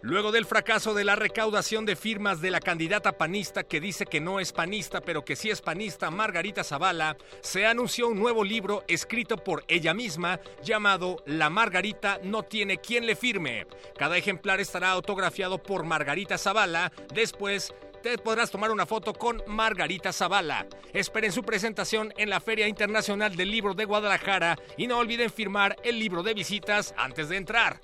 [0.00, 4.20] Luego del fracaso de la recaudación de firmas de la candidata panista que dice que
[4.20, 8.84] no es panista pero que sí es panista, Margarita Zavala, se anunció un nuevo libro
[8.86, 13.66] escrito por ella misma llamado La Margarita no tiene quien le firme.
[13.96, 16.92] Cada ejemplar estará autografiado por Margarita Zavala.
[17.12, 20.66] Después te podrás tomar una foto con Margarita Zavala.
[20.92, 25.76] Esperen su presentación en la Feria Internacional del Libro de Guadalajara y no olviden firmar
[25.82, 27.80] el libro de visitas antes de entrar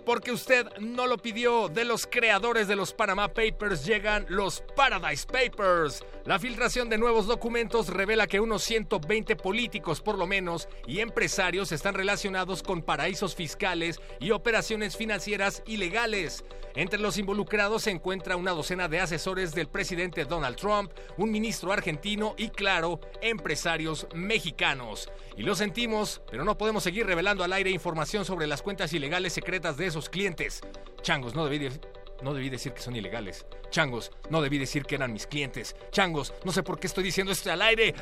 [0.00, 1.68] porque usted no lo pidió.
[1.68, 6.04] De los creadores de los Panama Papers llegan los Paradise Papers.
[6.24, 11.72] La filtración de nuevos documentos revela que unos 120 políticos por lo menos y empresarios
[11.72, 16.44] están relacionados con paraísos fiscales y operaciones financieras ilegales.
[16.74, 21.72] Entre los involucrados se encuentra una docena de asesores del presidente Donald Trump, un ministro
[21.72, 25.10] argentino y, claro, empresarios mexicanos.
[25.36, 29.32] Y lo sentimos, pero no podemos seguir revelando al aire información sobre las cuentas ilegales
[29.32, 30.60] secretas de esos clientes.
[31.02, 33.46] Changos, no debí, decir que son ilegales.
[33.70, 35.74] Changos, no debí decir que eran mis clientes.
[35.90, 37.94] Changos, no sé por qué estoy diciendo esto al aire.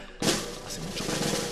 [0.66, 1.47] Hace mucho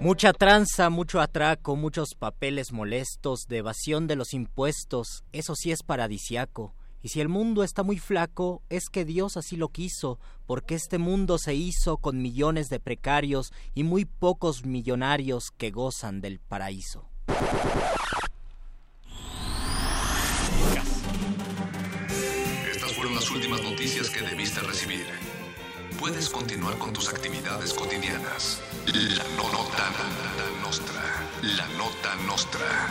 [0.00, 5.82] Mucha tranza, mucho atraco, muchos papeles molestos, de evasión de los impuestos, eso sí es
[5.82, 6.74] paradisiaco.
[7.02, 10.96] Y si el mundo está muy flaco, es que Dios así lo quiso, porque este
[10.96, 17.06] mundo se hizo con millones de precarios y muy pocos millonarios que gozan del paraíso.
[22.70, 25.04] Estas fueron las últimas noticias que debiste recibir.
[26.00, 28.60] Puedes continuar con tus actividades cotidianas.
[28.86, 29.90] La no- nota
[30.62, 31.02] nostra.
[31.42, 32.88] La nota nostra.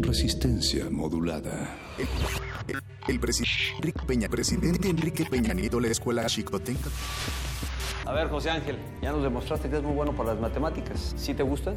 [0.00, 1.76] Resistencia modulada.
[3.08, 6.90] El, presidente Enrique Peña, presidente Enrique Peña Nieto, la escuela Chicotenca.
[8.06, 11.14] A ver, José Ángel, ya nos demostraste que es muy bueno para las matemáticas.
[11.16, 11.76] ¿Sí te gustan?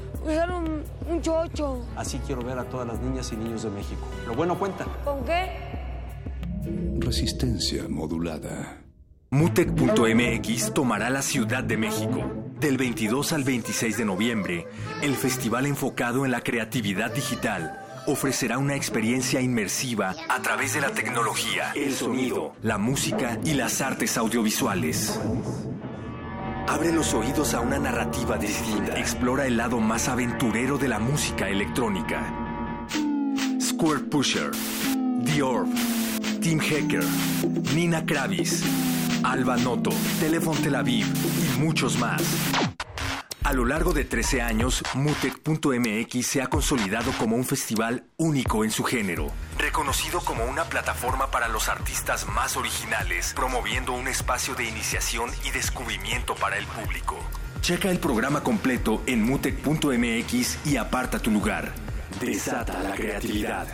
[0.23, 1.85] usar un, un chocho.
[1.95, 4.05] Así quiero ver a todas las niñas y niños de México.
[4.27, 4.85] Lo bueno cuenta.
[5.03, 5.49] ¿Con qué?
[6.99, 8.81] Resistencia modulada.
[9.31, 12.21] Mutec.mx tomará la Ciudad de México.
[12.59, 14.67] Del 22 al 26 de noviembre,
[15.01, 20.89] el festival enfocado en la creatividad digital ofrecerá una experiencia inmersiva a través de la
[20.89, 25.19] tecnología, el sonido, la música y las artes audiovisuales.
[26.67, 28.97] Abre los oídos a una narrativa distinta.
[28.97, 32.33] Explora el lado más aventurero de la música electrónica.
[33.59, 34.51] Square Pusher,
[35.25, 35.69] The Orb,
[36.41, 37.03] Tim Hacker,
[37.75, 38.63] Nina Kravis,
[39.23, 42.21] Alba Noto, Telephone Tel Aviv y muchos más.
[43.43, 48.69] A lo largo de 13 años, Mutec.mx se ha consolidado como un festival único en
[48.69, 54.65] su género, reconocido como una plataforma para los artistas más originales, promoviendo un espacio de
[54.65, 57.17] iniciación y descubrimiento para el público.
[57.61, 61.73] Checa el programa completo en mutec.mx y aparta tu lugar.
[62.19, 63.67] Desata la creatividad.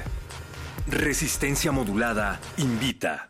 [0.87, 3.29] Resistencia modulada invita.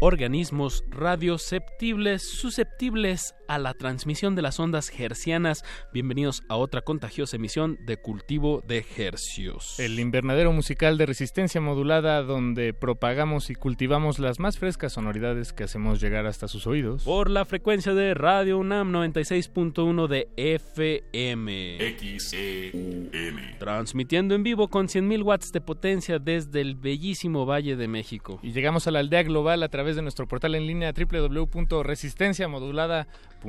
[0.00, 5.64] Organismos radioceptibles susceptibles a la transmisión de las ondas hercianas.
[5.92, 9.78] Bienvenidos a otra contagiosa emisión de Cultivo de Hercios.
[9.78, 15.64] El invernadero musical de resistencia modulada donde propagamos y cultivamos las más frescas sonoridades que
[15.64, 17.04] hacemos llegar hasta sus oídos.
[17.04, 21.78] Por la frecuencia de Radio UNAM 96.1 de FM.
[21.98, 23.10] XEUM.
[23.58, 28.38] Transmitiendo en vivo con 100.000 watts de potencia desde el bellísimo Valle de México.
[28.42, 33.43] Y llegamos a la aldea global a través de nuestro portal en línea www.resistenciamodulada.com.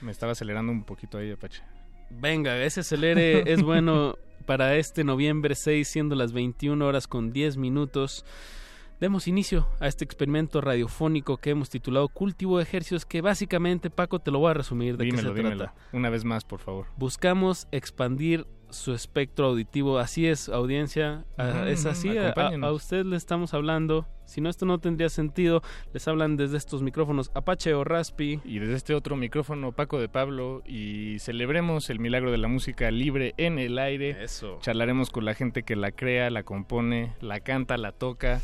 [0.00, 1.62] Me estaba acelerando un poquito ahí, Apache.
[2.10, 4.16] Venga, ese acelere es bueno
[4.46, 8.24] para este noviembre 6, siendo las 21 horas con 10 minutos.
[9.00, 14.20] Demos inicio a este experimento radiofónico que hemos titulado Cultivo de Ejercicios, que básicamente, Paco,
[14.20, 15.64] te lo voy a resumir de dímelo, qué se dímelo.
[15.64, 15.74] trata.
[15.92, 16.86] Una vez más, por favor.
[16.96, 19.98] Buscamos expandir su espectro auditivo.
[19.98, 21.24] Así es, audiencia.
[21.36, 22.16] a- Ujú, es así.
[22.18, 24.06] A, a usted le estamos hablando.
[24.26, 25.62] Si no, esto no tendría sentido.
[25.92, 28.40] Les hablan desde estos micrófonos Apache o Raspi.
[28.44, 32.90] Y desde este otro micrófono, Paco de Pablo, y celebremos el milagro de la música
[32.90, 34.22] libre en el aire.
[34.24, 34.58] Eso.
[34.62, 38.40] Charlaremos con la gente que la crea, la compone, la canta, la toca,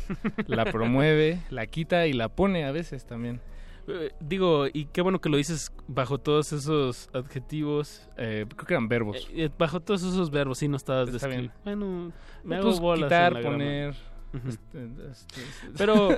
[0.47, 3.41] la promueve, la quita y la pone a veces también.
[3.87, 8.07] Eh, digo, y qué bueno que lo dices bajo todos esos adjetivos.
[8.17, 9.17] Eh, creo que eran verbos.
[9.31, 11.51] Eh, eh, bajo todos esos verbos, sí, no estabas Está bien.
[11.63, 12.11] Bueno,
[12.43, 13.07] me Pues, hago bolas.
[13.07, 13.57] quitar, en la grama.
[13.57, 13.95] poner,
[14.33, 14.47] Ujú.
[14.49, 15.35] este, este,
[15.77, 16.09] Pero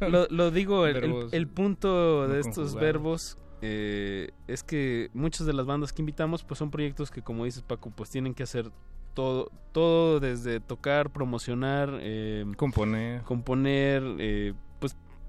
[0.30, 2.80] lo, digo, el, el- verbos el punto no de estos conjugados.
[2.80, 7.44] verbos eh, es que muchas de las bandas que invitamos pues son proyectos que como
[7.46, 8.70] dices Paco pues tienen que hacer
[9.14, 14.52] todo, todo desde tocar, promocionar, eh, componer, componer, eh,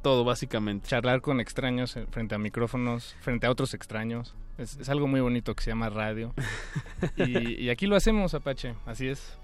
[0.06, 0.88] todo básicamente.
[0.88, 4.36] charlar con extraños frente a micrófonos, frente a otros extraños.
[4.60, 6.32] Es, es algo muy bonito que se llama radio.
[7.18, 9.36] y, y aquí lo hacemos, Apache, así es.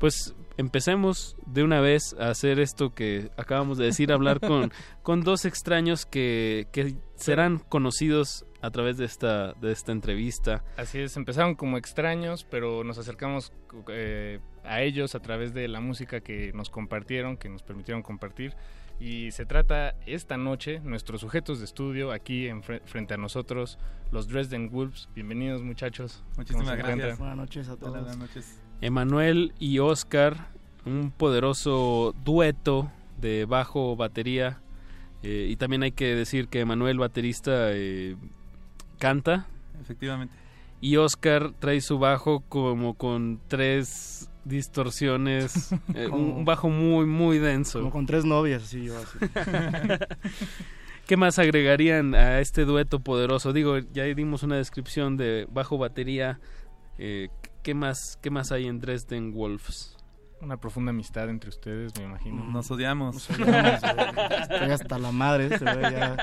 [0.00, 4.72] Pues empecemos de una vez a hacer esto que acabamos de decir, hablar con,
[5.04, 10.64] con dos extraños que, que serán conocidos a través de esta, de esta entrevista.
[10.76, 13.52] Así es, empezaron como extraños, pero nos acercamos
[13.88, 18.56] eh, a ellos a través de la música que nos compartieron, que nos permitieron compartir.
[19.00, 23.78] Y se trata esta noche, nuestros sujetos de estudio aquí en fre- frente a nosotros,
[24.12, 25.08] los Dresden Wolves.
[25.14, 26.22] Bienvenidos muchachos.
[26.22, 26.88] ¿Cómo Muchísimas gracias.
[26.88, 27.18] encuentran?
[27.18, 27.92] Buenas noches a todos.
[27.92, 28.60] Buenas noches.
[28.82, 30.48] Emanuel y Oscar,
[30.84, 32.90] un poderoso dueto
[33.20, 34.60] de bajo batería.
[35.22, 38.16] eh, y también hay que decir que Emanuel, baterista, eh,
[38.98, 39.46] canta.
[39.82, 40.34] Efectivamente.
[40.80, 45.72] Y Oscar trae su bajo como con tres distorsiones.
[45.94, 47.80] eh, un, bajo muy, muy denso.
[47.80, 49.18] Como con tres novias, así yo así.
[51.06, 53.52] ¿Qué más agregarían a este dueto poderoso?
[53.52, 56.38] Digo, ya dimos una descripción de bajo batería.
[56.98, 57.28] eh,
[57.62, 59.96] ¿qué, más, ¿Qué más hay en Dresden Wolves?
[60.42, 62.42] Una profunda amistad entre ustedes, me imagino.
[62.44, 63.14] Nos odiamos.
[63.14, 64.40] Nos odiamos, güey.
[64.40, 66.16] Estoy hasta la madre, ya.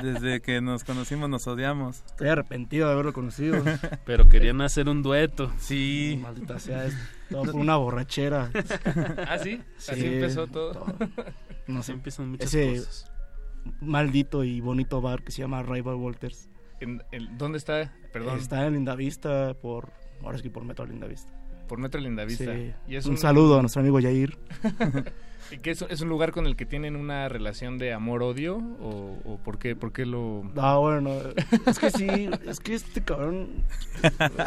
[0.00, 2.04] Desde que nos conocimos nos odiamos.
[2.06, 3.62] Estoy arrepentido de haberlo conocido.
[4.04, 5.52] Pero querían hacer un dueto.
[5.58, 6.16] Sí.
[6.22, 6.94] Maldita sea, es
[7.28, 8.50] todo por una borrachera.
[9.28, 9.60] ¿Ah, sí?
[9.78, 10.86] Así empezó todo.
[11.66, 11.92] No sé.
[11.92, 13.10] Empiezan muchas ese cosas.
[13.80, 16.48] maldito y bonito bar que se llama Rival Walters.
[16.78, 17.92] ¿En- en- ¿Dónde está?
[18.12, 18.38] Perdón.
[18.38, 19.90] Está en Lindavista por...
[20.22, 21.32] Ahora sí por Metro Lindavista.
[21.68, 22.54] Por Metro Lindavista.
[22.54, 22.72] Sí.
[22.88, 24.36] Y es un, saludo a nuestro amigo Yair.
[25.50, 28.56] ¿Y que es, es un lugar con el que tienen una relación de amor-odio?
[28.56, 30.42] ¿O, o por, qué, por qué lo...?
[30.56, 31.12] Ah, bueno,
[31.66, 33.48] es que sí, es que este cabrón,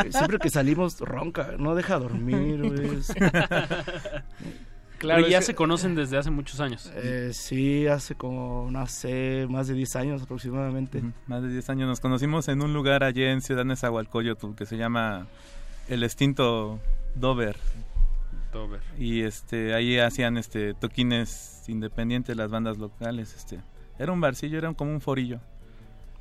[0.09, 2.89] siempre que salimos ronca, no deja dormir, güey.
[4.97, 6.91] Claro, Pero ya es se que- conocen desde hace muchos años.
[6.93, 11.01] Eh, sí, hace como, no sé, más de 10 años aproximadamente.
[11.25, 11.87] Más de 10 años.
[11.87, 15.27] Nos conocimos en un lugar allí en Ciudad Nezahualcóyotl que se llama
[15.87, 16.81] El Extinto
[17.15, 17.55] Dover.
[18.51, 18.81] Dover.
[18.97, 23.35] Y este ahí hacían este toquines independientes las bandas locales.
[23.35, 23.59] este
[23.99, 25.39] Era un barcillo, era como un forillo.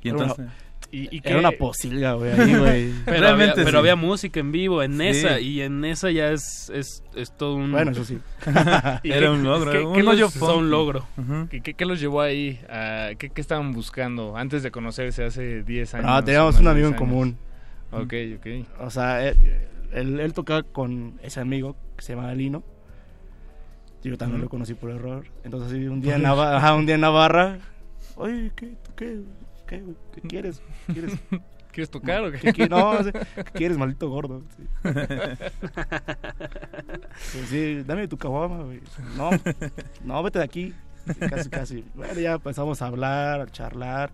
[0.01, 0.47] Y Era una- entonces...
[0.91, 2.91] Y, y Era una posilga, güey, ahí, güey.
[3.05, 3.75] Pero, había, pero sí.
[3.77, 5.07] había música en vivo en Sí.
[5.07, 7.71] esa y en esa ya es, es, es todo un...
[7.71, 8.17] Bueno, eso sí.
[9.03, 10.69] ¿Y Era un logro, ¿Qué, un qué los- hoyo es todo un funky.
[10.71, 11.05] logro.
[11.17, 11.47] Ujú.
[11.49, 12.59] ¿Qué, qué- qué los llevó ahí?
[12.69, 16.05] a- ¿qué, qué estaban buscando antes de conocerse hace 10 años?
[16.09, 17.09] Ah, teníamos un amigo en 10 años?
[17.11, 17.37] común.
[17.91, 18.81] Ok, ok.
[18.81, 19.35] O sea, él,
[19.91, 22.63] él, él tocaba con ese amigo que se llama Lino.
[24.03, 25.25] Yo también lo conocí por error.
[25.43, 27.59] Entonces, así, un día en Navarra, ajá, un día en Navarra,
[28.15, 29.21] oye, ¿qué, qué,
[29.67, 29.83] qué?
[30.13, 30.61] ¿Qué quieres?
[30.93, 31.13] ¿Quieres,
[31.71, 32.39] ¿Quieres tocar o qué?
[32.39, 34.41] ¿Qué qui- no, sí, ¿qué quieres, maldito gordo?
[34.57, 34.63] Sí.
[37.33, 38.81] Pues sí, dame tu caguama, güey.
[39.15, 39.29] No,
[40.03, 40.73] no, vete de aquí.
[41.29, 41.85] Casi, casi.
[41.95, 44.11] Bueno, ya empezamos a hablar, a charlar.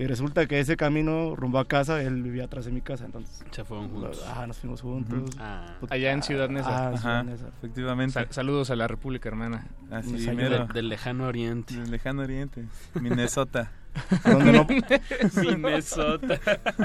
[0.00, 3.44] Y resulta que ese camino rumbo a casa, él vivía atrás de mi casa, entonces.
[3.50, 4.24] Se fueron juntos.
[4.34, 5.36] Ah, nos fuimos juntos.
[5.38, 5.74] Ah.
[5.90, 6.68] Allá en Ciudad Neza.
[6.88, 7.48] Ah, Ciudad Ajá, Neza.
[7.58, 8.14] efectivamente.
[8.14, 9.66] Sa- saludos a la República Hermana.
[9.90, 10.66] Así mero.
[10.72, 11.74] Del, lejano oriente.
[11.76, 12.64] Del lejano oriente.
[12.94, 13.72] Minnesota.
[14.24, 14.66] Donde no,
[15.44, 16.40] Minnesota.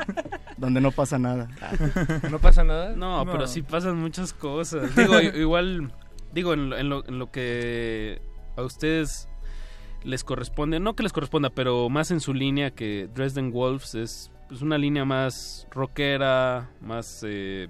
[0.58, 1.48] donde no pasa nada.
[2.30, 2.96] ¿No pasa nada?
[2.96, 3.32] No, No.
[3.32, 4.96] pero sí pasan muchas cosas.
[4.96, 5.92] Digo, igual,
[6.34, 8.22] digo, en, lo- en lo, en lo que
[8.58, 9.30] a ustedes
[10.06, 14.32] les corresponde, no que les corresponda, pero más en su línea que Dresden Wolves es
[14.48, 17.68] pues, una línea más rockera, más, eh,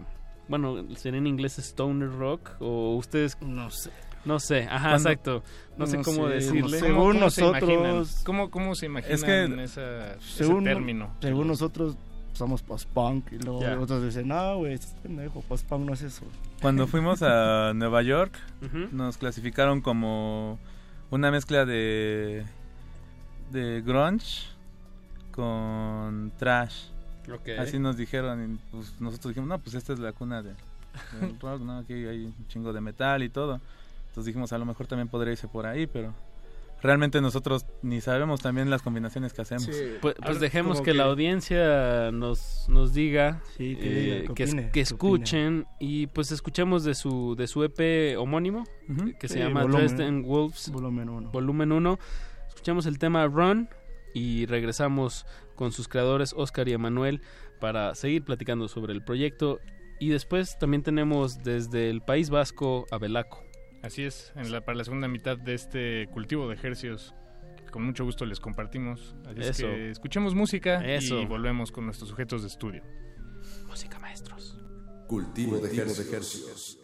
[0.47, 3.89] bueno, sería en inglés stoner rock, o ustedes, No sé.
[4.25, 5.43] no sé, ajá, Cuando- exacto,
[5.77, 6.77] no, sé cómo sé, decirle.
[6.79, 8.03] Según ¿Cómo se nosotros- imaginan?
[8.25, 11.15] ¿Cómo, cómo se imaginan Es que- esa- ese Según, término?
[11.21, 11.97] según nosotros
[12.33, 16.25] somos post-punk y luego otros dicen, no, güey, estás pendejo, post-punk no es eso.
[16.61, 18.37] Cuando fuimos a Nueva York,
[18.91, 20.59] nos clasificaron como
[21.11, 22.45] una mezcla de
[23.51, 24.47] de grunge
[25.31, 26.89] con trash.
[27.59, 30.53] Así nos dijeron, y, pues, nosotros dijimos, no, pues esta es la cuna de,
[31.19, 31.79] del rock, ¿no?
[31.79, 33.59] Aquí hay un chingo de metal y todo.
[34.09, 36.13] Entonces dijimos, a lo mejor también podría irse por ahí, pero
[36.81, 39.69] realmente nosotros ni sabemos también las combinaciones que hacemos.
[40.01, 44.43] Pues, pues dejemos que, la audiencia nos, nos diga, Sí, que eh, diga, que que,
[44.43, 49.13] es- opine, que que escuchen y pues escuchemos de su de su EP homónimo Ujú.
[49.19, 49.87] que se Sí, llama volumen.
[49.87, 51.31] Dresden Wolves Volumen 1.
[51.31, 51.99] volumen 1.
[52.47, 53.67] Escuchamos el tema Run
[54.13, 55.25] y regresamos
[55.55, 57.21] con sus creadores Oscar y Emanuel
[57.59, 59.59] para seguir platicando sobre el proyecto
[59.99, 63.41] y después también tenemos desde el País Vasco a Belaco.
[63.85, 67.13] Así es, en la, para la segunda mitad de este cultivo de ejercios,
[67.55, 69.15] que con mucho gusto les compartimos.
[69.25, 71.21] Así es que escuchemos música Eso.
[71.21, 72.83] y volvemos con nuestros sujetos de estudio.
[73.67, 74.57] Música maestros.
[75.07, 76.79] Cultivo de ejercicios.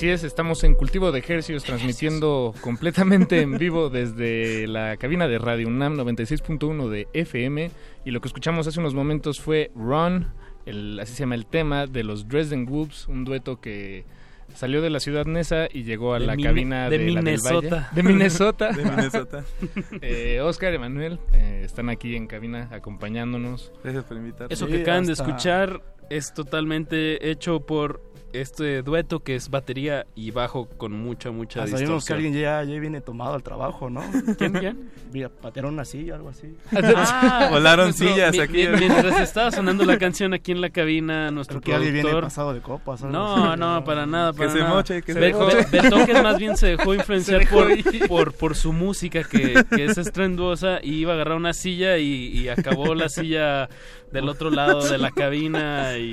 [0.00, 5.38] Así es, estamos en Cultivo de Ejercicios transmitiendo completamente en vivo desde la cabina de
[5.38, 7.70] Radio UNAM 96.1 de FM
[8.06, 10.28] y lo que escuchamos hace unos momentos fue Run,
[10.64, 14.06] el, así se llama el tema de los Dresden Wolves, un dueto que
[14.54, 17.34] salió de la ciudad Nesa y llegó a De la cabina de de, la del
[17.34, 17.76] Minnesota.
[17.76, 17.86] Valle.
[17.92, 18.68] de Minnesota.
[18.72, 19.44] De Minnesota.
[20.00, 23.70] Eh, Oscar, Emanuel, eh, están aquí en cabina acompañándonos.
[23.84, 24.54] Gracias por invitarme.
[24.54, 28.00] Eso que acaban de escuchar es totalmente hecho por
[28.32, 32.16] este dueto que es batería y bajo con mucha, mucha Ah, sabemos que distorsión.
[32.16, 34.02] alguien ya, ya viene tomado al trabajo, ¿no?
[34.38, 34.90] ¿Quién, quién?
[35.12, 36.54] Mira, patearon una silla, algo así.
[36.82, 38.68] Ah, Volaron nuestro- sillas mi- aquí.
[38.68, 42.08] mi- Mientras estaba sonando la canción aquí en la cabina, nuestro Creo que alguien viene
[42.08, 42.24] productor...
[42.28, 43.02] pasado de copas.
[43.02, 43.60] No, así.
[43.60, 44.70] no, para nada, Que para se nada.
[44.74, 45.56] moche, que se Be- moche.
[45.70, 49.84] Be- Betoques más bien se dejó influenciar dejó por, por, por su música que, que
[49.86, 53.68] es estrenduosa y iba a agarrar una silla y, y acabó la silla
[54.12, 56.12] del otro lado de la cabina y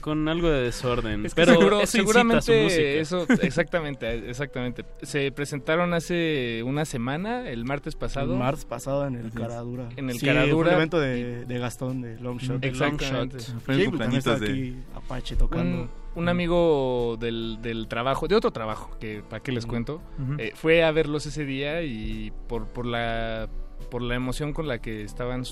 [0.00, 1.01] con algo de desorden.
[1.24, 4.84] Es que Pero seguro- seguramente eso, exactamente, exactamente.
[5.02, 8.32] Se presentaron hace una semana, el martes pasado.
[8.34, 9.88] El martes pasado en el Caradura.
[9.96, 10.68] En el Sí, Caradura.
[10.68, 12.64] Fue un evento de, de Gastón, de Longshot.
[12.64, 13.36] Exactamente.
[13.36, 13.60] Longshot.
[13.62, 15.82] Fue el Sí, pues, cumpleañitos de- aquí Apache tocando.
[15.82, 20.02] Un, un amigo del, del trabajo, de otro trabajo, que para qué les cuento,
[20.38, 23.48] eh, fue a verlos ese día y por, por la
[23.92, 25.44] por la emoción con la que estaban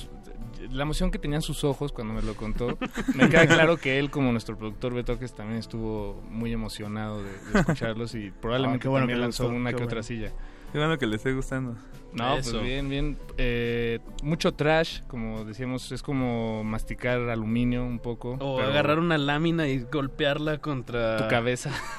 [0.71, 2.79] la emoción que tenían sus ojos cuando me lo contó
[3.15, 7.61] me queda claro que él como nuestro productor Betoques también estuvo muy emocionado de, de
[7.61, 9.87] escucharlos y probablemente qué bueno también lanzó gustó, una que bueno.
[9.89, 10.33] otra silla
[10.73, 11.75] Qué bueno que le esté gustando.
[12.13, 12.53] no, Eso.
[12.53, 13.19] pues bien, bien.
[13.39, 18.37] Eh, mucho trash, como decíamos, es como masticar aluminio un poco.
[18.39, 21.73] O pero agarrar una lámina y golpearla contra tu cabeza.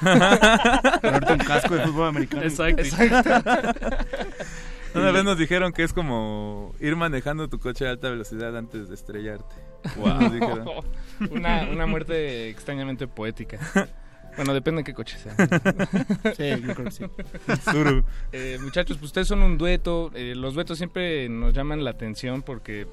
[1.02, 2.44] Ponerte un casco de fútbol americano.
[2.44, 2.82] Exacto.
[4.94, 8.88] Una vez nos dijeron que es como ir manejando tu coche a alta velocidad antes
[8.88, 9.54] de estrellarte.
[9.84, 10.68] Dijeron.
[11.30, 13.58] una, una muerte extrañamente poética.
[14.36, 15.34] Bueno, depende de qué coche sea.
[16.36, 17.04] Sí, yo creo que sí.
[17.70, 18.04] Zuru.
[18.32, 20.10] Eh, muchachos, pues ustedes son un dueto.
[20.14, 22.86] Eh, los duetos siempre nos llaman la atención porque...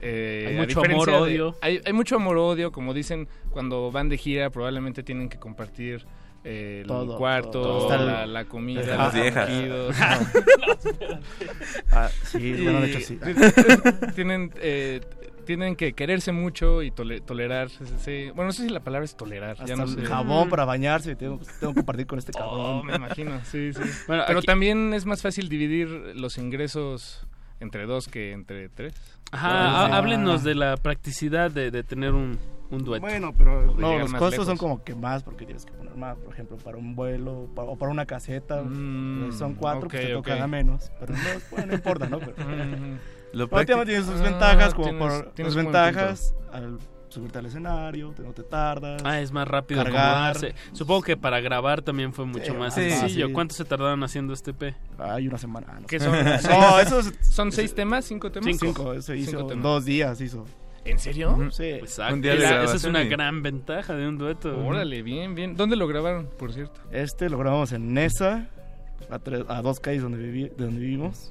[0.00, 1.56] eh, Hay mucho diferencia amor, de- odio.
[1.60, 6.06] hay, hay mucho amor-odio, como dicen, cuando van de gira probablemente tienen que compartir
[6.44, 8.06] el Todo, cuarto, todo.
[8.06, 9.48] La, la comida, los viejas.
[9.48, 9.96] ronquidos.
[11.90, 13.18] Ah, sí, bueno, de hecho sí.
[14.14, 15.00] tienen, eh,
[15.46, 17.68] tienen que quererse mucho y tole- tolerar.
[17.70, 18.26] sí.
[18.34, 19.52] Bueno, no sé si la palabra es tolerar.
[19.52, 20.02] Hasta ya no el sé.
[20.04, 21.14] jabón para bañarse.
[21.16, 22.86] Tengo, tengo que compartir con este Oh, cabrón.
[22.86, 23.80] me imagino, sí, sí.
[24.08, 27.26] Bueno, Pero aquí- también es más fácil dividir los ingresos
[27.60, 28.94] entre dos que entre tres.
[29.32, 29.86] Ajá, Ah.
[29.86, 32.38] há- háblenos de la practicidad de, de tener un,
[32.74, 33.00] un dueto.
[33.06, 34.58] Bueno, pero no, los más costos son lejos.
[34.58, 37.76] como que más porque tienes que poner más, por ejemplo, para un vuelo pa- o
[37.76, 38.62] para una caseta.
[38.62, 40.24] Mm, pues son cuatro, pues ok, te ok.
[40.24, 40.90] tocará menos.
[41.00, 41.20] Pero no,
[41.50, 42.18] bueno, no importa, ¿no?
[42.18, 42.34] Pero.
[43.32, 46.78] Lo práctico- tiene sus Ah, ventajas, como tienes- por tienes sus ventajas al
[47.08, 49.00] subirte al escenario, te- no te tardas.
[49.04, 50.06] Ah, es más rápido Cargar.
[50.06, 50.54] acomodarse.
[50.72, 53.28] Supongo que para grabar también fue mucho Sí, más sí, sencillo.
[53.28, 53.32] sí.
[53.32, 54.74] ¿Cuánto se tardaron haciendo este P?
[54.98, 55.78] Hay una semana.
[55.80, 56.12] No, ¿Qué son?
[56.50, 58.04] no, eso es ¿Son seis temas?
[58.04, 58.56] ¿Cinco temas?
[58.58, 59.00] cinco.
[59.00, 59.62] Se hizo Cinco temas.
[59.62, 60.44] dos días, hizo.
[60.84, 61.36] ¿En serio?
[61.50, 61.64] Sí.
[61.64, 62.14] Exacto.
[62.14, 64.56] Un día de Esa- esa es una y- gran ventaja de un dueto.
[64.66, 65.56] Órale, bien, bien.
[65.56, 66.80] ¿Dónde lo grabaron, por cierto?
[66.92, 68.48] Este lo grabamos en Nesa,
[69.10, 71.30] a, tres- a dos calles donde, viví, de donde vivimos.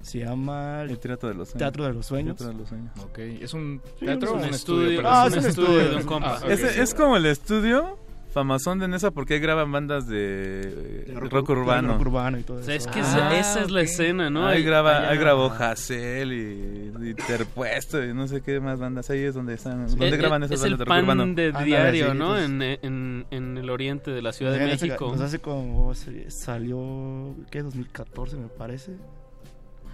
[0.00, 1.58] Se llama El Teatro de los Sueños.
[1.58, 2.36] Teatro de los Sueños.
[2.36, 2.90] Teatro de los Sueños.
[3.04, 4.90] Ok, ¿es un Sí, teatro o un estudio.
[4.90, 5.02] estudio?
[5.10, 5.90] Ah, es es un un estudio estudio.
[5.90, 6.38] de un compa.
[6.42, 7.98] Ah, es como el estudio
[8.30, 11.92] famosón de Nesa porque ahí graban bandas de, de rock, urbano.
[11.94, 12.88] rock urbano y todo O sea, eso.
[12.88, 14.46] es que Ah, esa, esa es la escena, ¿no?
[14.46, 19.08] ahí, graba, allá- ahí grabó Hassel y, y Interpuesto y no sé qué más bandas.
[19.10, 21.22] Ahí es donde están, donde Eh, graban esas es el bandas de rock urbano.
[21.22, 22.38] pan de diario, ¿no?
[22.38, 25.08] En, en, en el oriente de la Ciudad de México.
[25.08, 27.62] Pues hace como se- salió, ¿qué?
[27.62, 28.92] 2014 me parece.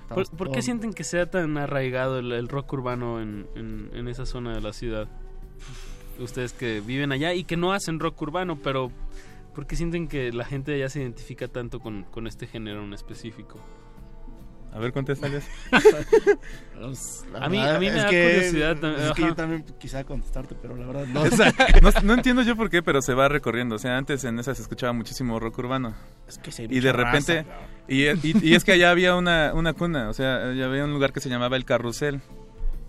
[0.09, 4.09] ¿Por, por qué sienten que sea tan arraigado el, el rock urbano en, en, en
[4.09, 5.09] esa zona de la ciudad?
[6.19, 8.91] Ustedes que viven allá y que no hacen rock urbano, pero
[9.55, 12.93] ¿por qué sienten que la gente allá se identifica tanto con, con este género en
[12.95, 13.59] específico?
[14.73, 15.47] A ver, contéstales.
[16.81, 19.28] Pues, A mí- a mí me da que- curiosidad también, Es que ajá.
[19.31, 21.23] yo también quisiera contestarte, pero la verdad no.
[21.82, 23.77] No, no entiendo yo por qué, pero se va recorriendo.
[23.77, 25.95] O sea, antes en esa se escuchaba muchísimo rock urbano.
[26.27, 29.53] Es que hay Y de repente, raza, y, y- y es que allá había una,
[29.55, 32.20] una cuna, o sea, ya había un lugar que se llamaba El Carrusel.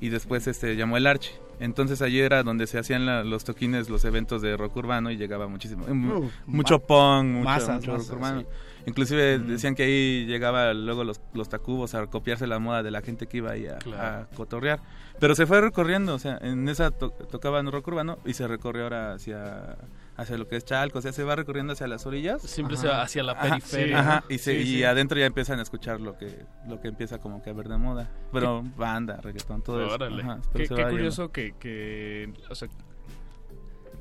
[0.02, 1.32] Y después este llamó El Arche.
[1.60, 5.16] Entonces allí era donde se hacían la- los toquines, los eventos de rock urbano y
[5.16, 8.42] llegaba muchísimo, mu- Uh, mucho punk, mucho, masas, mucho masas, rock urbano.
[8.42, 8.48] sí.
[8.88, 13.02] Inclusive decían que ahí llegaba luego los, los tacubos a copiarse la moda de la
[13.02, 14.28] gente que iba ahí a, Claro.
[14.32, 14.82] a cotorrear.
[15.20, 18.84] Pero se fue recorriendo, o sea, en esa to- tocaban rock urbano y se recorrió
[18.84, 19.78] ahora hacia
[20.18, 22.42] hacia lo que es Chalco, o sea, se va recorriendo hacia las orillas.
[22.42, 24.00] Siempre se va hacia la periferia.
[24.00, 24.84] Ajá, y, se- Sí, y sí.
[24.84, 27.78] adentro ya empiezan a escuchar lo que lo que empieza como que a ver de
[27.78, 28.10] moda.
[28.32, 29.96] Pero banda, reggaetón, todo eso.
[29.96, 30.22] Órale.
[30.24, 32.68] Ajá, pero Qué, qué curioso que, que, o sea,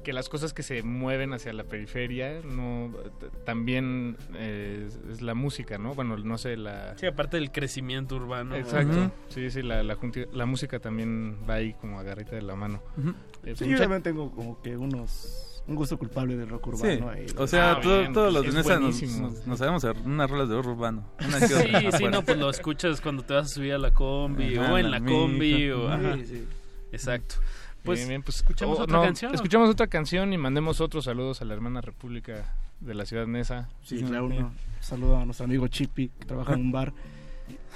[0.05, 2.93] que las cosas que se mueven hacia la periferia no
[3.47, 5.95] también eh, es, es la música, ¿no?
[5.95, 6.97] Bueno, no sé, la...
[6.99, 8.55] Sí, aparte del crecimiento urbano.
[8.55, 9.11] Exacto.
[9.28, 9.97] Sí, sí, la, la,
[10.32, 12.82] la música también va ahí como agarrita de la mano.
[13.45, 16.86] Eh, Sí, mucha- yo también tengo como que unos un gusto culpable del rock Sí,
[16.86, 17.11] urbano.
[17.11, 17.27] ahí.
[17.36, 19.28] o sea, Ah, todo- bien, todos los es de Nesa nos, buenísimo.
[19.28, 21.05] nos- nos sabemos hacer unas rolas de rock urbano.
[21.27, 22.11] Una Sí, otra sí, afuera.
[22.11, 24.91] no, pues lo escuchas cuando te vas a subir a la combi Ajá, o en
[24.91, 25.89] la combi o...
[25.89, 26.16] ajá.
[26.16, 26.45] Sí, sí.
[26.93, 27.36] Exacto.
[27.82, 29.35] Pues, Bien, bien, pues escuchamos oh, otra no, canción.
[29.35, 33.69] Escuchamos otra canción y mandemos otros saludos a la hermana República de la ciudad Nesa.
[33.82, 34.27] Sí, claro.
[34.27, 36.93] Un saludo a nuestro amigo Chippy, que trabaja en un bar.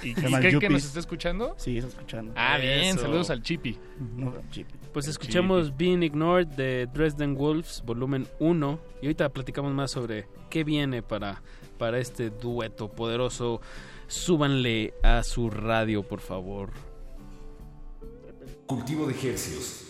[0.03, 0.59] ¿Y Yuppie.
[0.59, 1.53] que nos está escuchando?
[1.57, 2.33] Sí, está escuchando.
[2.35, 2.99] Ah, bien, Eso.
[3.01, 3.77] saludos al Chipi.
[4.15, 4.73] No, Chippy.
[4.93, 8.79] Pues escuchamos Being Ignored de Dresden Wolves, volumen 1.
[9.01, 11.41] Y ahorita platicamos más sobre qué viene para,
[11.77, 13.61] para este dueto poderoso.
[14.07, 16.71] Súbanle a su radio, por favor.
[18.65, 19.85] Cultivo de hercios.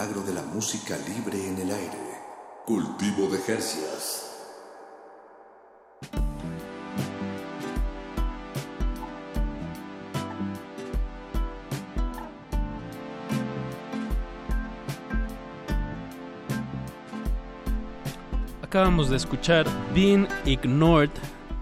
[0.00, 1.98] De la música libre en el aire.
[2.64, 4.30] Cultivo de hercios.
[18.62, 21.10] Acabamos de escuchar Being Ignored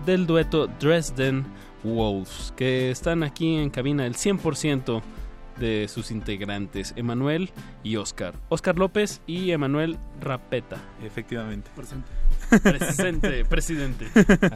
[0.07, 1.45] del dueto Dresden
[1.83, 5.03] Wolves, que están aquí en cabina el 100%
[5.59, 7.51] de sus integrantes, Emanuel
[7.83, 8.35] y Oscar.
[8.49, 10.77] Oscar López y Emanuel Rapeta.
[11.05, 11.71] Efectivamente.
[12.63, 14.07] Presente, presidente.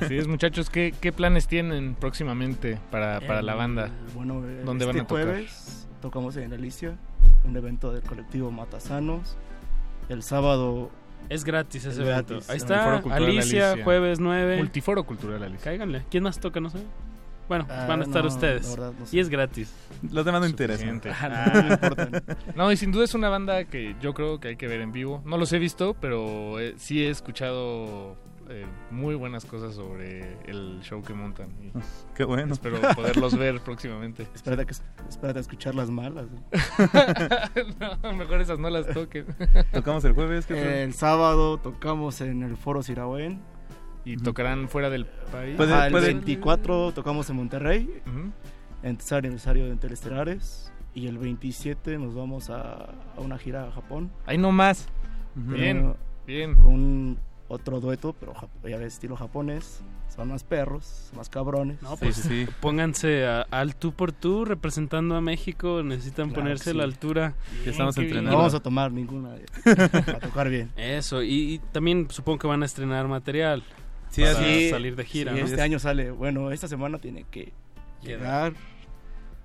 [0.01, 0.70] Así es, muchachos.
[0.70, 3.91] ¿Qué, qué planes tienen próximamente para, para la Eh, banda?
[4.15, 5.24] Bueno, eh, ¿Dónde este van a tocar?
[5.27, 6.97] jueves tocamos en Alicia,
[7.45, 9.37] un evento del colectivo Matasanos.
[10.09, 10.91] El sábado
[11.29, 12.35] Es gratis Es ese evento.
[12.35, 12.51] gratis.
[12.51, 13.85] Ahí está, Alicia, Alicia.
[13.85, 14.57] jueves 9.
[14.59, 15.65] Multiforo Cultural Alicia.
[15.65, 16.03] Cáiganle.
[16.11, 16.61] ¿Quién más toca?
[16.61, 16.79] No sé.
[17.53, 18.70] Bueno, Ah, van a estar no, ustedes.
[18.70, 19.15] verdad, no sé.
[19.15, 19.74] Y es gratis.
[20.11, 21.03] Los demás no interesan.
[21.20, 21.79] Ah,
[22.57, 22.57] no.
[22.57, 24.91] No, y sin duda es una banda que yo creo que hay que ver en
[24.91, 25.20] vivo.
[25.27, 28.16] No los he visto, pero eh, sí he escuchado
[28.49, 31.51] eh, muy buenas cosas sobre el show que montan.
[31.62, 31.73] y
[32.15, 32.55] Qué bueno.
[32.55, 34.27] Espero poderlos ver próximamente.
[34.35, 34.73] Espérate, a que,
[35.09, 36.24] espérate a escuchar las malas.
[38.03, 39.27] no, mejor esas no las toques.
[39.73, 40.47] Tocamos el jueves.
[40.47, 40.85] ¿qué?
[40.85, 43.43] El sábado tocamos en el Foro Sirahuén.
[44.05, 45.55] ¿Y tocarán fuera del país?
[45.55, 48.31] Ajá, Puede- el puede- 24 tocamos en Monterrey, Ujú.
[48.83, 50.73] en tercer aniversario de Telestelares.
[50.95, 52.73] Y el 27 nos vamos a,
[53.16, 54.11] a una gira a Japón.
[54.27, 54.89] Ahí nomás.
[55.37, 55.55] Ujú.
[55.55, 55.97] Bien, Pero
[56.27, 56.65] bien.
[56.65, 57.19] Un
[57.49, 58.35] otro dueto, pero
[58.69, 59.83] ya ves, estilo japonés.
[60.15, 61.81] Son más perros, más cabrones.
[61.81, 62.29] No, pues
[62.61, 65.83] pónganse a- al tú por tú representando a México.
[65.83, 66.91] Necesitan Claro ponerse a la sí.
[66.91, 67.35] altura.
[67.65, 68.37] Que estamos No entrenando.
[68.37, 69.31] vamos a tomar ninguna.
[69.65, 70.70] a tocar bien.
[70.77, 73.62] Eso, y, y también supongo que van a estrenar material.
[74.12, 75.32] Sí, para así- salir de gira.
[75.34, 75.44] Sí, ¿no?
[75.47, 76.10] este año sale.
[76.12, 77.52] Bueno, esta semana tiene que
[78.02, 78.52] llegar.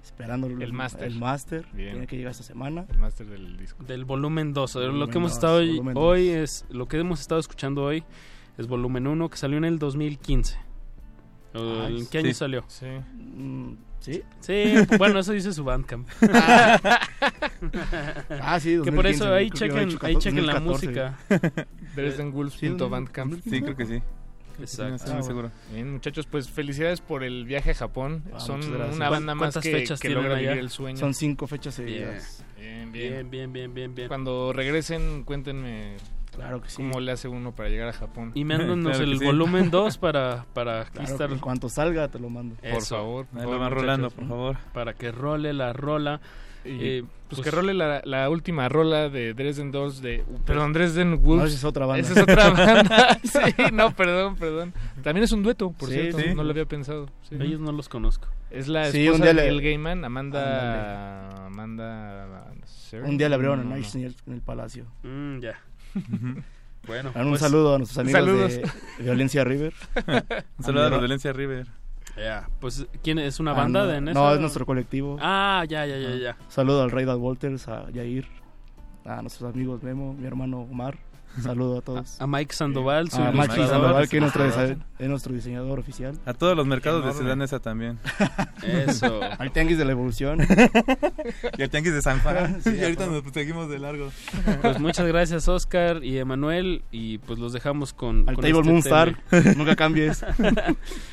[0.04, 1.04] Esperando El máster.
[1.06, 1.66] El máster.
[1.76, 2.86] Tiene que llegar esta semana.
[2.90, 3.84] El máster del disco.
[3.84, 4.76] Del volumen 2.
[4.76, 8.04] Lo Volumen que hemos dos, estado hoy, hoy es lo que hemos estado escuchando hoy
[8.58, 10.58] es volumen 1 que salió en el 2015.
[11.54, 12.34] ¿O Ay, ¿En qué año sí.
[12.34, 12.64] salió?
[12.68, 12.86] Sí.
[13.14, 14.22] Mm, ¿Sí?
[14.40, 16.08] Sí, bueno, eso dice su Bandcamp.
[18.42, 20.88] Ah, sí, Que por 2015, eso ahí chequen, ahí chequen la 2014.
[20.88, 21.18] música.
[21.96, 23.42] Dresdenwolves.bandcamp.
[23.44, 24.02] Sí, creo que sí.
[24.60, 24.96] Exacto.
[24.96, 25.52] Estoy muy seguro.
[25.74, 28.24] Bien, muchachos, pues felicidades por el viaje a Japón.
[28.34, 28.96] Ah, Son muchas gracias.
[28.96, 30.98] una banda más ¿Cuántas que, fechas que tienen logra vivir el sueño.
[30.98, 32.44] Son cinco fechas seguidas.
[32.58, 33.12] Bien, bien.
[33.14, 34.08] Bien, bien, bien, bien, bien.
[34.08, 35.98] Cuando regresen, cuéntenme
[36.36, 36.78] Claro que sí.
[36.78, 38.32] cómo le hace uno para llegar a Japón.
[38.36, 39.26] Y mándanos Claro el sí.
[39.26, 41.32] volumen 2 para, para aquí Claro, estar.
[41.32, 42.56] en cuanto salga, te lo mando.
[42.56, 43.26] Por Eso, favor.
[43.28, 44.58] por lo van rolando, por favor.
[44.74, 46.20] Para que role la rola.
[46.68, 50.24] Y, Eh, pues, que role la, la última rola de Dresden Dolls de...
[50.46, 51.42] Perdón, Dresden Wolves.
[51.42, 52.02] No, esa es otra banda.
[52.02, 53.20] Esa es otra banda.
[53.24, 53.40] sí,
[53.74, 54.74] no, perdón, perdón.
[55.04, 56.20] También es un dueto, por Sí, cierto.
[56.20, 56.26] sí.
[56.36, 57.10] No lo había pensado.
[57.30, 57.36] sí.
[57.40, 58.28] Ellos no los conozco.
[58.50, 61.46] Es la Sí, esposa un día de le- Neil Gaiman, Amanda...
[61.48, 62.48] Amanda...
[63.06, 64.86] Un día le abrieron No, a no, Nice en el, en el palacio.
[65.04, 65.60] Mm, ya.
[66.88, 68.54] bueno, un pues, saludo a nuestros amigos saludos.
[68.98, 69.74] de Violencia River.
[70.58, 71.68] Un saludo a la herma- Violencia River.
[72.60, 75.18] Pues, ¿quién es una Ah, banda no, de en No, es nuestro colectivo.
[75.22, 76.38] Ah, ya, ya, ya, ya.
[76.50, 78.28] Saludo al Rey Dad Walters, a Yair,
[79.06, 80.98] a nuestros amigos Memo, mi hermano Omar.
[81.44, 82.20] Saludo a todos.
[82.22, 83.70] A Mike Sandoval, su a ilustrador.
[83.70, 84.46] Sandoval, que es nuestro,
[85.00, 86.18] es nuestro diseñador oficial.
[86.26, 87.14] A todos los mercados de.
[87.14, 88.00] Ciudad Neza también.
[88.64, 89.20] Eso.
[89.40, 90.40] Al Tianguis de la Evolución.
[91.58, 92.62] y al Tianguis de San Juan.
[92.68, 94.10] Sí, y ahorita a nos seguimos de largo.
[94.62, 96.84] Pues muchas gracias, Oscar y Emanuel.
[96.92, 98.28] Y pues los dejamos con.
[98.28, 99.18] Al con Table este Moonstar.
[99.56, 100.26] Nunca cambies.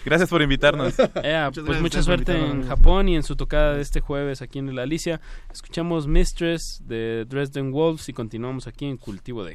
[0.04, 0.94] Gracias por invitarnos.
[1.22, 2.66] Ea, Muchas pues mucha suerte en.
[2.66, 5.20] Japón y en su tocada de este jueves aquí en la Alicia.
[5.52, 9.54] Escuchamos Mistress de Dresden Wolves y continuamos aquí en Cultivo de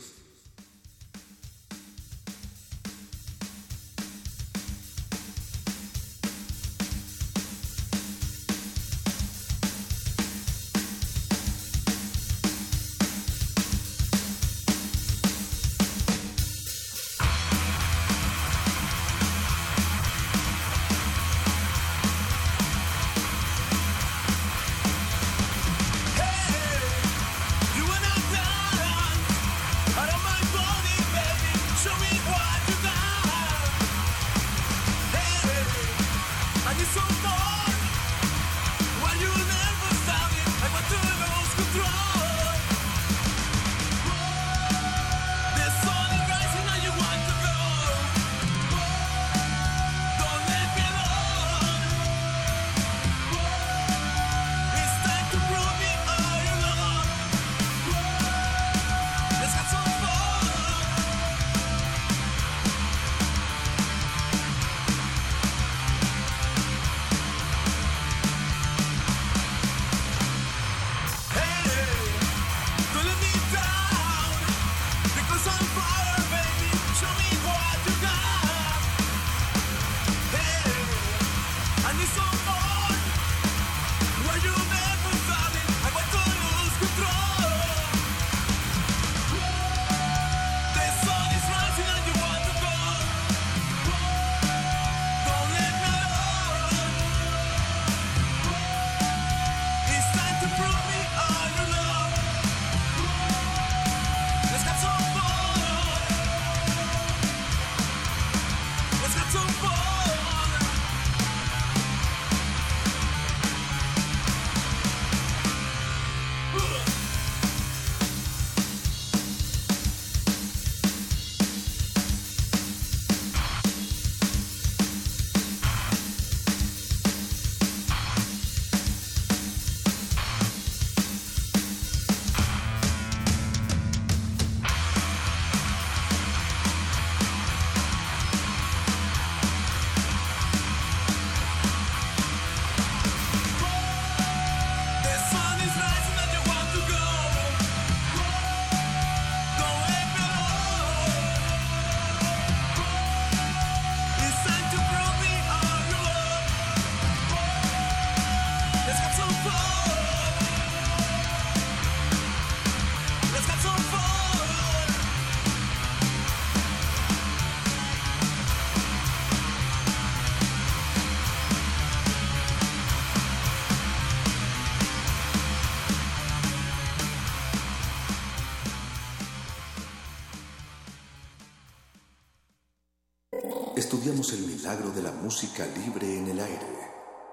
[184.11, 186.67] El milagro de la música libre en el aire.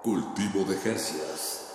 [0.01, 1.65] Cultivo de Jercias.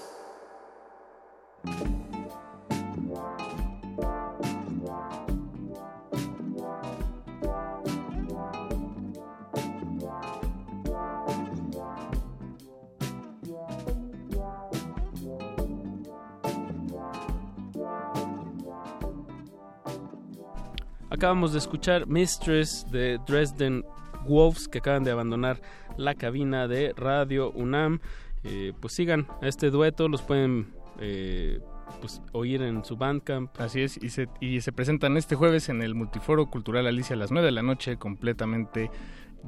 [21.10, 23.84] Acabamos de escuchar Mistress de Dresden
[24.26, 25.60] Wolves que acaban de abandonar
[25.96, 28.00] la cabina de Radio UNAM.
[28.44, 31.60] Eh, pues sigan a este dueto, los pueden eh,
[32.00, 33.58] pues, oír en su Bandcamp.
[33.58, 37.18] Así es, y se, y se presentan este jueves en el Multiforo Cultural Alicia a
[37.18, 38.90] las 9 de la noche, completamente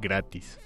[0.01, 0.59] gratis.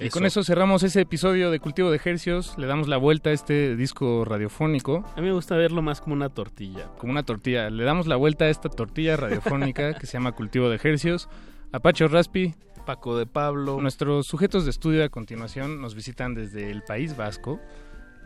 [0.00, 3.32] Y con eso cerramos ese episodio de Cultivo de Ejercios, le damos la vuelta a
[3.32, 5.04] este disco radiofónico.
[5.16, 6.88] A mí me gusta verlo más como una tortilla.
[6.98, 10.68] Como una tortilla, le damos la vuelta a esta tortilla radiofónica que se llama Cultivo
[10.68, 11.28] de Ejercios.
[11.72, 12.54] Apache Raspi,
[12.88, 13.82] Paco de Pablo.
[13.82, 17.60] Nuestros sujetos de estudio a continuación nos visitan desde el País Vasco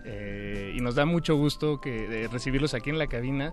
[0.04, 3.52] eh, y nos da mucho gusto que de recibirlos aquí en la cabina.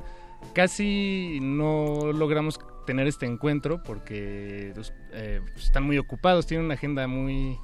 [0.53, 6.75] Casi no logramos tener este encuentro porque pues, eh, pues, están muy ocupados, tienen una
[6.75, 7.57] agenda muy,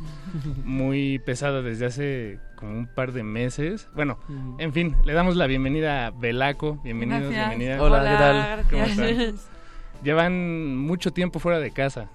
[0.64, 3.90] muy pesada desde hace como un par de meses.
[3.94, 4.18] Bueno,
[4.58, 6.80] en fin, le damos la bienvenida a Belaco.
[6.84, 7.50] Bienvenidos, Gracias.
[7.50, 7.80] bienvenida.
[7.80, 8.64] Hola, Hola, ¿qué tal?
[8.72, 9.20] ¿Cómo gracias.
[9.20, 9.56] están?
[10.04, 12.10] Llevan mucho tiempo fuera de casa.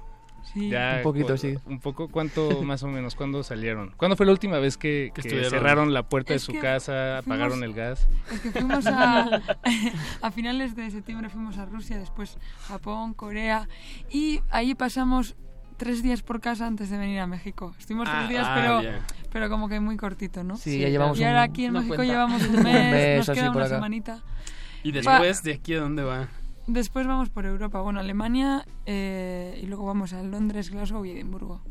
[0.52, 0.72] Sí.
[0.74, 1.55] Un poquito, sí.
[1.66, 3.14] Un poco, ¿cuánto más o menos?
[3.14, 3.93] ¿Cuándo salieron?
[3.97, 5.51] ¿Cuándo fue la última vez que, que estuvieron?
[5.51, 8.09] cerraron la puerta Es de su que casa, apagaron fuimos- el gas?
[8.32, 9.40] Es que fuimos a,
[10.22, 12.36] a finales de septiembre fuimos a Rusia, después
[12.66, 13.68] Japón, Corea
[14.10, 15.36] y ahí pasamos
[15.77, 17.74] tres días por casa antes de venir a México.
[17.78, 18.97] Estuvimos Ah, tres días, ah, pero, bien.
[19.32, 20.56] pero como que muy cortito, ¿no?
[20.56, 22.12] Sí, ya llevamos Y ahora un- aquí en México cuenta.
[22.12, 23.74] llevamos un Un mes, mes nos queda una acá.
[23.77, 24.22] semanita.
[24.82, 26.28] Y después de aquí, ¿a dónde va?
[26.66, 31.62] Después vamos por Europa, bueno, Alemania eh, y luego vamos a Londres, Glasgow y Edimburgo.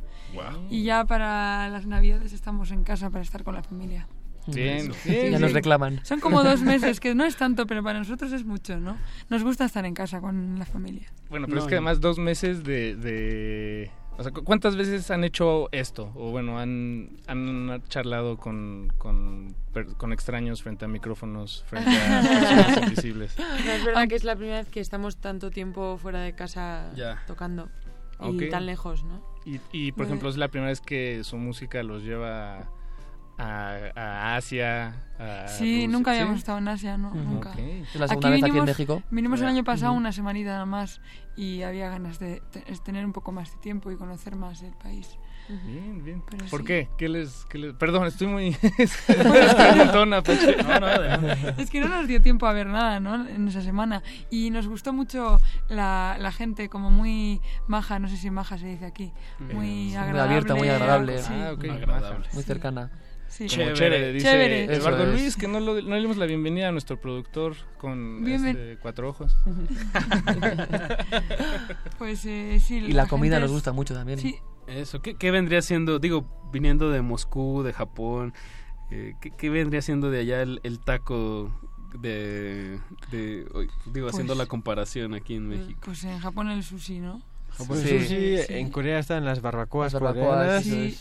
[0.70, 4.08] Y ya para las navidades estamos en casa para estar con la familia.
[4.48, 6.02] Bien, ya nos reclaman.
[6.04, 8.98] Son como dos meses, que no es tanto, pero para nosotros es mucho, ¿no?
[9.30, 11.12] Nos gusta estar en casa con la familia.
[11.30, 13.92] Bueno, pero No, es que además dos meses de, de...
[14.20, 16.12] O sea, ¿cu- ¿cuántas veces han hecho esto?
[16.16, 19.56] O bueno, han, han charlado con, con,
[19.98, 23.36] con extraños frente a micrófonos, frente a personas invisibles.
[23.40, 26.92] No, es verdad que es la primera vez que estamos tanto tiempo fuera de casa
[26.96, 27.24] Ya.
[27.28, 27.70] tocando.
[28.20, 28.42] Ok.
[28.42, 29.24] Y tan lejos, ¿no?
[29.46, 30.34] Y, y, por Muy ejemplo, bien.
[30.34, 32.70] es la primera vez que su música los lleva
[33.40, 34.94] a, a Asia.
[35.20, 35.88] a Sí, Rusia.
[35.88, 36.18] nunca ¿Sí?
[36.20, 37.14] habíamos estado en Asia, ¿no?
[37.14, 37.52] Nunca.
[37.52, 37.58] Ok.
[37.60, 39.04] ¿Es la segunda vez aquí en México?
[39.10, 41.02] Vinimos el año pasado una semanita nada más
[41.36, 42.42] y había ganas de
[42.84, 45.18] tener un poco más de tiempo y conocer más el país.
[45.66, 46.22] Bien, bien.
[46.30, 46.66] Pero ¿Por sí.
[46.68, 46.90] qué?
[46.96, 48.56] ¿Qué les, qué les- Perdón, estoy muy...
[49.08, 50.56] preguntón, Apache.
[50.58, 50.88] No, no,
[51.58, 53.28] es que no nos dio tiempo a ver nada, ¿no?
[53.28, 54.04] En esa semana.
[54.30, 58.68] Y nos gustó mucho la, la gente, como muy maja, no sé si maja se
[58.68, 59.12] dice aquí.
[59.40, 60.22] Muy Muy agradable.
[60.22, 61.18] abierta, muy agradable.
[61.24, 61.34] Sí.
[61.34, 61.64] Ah, ok.
[61.66, 62.28] Agradable.
[62.34, 62.48] Muy Sí.
[62.48, 62.92] cercana.
[62.94, 63.09] Sí.
[63.38, 63.74] Como Chévere.
[63.74, 64.64] chévere, dice Chévere.
[64.74, 65.10] Eduardo es.
[65.22, 69.10] Luis, que no, lo- no le dimos la bienvenida a nuestro productor con este, cuatro
[69.10, 69.36] ojos.
[71.98, 72.78] Pues eh, sí.
[72.78, 74.20] Y la comida gente nos es- gusta mucho también.
[74.20, 74.36] Sí,
[74.68, 78.34] Eso, ¿qué, qué vendría siendo, digo, viniendo de Moscú, de Japón,
[78.92, 81.52] eh, ¿qué, qué vendría siendo de allá el, el taco
[82.00, 82.80] de,
[83.12, 83.46] de-
[83.92, 85.80] digo, haciendo Pues- la comparación aquí en México?
[85.84, 87.22] pues en Japón el sushi, ¿no?
[87.52, 87.88] Japón Sí.
[88.00, 88.44] sushi, Sí.
[88.54, 90.64] en Corea están las barbacoas, Las barbacoas, coreanas.
[90.64, 90.98] Sí.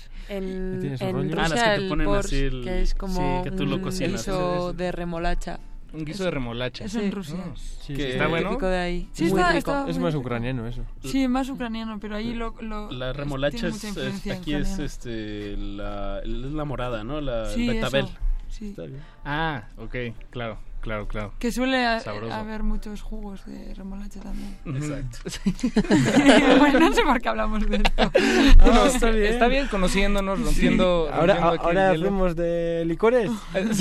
[0.77, 2.83] ¿Y tienes En, en Ah, las Rusia que te el ponen borscht, así el- que
[2.83, 4.13] es como sí, que tú lo un cocinas.
[4.13, 5.61] guiso de remolacha.
[5.93, 6.85] Un guiso de remolacha.
[6.85, 7.37] Es en Rusia.
[7.37, 7.57] Mm.
[7.57, 8.09] Sí, Que- sí.
[8.11, 8.57] ¿Está bueno?
[8.59, 9.09] De ahí.
[9.13, 10.85] Sí, está- está Es más ucraniano eso.
[11.03, 12.55] Sí, más ucraniano, pero ahí lo...
[12.61, 17.23] lo La es- remolacha es, es- aquí es este la, es la morada, ¿no?
[17.23, 18.05] La Sí, el betabel.
[18.05, 18.15] eso,
[18.51, 18.77] sí.
[19.25, 19.95] Ah, ok,
[20.29, 21.33] claro, claro, claro.
[21.39, 22.33] Que suele ha- Sabroso.
[22.35, 24.57] haber muchos jugos de remolacha también.
[24.65, 25.19] Exacto.
[26.59, 28.11] bueno, no sé por qué hablamos de esto.
[28.67, 29.33] No, está bien.
[29.33, 33.31] Está bien conociéndonos, rompiendo, Ahora, rompiendo ahora fuimos de licores.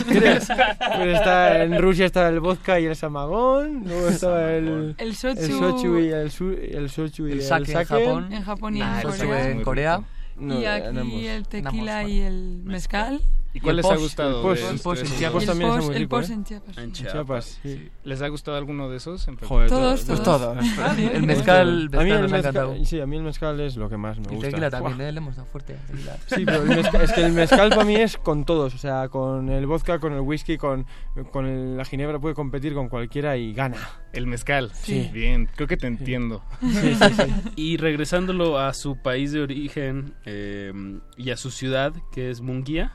[0.08, 0.48] ¿Quieres?
[0.48, 3.84] Pues está, en Rusia está el vodka y el samagón.
[3.86, 5.40] Luego estaba el, El sochu.
[5.42, 8.34] el sochu y el, su, el sochu y El el sake en Japón.
[8.34, 9.50] En Japón y Ah, en Corea.
[9.50, 10.02] en Corea.
[10.38, 13.22] No, y aquí el tequila y el mezcal.
[13.58, 14.38] ¿Y cuál el les ha gustado?
[14.38, 15.06] el posh, de el posh en?
[15.18, 16.34] Chiapas Y el también muy el rico, posh ¿eh?
[16.34, 16.78] en Chiapas.
[16.78, 17.14] En En Chiapas.
[17.14, 17.90] Chiapas, sí.
[18.04, 19.28] ¿Les ha gustado alguno de esos?
[19.28, 20.42] en Joder, Todos, pues todos.
[20.42, 20.66] todos.
[20.80, 20.96] Ah.
[20.98, 22.68] El mezcal, a mí mezcal el nos ha encantado.
[22.70, 24.50] mezcal, sí, a mí el mezcal es lo que más me Y el gusta.
[24.50, 25.02] tequila también.
[25.02, 25.12] ¿eh?
[25.12, 25.76] Le hemos dado fuerte.
[25.88, 26.18] tequila.
[26.28, 29.10] Sí, pero el mezcal- es que el mezcal para mí es con todos, o sea,
[29.10, 30.86] con el vodka, con el whisky, con,
[31.32, 33.78] con el- la ginebra puede competir con cualquiera y gana.
[34.14, 34.72] El mezcal.
[34.74, 35.10] Sí.
[35.14, 36.44] Bien, creo que te entiendo.
[36.62, 37.34] Sí, sí, sí.
[37.56, 40.72] Y regresándolo a su país de origen eh,
[41.18, 42.94] y a su ciudad, que es Munguía,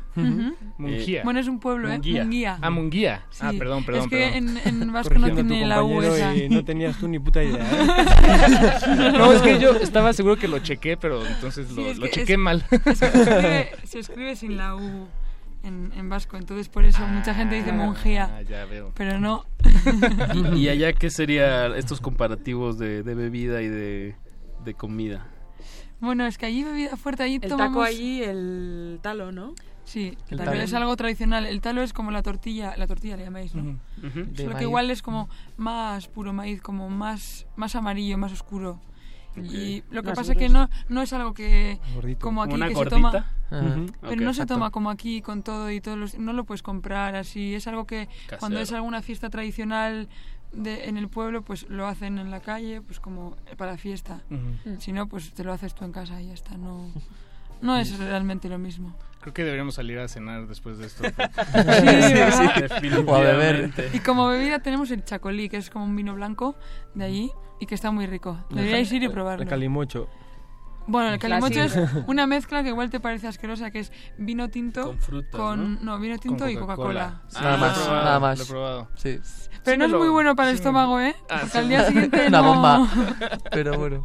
[0.52, 0.72] Ujú.
[0.78, 1.22] Mungía.
[1.24, 1.92] Bueno, es un pueblo, ¿eh?
[1.92, 2.22] Munguía.
[2.22, 2.58] Munguía.
[2.60, 3.22] Ah, Munguía.
[3.30, 3.40] Sí.
[3.42, 4.04] Ah, perdón, perdón.
[4.04, 4.58] Es que perdón.
[4.64, 6.34] en, en vasco no tiene la U esa.
[6.34, 7.64] y no tenías tú ni puta idea.
[7.64, 9.12] ¿eh?
[9.12, 12.32] No, es que yo estaba seguro que lo chequé, pero entonces lo, Sí, lo chequé
[12.34, 12.64] es- mal.
[12.70, 15.06] es que se, escribe, se escribe sin la U
[15.64, 18.30] en, en vasco, entonces por eso mucha gente dice Mungía.
[18.38, 18.92] Ah, ya veo.
[18.96, 19.44] Pero no.
[20.34, 24.16] ¿Y, y allá qué sería estos comparativos de, de bebida y de,
[24.64, 25.26] de comida?
[26.00, 27.68] Bueno, es que allí bebida fuerte, allí El tomamos...
[27.74, 29.54] taco allí, el talo, ¿no?
[29.92, 30.62] Sí, El talo talo.
[30.62, 31.44] es algo tradicional.
[31.44, 33.78] El talo es como la tortilla, la tortilla le llamáis, ¿no?
[33.98, 34.20] Ujú.
[34.24, 34.62] De Solo que maíz.
[34.62, 35.28] igual es como
[35.58, 38.80] más puro maíz, como más, más amarillo, más oscuro.
[39.36, 42.20] Y lo que Más pasa es que no, no es algo que Gordito.
[42.20, 42.96] como aquí ¿Como una que gordita?
[42.96, 43.26] se toma.
[43.74, 43.82] Ujú.
[43.84, 44.54] Ok, pero no se exacto.
[44.54, 47.86] toma como aquí con todo y todos los no lo puedes comprar así es algo
[47.86, 48.08] que
[48.38, 48.76] cuando es Casero.
[48.78, 50.08] alguna fiesta tradicional
[50.52, 54.78] de, en el pueblo pues lo hacen en la calle pues como para fiesta Ujú.
[54.80, 56.90] si no pues te lo haces tú en casa y ya está no
[57.62, 61.04] no es realmente lo mismo Creo que deberíamos salir a cenar después de esto.
[61.12, 61.12] Sí,
[62.14, 63.02] ¿verdad?
[63.06, 63.70] O a beber.
[63.94, 66.56] y como bebida tenemos el chacolí que es como un vino blanco
[66.94, 70.08] de allí y que está muy rico deberíais ir y probarlo El calimocho.
[70.88, 71.78] bueno, el calimocho es
[72.08, 75.98] una mezcla que igual te parece asquerosa, que es vino tinto Con frutas, con- no,
[76.00, 77.22] vino tinto y Coca-Cola.
[77.28, 77.38] Sí.
[77.40, 78.38] Nada más, lo he probado, nada más.
[78.38, 78.88] Lo he probado.
[78.96, 79.20] Sí.
[79.64, 81.14] Pero no es muy bueno para el estómago, ¿eh?
[81.30, 81.58] Ah, Porque sí.
[81.58, 82.48] al día siguiente Una no...
[82.54, 82.88] bomba.
[83.52, 84.02] Pero bueno.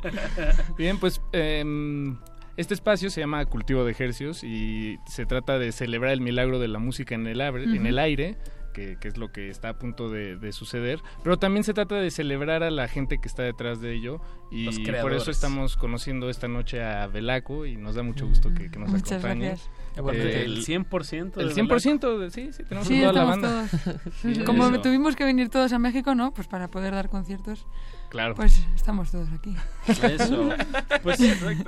[0.78, 2.16] Bien, pues em,
[2.58, 6.68] este espacio se llama Cultivo de Ejercios y se trata de celebrar el milagro de
[6.68, 7.88] la música en el, abre- en Ujú.
[7.88, 8.38] el aire,
[8.74, 11.96] que, que es lo que está a punto de, de suceder, pero también se trata
[11.96, 14.22] de celebrar a la gente que está detrás de ello
[14.52, 14.68] y
[15.02, 18.78] por eso estamos conociendo esta noche a Velaco y nos da mucho gusto que, que
[18.78, 19.48] nos Muchas acompañe.
[19.48, 19.70] gracias.
[20.14, 23.68] Eh, el 100% de El 100%, de, sí, sí, tenemos Sí, toda la banda.
[23.84, 23.98] todos.
[24.22, 24.82] Sí, Como eso.
[24.82, 26.32] tuvimos que venir todos a México, ¿no?
[26.36, 27.66] Pues para poder dar conciertos.
[28.10, 28.36] Claro.
[28.36, 29.56] Pues estamos todos aquí.
[29.88, 30.50] Eso.
[31.04, 31.20] Pues,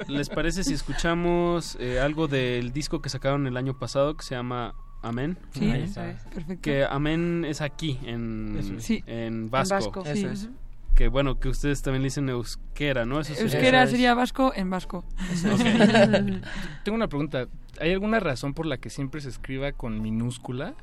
[0.09, 4.35] ¿les parece si escuchamos eh, algo del disco que sacaron el año pasado que se
[4.35, 5.37] llama Amén?
[5.51, 6.61] Sí, eso es, perfecto.
[6.61, 8.83] Que Amén es aquí, en, es.
[8.83, 9.03] Sí.
[9.05, 9.75] en Vasco.
[9.75, 10.11] vasco, sí.
[10.11, 10.49] Eso es.
[10.95, 13.21] Que bueno, que ustedes también le dicen euskera, ¿no?
[13.21, 15.05] Eso Euskera sería vasco en vasco.
[16.83, 17.47] Tengo una pregunta.
[17.79, 20.73] ¿Hay alguna razón por la que siempre se escriba con minúscula?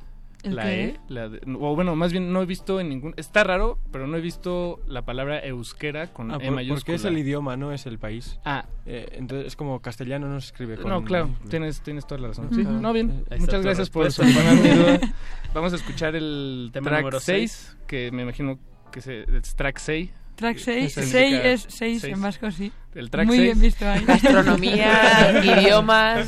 [0.43, 0.83] ¿El la qué?
[0.83, 3.13] E, la de- o bueno, más bien no he visto en ningún...
[3.17, 6.79] Está raro, pero no he visto la palabra euskera con Ah, E por- mayúscula.
[6.79, 8.39] porque es el idioma, no es el país.
[8.45, 8.65] Ah.
[8.85, 10.89] Eh, entonces es como castellano no se escribe con...
[10.89, 12.49] No, claro, tienes, tienes toda la razón.
[12.53, 13.25] Sí, no, bien.
[13.39, 14.99] Muchas gracias por duda.
[15.53, 18.59] Vamos a escuchar el Tema track número 6, que me imagino
[18.91, 20.11] que se- es track 6.
[20.35, 22.13] Track 6, Que 6 significa es 6 seis.
[22.13, 22.71] en vasco, sí.
[22.93, 23.47] El track Muy seis.
[23.47, 24.05] bien visto ahí.
[24.05, 26.27] Gastronomía, idiomas.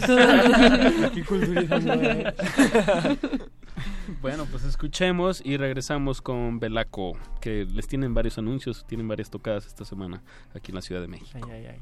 [1.14, 2.34] Qué culturizando, eh.
[4.22, 9.66] Bueno, pues escuchemos y regresamos con Velaco, que les tienen varios anuncios, tienen varias tocadas
[9.66, 10.22] esta semana
[10.54, 11.32] aquí en la Ciudad de México.
[11.34, 11.82] Ay, ay, ay.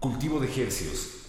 [0.00, 1.24] Cultivo de Hercios.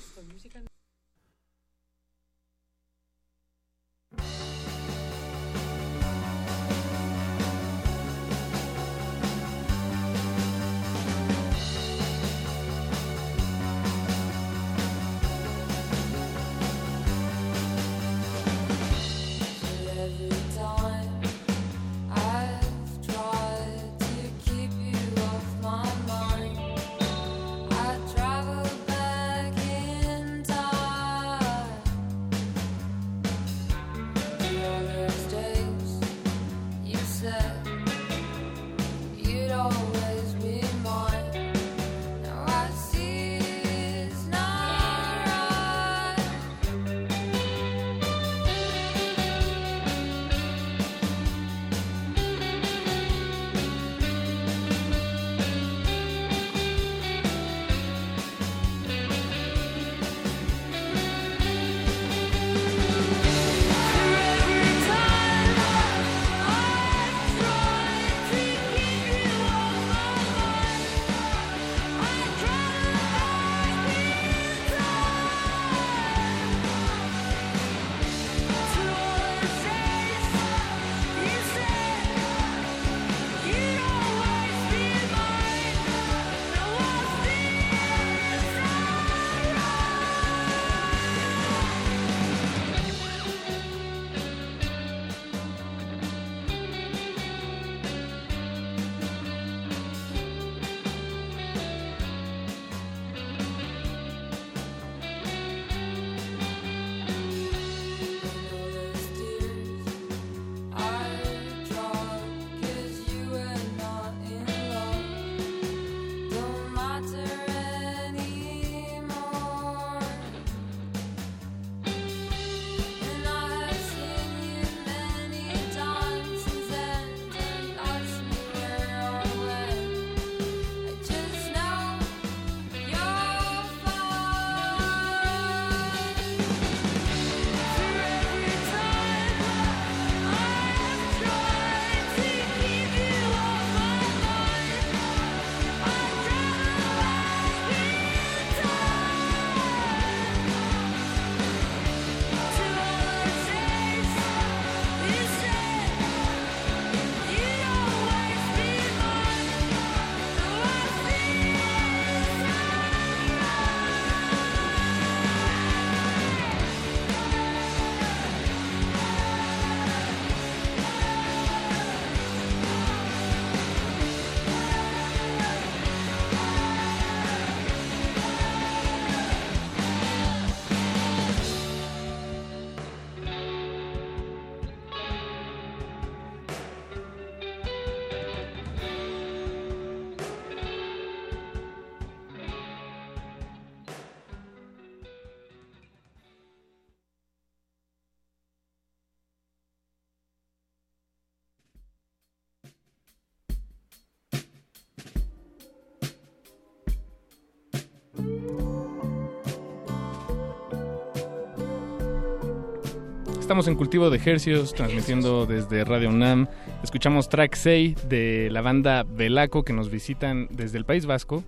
[213.55, 216.45] Estamos en Cultivo de Ejercios, transmitiendo desde Radio UNAM.
[216.83, 221.41] Escuchamos track 6 de la banda Velaco que nos visitan desde el País Vasco.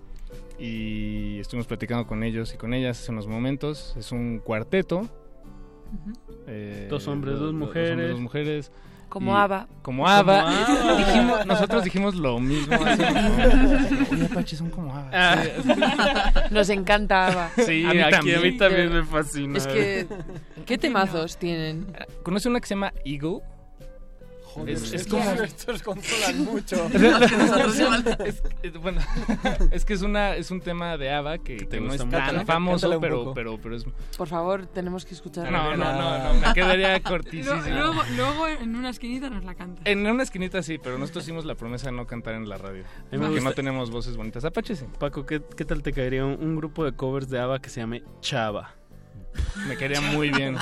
[0.58, 3.94] Y estuvimos platicando con ellos y con ellas hace unos momentos.
[3.98, 5.06] Es un cuarteto.
[6.46, 8.10] eh, Dos hombres, dos do- do- mujeres.
[8.12, 8.72] dos mujeres.
[9.08, 9.66] Como ABBA.
[9.82, 10.06] Como.
[10.98, 12.76] Dijimos- nosotros dijimos lo mismo.
[14.12, 15.10] Oye, Apache, son como ABBA.
[15.12, 16.48] Ah.
[16.50, 17.50] Nos encanta ABBA.
[17.64, 19.56] Sí, aquí a mí también me fascina.
[19.58, 20.06] Es que,
[20.66, 21.86] ¿qué temazos tienen?
[22.22, 23.40] ¿Conoce una que se llama Eagle?
[24.66, 25.30] Es, es como...
[25.30, 26.86] Estos controlan mucho.
[28.24, 29.00] Es- es- bueno,
[29.70, 32.44] es que es una es un tema de ABBA que, que no es tan Cántale,
[32.44, 33.84] famoso, pero, pero, pero es...
[34.16, 35.50] Por favor, tenemos que escuchar.
[35.50, 37.54] No, no, no, no, me quedaría cortísimo.
[37.56, 39.82] Luego, luego en una esquinita nos la canta.
[39.84, 42.84] En una esquinita sí, pero nosotros hicimos la promesa de no cantar en la radio.
[43.10, 44.44] Porque no tenemos voces bonitas.
[44.44, 44.86] Apache sí.
[44.98, 47.80] Paco, ¿qué, qué tal te caería un, un grupo de covers de ABBA que se
[47.80, 48.74] llame Chava?
[49.66, 50.56] Me quedaría muy bien.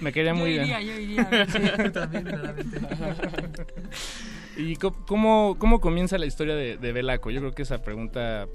[0.00, 0.64] Me quedaría muy yo bien.
[0.64, 1.46] iría, yo iría.
[1.46, 2.26] Sí, también,
[4.56, 7.30] ¿Y cómo, cómo comienza la historia de, de Belaco?
[7.30, 8.46] Yo creo que esa pregunta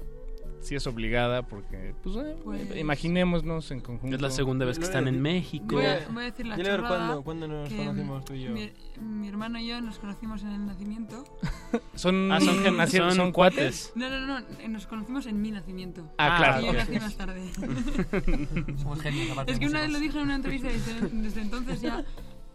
[0.60, 4.16] sí es obligada porque, pues, eh, Pues- imaginémonos en conjunto.
[4.16, 5.76] Es la segunda vez que están en México.
[5.76, 8.50] Voy a, voy a decir la chorrada cuándo- cuándo nos que conocimos tú y yo.
[8.50, 8.70] Mi,
[9.00, 11.24] mi hermano y yo nos conocimos en el nacimiento.
[11.94, 13.92] Son, Ah, son nacieron- son son cuates.
[13.94, 16.02] No, no, no, eh, nos conocimos en mi nacimiento.
[16.18, 17.50] Ah, claro, Y yo nací más tarde.
[18.78, 21.40] Somos genios, aparte Es que una vez lo dije en una entrevista y desde, desde
[21.42, 22.04] entonces ya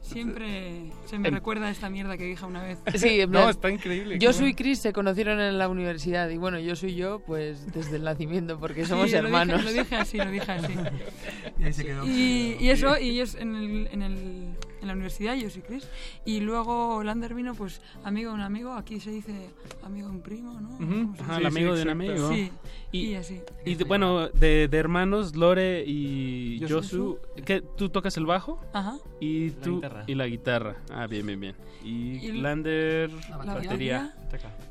[0.02, 2.80] siempre se me Em- recuerda esta mierda que dije una vez.
[2.96, 4.18] Sí, en plan, No, está increíble.
[4.22, 7.96] Josu y Chris se conocieron en la universidad y bueno, yo soy yo pues desde
[7.98, 9.64] el nacimiento porque somos Sí, lo dije- hermanos.
[9.64, 10.74] Lo dije, así, lo dije así.
[11.60, 12.06] Y ahí se quedó.
[12.06, 15.88] Y, y eso, y ellos en, el, en, el, en la universidad, yo soy Chris.
[16.26, 18.74] Y luego Lander vino, pues, amigo de un amigo.
[18.74, 19.50] Aquí se dice
[19.84, 20.70] amigo de un primo, ¿no?
[20.76, 20.86] Ujú.
[20.86, 22.30] ¿Cómo se Ajá, el amigo de un amigo.
[22.30, 22.52] Sí,
[22.92, 23.42] Y, y, así.
[23.66, 26.76] y de- bueno, de, de hermanos, Lore y Josu.
[26.76, 28.60] Josu, ¿qué, ¿tú tocas el bajo?
[28.74, 28.98] Ajá.
[29.20, 30.04] Y La tú guitarra.
[30.08, 30.76] y la guitarra.
[30.92, 31.56] Ah, bien, bien, bien.
[31.84, 33.64] Y, Y Lander, la batería.
[33.64, 34.16] batería.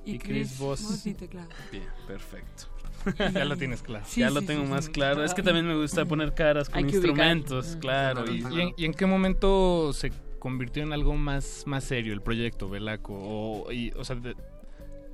[0.05, 0.83] Y, Y Chris, Chris, voz.
[0.83, 1.49] voz y teclado.
[1.71, 2.65] Bien, perfecto.
[3.35, 4.05] Ya lo tienes claro.
[4.07, 4.93] Sí, ya sí, lo tengo sí, más sí.
[4.93, 5.25] claro.
[5.25, 8.25] Es que también me gusta poner caras con instrumentos, claro.
[8.31, 12.21] Y, ¿Y en, y en qué momento se convirtió en algo más, más serio el
[12.23, 13.15] proyecto Velaco?
[13.15, 14.35] O, y, o sea, de-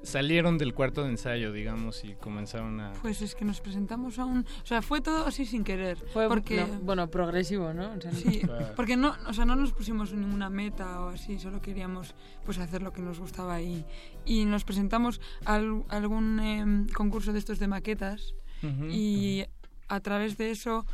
[0.07, 2.93] salieron del cuarto de ensayo, digamos, y comenzaron a...
[3.03, 4.47] Pues es que nos presentamos a un...
[4.63, 5.99] O sea, fue todo así sin querer.
[6.13, 6.59] Fue porque...
[6.65, 7.93] no, bueno, progresivo, ¿no?
[7.93, 8.73] O sea, Sí, Claro.
[8.77, 12.15] porque no, o sea, no nos pusimos ninguna meta o así, solo queríamos
[12.45, 13.85] pues hacer lo que nos gustaba y,
[14.25, 18.35] y nos presentamos a al- algún em, concurso de estos de maquetas
[18.91, 19.45] y
[19.89, 20.85] a través de eso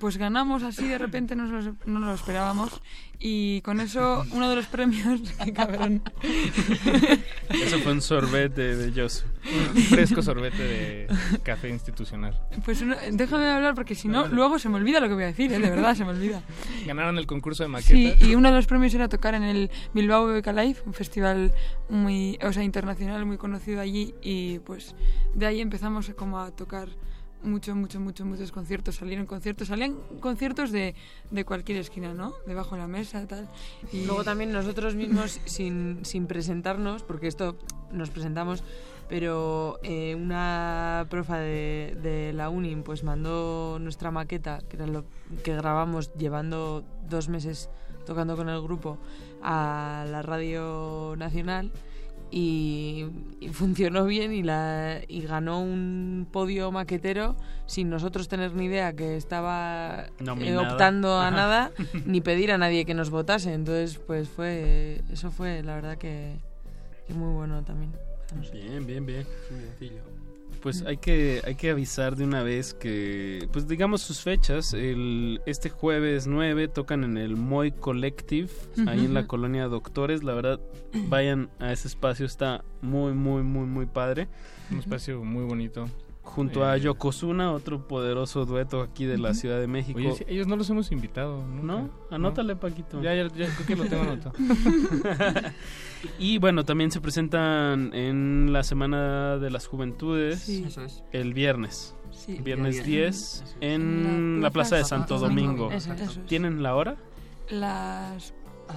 [0.00, 2.80] pues ganamos así de repente no nos, lo- no lo esperábamos
[3.20, 6.02] y con eso uno de los premios qué cabrón
[7.50, 9.24] Eso fue un sorbete de Josu.
[9.74, 11.06] Un fresco sorbete de
[11.42, 12.38] café institucional.
[12.64, 15.26] pues uno- déjame hablar porque si no luego se me olvida lo que voy a
[15.28, 15.58] decir ¿eh?
[15.58, 16.42] de verdad se me olvida
[16.86, 18.28] Ganaron el concurso de Sí, maquetas.
[18.28, 21.52] y uno de los premios era tocar en el Bilbao BBK Live, un festival
[21.88, 24.94] muy, o sea, internacional muy conocido allí y pues
[25.34, 26.88] de ahí empezamos como a tocar
[27.42, 28.96] mucho, mucho, mucho, muchos conciertos.
[28.96, 30.94] Salieron conciertos, salían conciertos de,
[31.30, 32.34] de cualquier esquina, ¿no?
[32.46, 33.48] Debajo de la mesa, tal.
[33.92, 37.56] Y Luego también nosotros mismos, sin, sin presentarnos, porque esto
[37.92, 38.62] nos presentamos,
[39.08, 45.04] pero eh, una profa de, la uni pues mandó nuestra maqueta, que era lo
[45.42, 47.70] que grabamos llevando dos meses
[48.04, 48.98] tocando con el grupo,
[49.42, 51.72] a la radio nacional.
[52.30, 53.06] Y,
[53.40, 57.36] y funcionó bien y, la, y ganó un podio maquetero
[57.66, 60.06] sin nosotros tener ni idea que estaba
[60.40, 61.36] eh, optando a Ajá.
[61.36, 61.72] nada
[62.04, 63.54] ni pedir a nadie que nos votase.
[63.54, 65.02] Entonces, pues fue.
[65.10, 66.36] Eso fue, la verdad, que,
[67.06, 67.92] que muy bueno también.
[68.52, 69.26] Bien, bien, bien.
[70.62, 74.74] Pues hay que, hay que avisar de una vez que, pues digamos sus fechas.
[74.74, 78.50] El, este jueves 9 tocan en el Moy Collective,
[78.86, 80.24] ahí en la colonia Doctores.
[80.24, 80.60] La verdad,
[81.08, 84.28] vayan a ese espacio, está muy, muy, muy, muy padre.
[84.70, 85.88] Un espacio muy bonito.
[86.28, 89.34] Junto a Eh, Yokozuna, otro poderoso dueto aquí de la.
[89.34, 89.98] Ciudad de México.
[89.98, 91.44] Oye, ellos no los hemos invitado.
[91.46, 91.62] nunca.
[91.64, 91.90] ¿No?
[92.10, 93.00] Anótale, Paquito.
[93.02, 94.32] Ya, ya, ya creo que lo tengo anotado.
[96.18, 100.64] y bueno, también se presentan en la Semana de las Juventudes Sí.
[100.66, 101.02] Eso es.
[101.12, 101.94] el viernes.
[102.10, 102.38] Sí.
[102.42, 105.70] Viernes Día 10 en En la la Plaza de Plaza Santo Santo Domingo.
[105.72, 106.20] Eso, eso.
[106.26, 106.96] ¿Tienen la hora?
[107.50, 108.34] las...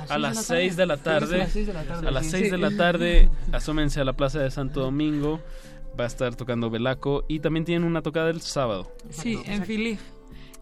[0.07, 1.35] A las 6 de la tarde.
[1.35, 2.31] a las seis de la tarde, A las sí.
[2.31, 5.41] 6 de la tarde, asómense a la Plaza de Santo Domingo.
[6.01, 8.91] Va a estar tocando Velaco y también tienen una tocada el sábado.
[9.11, 9.99] Sí, en Filig.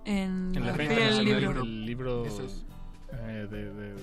[0.03, 1.53] En, En la la Feria del Libro.
[1.63, 2.65] del Libro Eso es.
[3.13, 3.93] eh, de, de-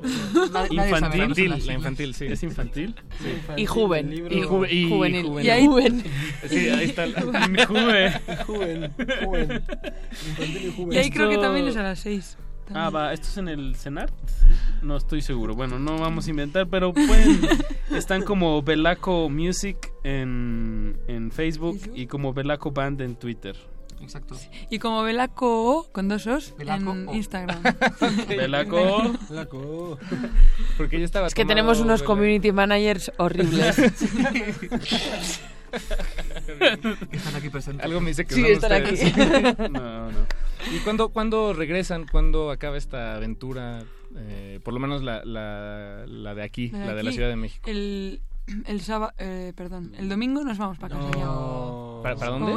[0.52, 1.34] sabe Infantil.
[1.34, 1.64] siglas.
[1.66, 2.26] la infantil, sí.
[2.26, 2.94] ¿Es infantil?
[3.56, 4.10] Y juven.
[4.10, 5.26] libro- Y, Juve- y juvenil.
[5.26, 5.46] juvenil.
[5.46, 6.02] Y ahí juven.
[6.48, 7.04] Sí, ahí está.
[7.04, 7.14] el-
[7.50, 8.20] Mi juve.
[8.46, 8.92] Joven,
[9.24, 9.62] joven.
[10.28, 10.92] Infantil y joven.
[10.92, 12.04] Y ahí creo que Esto- también es a las
[12.72, 12.76] 6.
[12.80, 14.12] Ah, va, ¿esto es en el CENART?
[14.82, 15.54] No estoy seguro.
[15.54, 17.40] Bueno, no vamos a inventar, pero pueden.
[17.94, 23.56] están como Belaco Music en, en Facebook y como Belaco Band en Twitter.
[24.00, 24.34] Exacto.
[24.70, 27.14] Y como Belaco con dos os Belaco en O.
[27.14, 27.62] Instagram.
[28.28, 29.12] Belaco.
[29.28, 29.98] Belaco.
[30.78, 32.14] Porque yo estaba Es que tenemos unos Belaco.
[32.14, 33.76] community managers horribles.
[37.12, 37.84] Están aquí presentes.
[37.84, 38.94] Algo me dice que Sí, son están aquí.
[38.94, 39.58] ustedes.
[39.70, 40.18] No, no.
[40.72, 42.06] ¿Y cuándo, cuándo regresan?
[42.10, 43.82] ¿Cuándo acaba esta aventura?
[44.16, 47.36] Eh, por lo menos la, la, la de aquí, la de la aquí, Ciudad de
[47.36, 47.64] México.
[47.70, 48.20] El,
[48.66, 51.26] el sábado, eh, perdón, el domingo nos vamos para casa ya.
[52.02, 52.52] ¿Para, para dónde?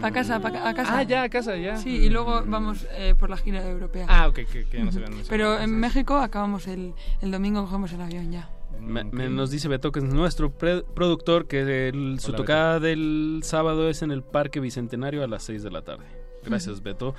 [0.00, 0.98] Para casa, pa- a casa.
[0.98, 1.76] Ah, ya, a casa, ya.
[1.76, 4.06] Sí, y luego vamos eh, por la gira europea.
[4.08, 5.12] Ah, ok, que, que ya no se vean.
[5.28, 8.48] Pero en México acabamos el, el domingo, cogemos el avión ya.
[8.80, 12.80] Me- me- nos dice Beto que es nuestro pre- productor que el- su Hola, tocada
[12.80, 16.04] del sábado es en el Parque Bicentenario a las 6 de la tarde.
[16.44, 16.82] Gracias.
[16.82, 17.14] Beto.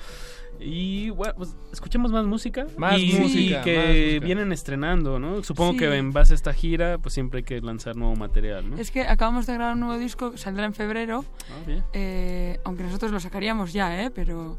[0.62, 2.66] Y bueno, pues escuchemos más música.
[2.76, 4.26] Más y, música, y que más música.
[4.26, 5.42] vienen estrenando, ¿no?
[5.42, 5.78] Supongo Sí.
[5.78, 8.76] que en base a esta gira, pues siempre hay que lanzar nuevo material, ¿no?
[8.76, 11.24] Es que acabamos de grabar un nuevo disco, saldrá en febrero.
[11.50, 11.82] Ah, bien.
[11.94, 14.10] eh, aunque nosotros lo sacaríamos ya, ¿eh?
[14.10, 14.58] Pero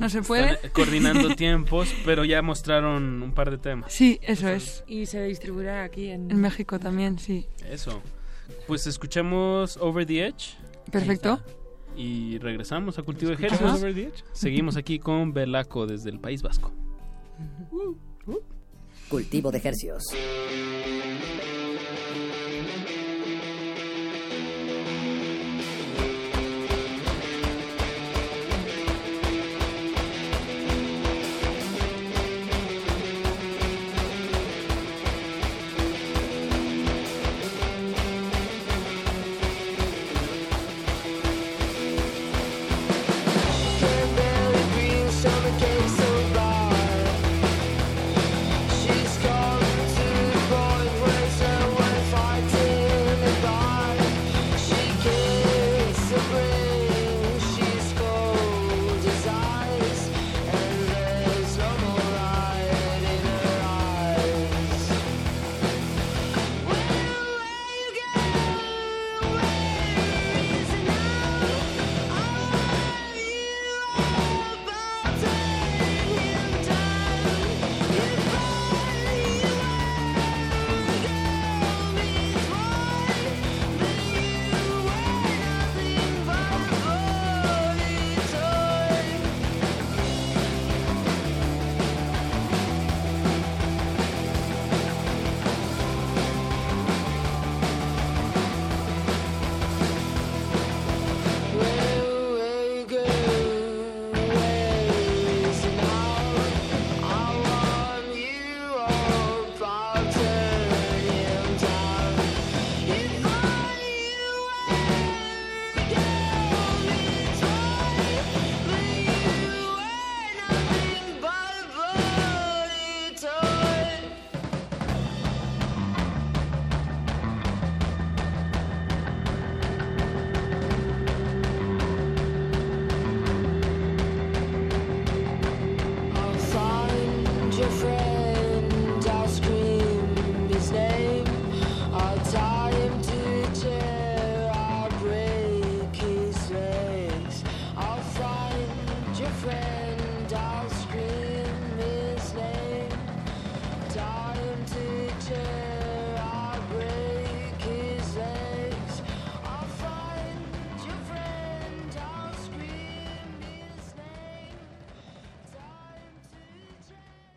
[0.00, 0.52] no se puede.
[0.52, 3.92] Están, eh, coordinando tiempos, pero ya mostraron un par de temas.
[3.92, 4.84] Sí, eso es.
[4.86, 6.30] Y se distribuirá aquí en...
[6.30, 7.46] En México también, sí.
[7.70, 8.00] Eso.
[8.66, 10.56] Pues escuchamos Over the Edge.
[10.90, 11.40] Perfecto.
[11.96, 13.82] Y regresamos a Cultivo de ¿Escuchamos Ejércitos.
[13.82, 14.24] Over the Edge?
[14.32, 16.72] Seguimos aquí con Belaco desde el País Vasco.
[19.08, 20.02] Cultivo de Hercios.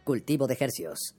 [0.06, 1.16] Cultivo de Hercios.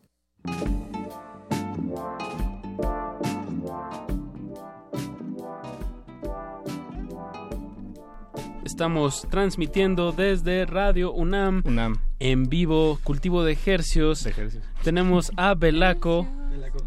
[8.64, 11.64] Estamos transmitiendo desde Radio UNAM,
[12.20, 14.24] en vivo, cultivo de ejercios.
[14.84, 16.28] Tenemos a Belaco.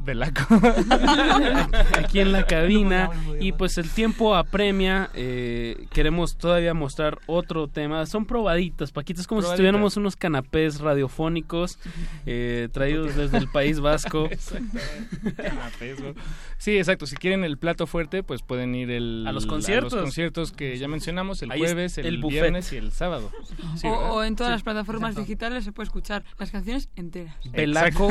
[0.04, 0.42] Belaco.
[1.98, 3.10] aquí en la cabina
[3.40, 9.42] y pues el tiempo apremia eh, queremos todavía mostrar otro tema son probaditas paquitas como
[9.42, 11.78] si estuviéramos unos canapés radiofónicos
[12.26, 14.30] eh, traídos desde el País Vasco
[15.38, 16.14] Canapés, ¿no?
[16.58, 17.06] Sí, exacto.
[17.06, 19.96] Si quieren el plato fuerte, pues pueden ir el, A los conciertos.
[19.96, 23.32] conciertos que ya mencionamos, el Ahí jueves, el, viernes y el sábado.
[23.78, 24.54] Sí, o, en todas Sí.
[24.56, 27.36] las plataformas digitales se puede escuchar las canciones enteras.
[27.52, 28.10] Belaco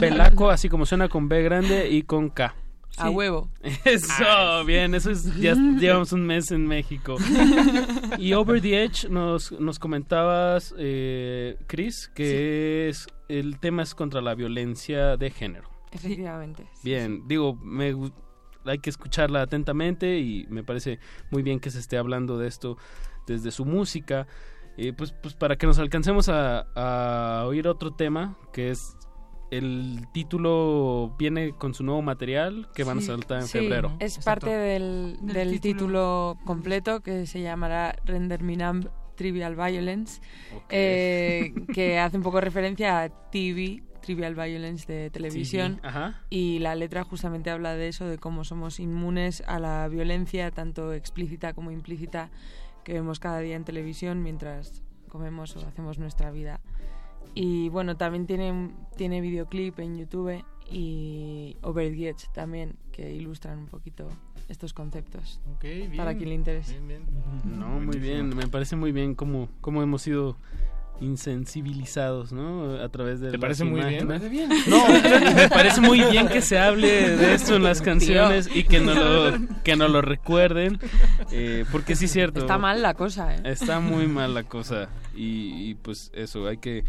[0.00, 2.52] Belaco así como suena con B grande y con K
[2.96, 3.48] A huevo.
[3.84, 7.16] Eso, bien, eso es, ya llevamos un mes en México.
[8.18, 14.20] y Over the Edge nos, nos comentabas, eh, Chris, que es el tema es contra
[14.20, 15.68] la violencia de género.
[15.92, 16.66] Efectivamente.
[16.82, 17.94] Bien, digo, me,
[18.64, 20.98] hay que escucharla atentamente y me parece
[21.30, 22.78] muy bien que se esté hablando de esto
[23.28, 24.26] desde su música.
[24.76, 28.96] Eh, pues, pues para que nos alcancemos a, a oír otro tema, que es
[29.52, 33.92] el título viene con su nuevo material que van a soltar en sí, febrero.
[33.98, 36.34] Es parte del, Del del título.
[36.34, 36.38] título.
[36.46, 40.22] completo que se llamará Render Minam Trivial Violence,
[40.70, 45.76] eh, que hace un poco referencia a TV, Trivial Violence de televisión.
[45.76, 46.22] TV, ajá.
[46.30, 50.94] Y la letra justamente habla de eso, de cómo somos inmunes a la violencia, tanto
[50.94, 52.30] explícita como implícita,
[52.84, 56.60] que vemos cada día en televisión mientras comemos o hacemos nuestra vida.
[57.34, 63.58] Y bueno, también tiene, tiene videoclip en YouTube y Over the Edge también, que ilustran
[63.58, 64.08] un poquito
[64.48, 65.40] estos conceptos.
[65.96, 66.18] Para bien.
[66.18, 66.80] quien le interese.
[67.44, 70.36] No, muy bien, me parece muy bien cómo, cómo hemos sido
[71.00, 72.76] insensibilizados, ¿no?
[72.80, 74.04] A través de ¿Te parece muy bien?
[74.04, 74.22] imágenes.
[74.22, 74.50] Me parece bien.
[74.68, 78.80] No, me parece muy bien que se hable de esto en las canciones y que
[78.80, 80.78] no lo, que no lo recuerden,
[81.32, 82.40] eh, porque sí es cierto.
[82.40, 83.40] Está mal la cosa, ¿eh?
[83.44, 86.84] Está muy mal la cosa y, y, pues eso, hay que,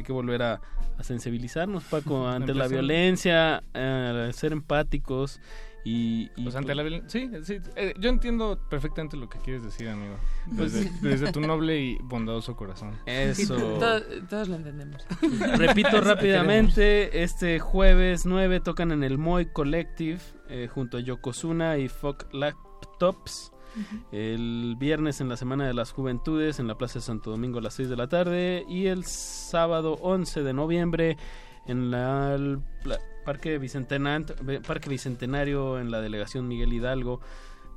[0.00, 0.60] hay que volver a,
[0.98, 5.40] a sensibilizarnos, Paco, ante la violencia, a ser empáticos
[5.84, 6.30] y...
[6.36, 7.58] y Pues ante pues- la Sí, sí.
[7.76, 10.16] eh, yo entiendo perfectamente lo que quieres decir, amigo.
[10.56, 12.92] Pues Desde, tu noble y bondadoso corazón.
[13.06, 13.56] Eso.
[13.56, 15.06] Todos, todos lo entendemos.
[15.56, 21.88] Repito rápidamente, este jueves 9 tocan en el Moy Collective eh, junto a Yokozuna y
[21.88, 23.52] Fuck Laptops.
[24.12, 27.62] El viernes en la Semana de las Juventudes en la Plaza de Santo Domingo a
[27.62, 31.16] las 6 de la tarde y el sábado 11 de noviembre
[31.66, 32.60] en la, el
[33.24, 34.34] Parque, Bicentenario,
[34.66, 37.20] Parque Bicentenario en la Delegación Miguel Hidalgo.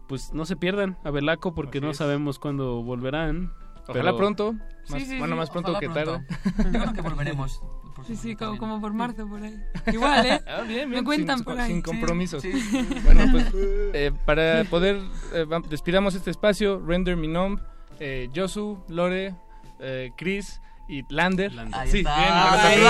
[0.07, 1.97] Pues no se pierdan a Belaco porque Así no es.
[1.97, 3.53] sabemos cuándo volverán.
[3.83, 4.55] Ojalá pero- pronto.
[4.85, 6.25] Sí, Más- sí, bueno, sí, más pronto ojalá que pronto.
[6.27, 6.71] tarde.
[6.73, 7.61] Yo creo que volveremos.
[8.07, 9.55] Sí, sí, como, como por marzo, por ahí.
[9.91, 10.41] Igual, ¿eh?
[10.47, 11.67] Ah, bien, Me bien, cuentan sin, por ahí.
[11.67, 12.41] sin compromisos.
[12.41, 12.87] Sí, sí.
[13.05, 13.45] Bueno, pues
[13.93, 14.99] eh, para poder
[15.33, 17.57] eh, despidamos este espacio, Render Minom,
[17.99, 19.35] eh, Josu, Lore,
[19.79, 21.51] eh, Chris y Lander.
[21.73, 22.17] Ahí sí, está.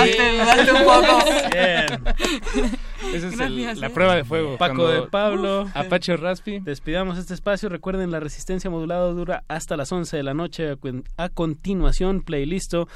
[0.06, 1.20] bien, me dudaste un poco.
[1.52, 2.72] Bien.
[3.14, 3.90] Esa es el- la eh.
[3.90, 4.58] prueba de fuego.
[4.58, 5.70] Paco cuando de Pablo.
[5.74, 6.60] Apache Raspi.
[6.60, 7.68] Despidamos este espacio.
[7.70, 10.76] Recuerden, la resistencia modulada dura hasta las 11 de la noche.
[11.18, 12.88] A continuación, playlisto.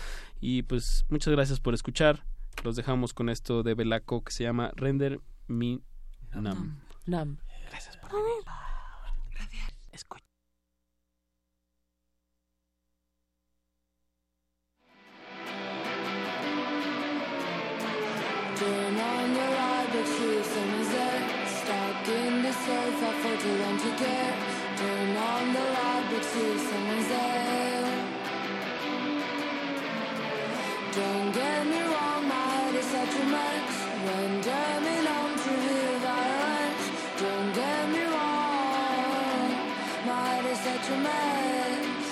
[0.48, 2.24] Y pues muchas gracias por escuchar.
[2.64, 5.82] Los dejamos con esto de Belaco que se llama Render Mi
[6.36, 6.84] Nam.
[7.08, 7.40] Nam.
[7.72, 8.46] Gracias por venir.
[18.58, 19.35] Your
[34.26, 34.82] Don't get
[37.90, 39.50] me wrong,
[40.08, 42.08] my head is such a mess.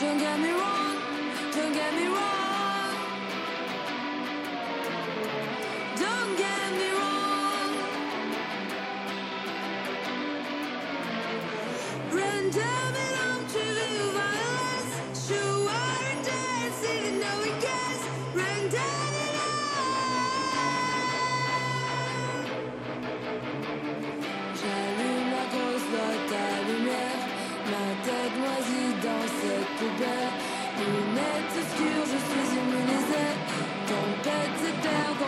[0.00, 0.50] Don't get me
[2.06, 2.39] wrong,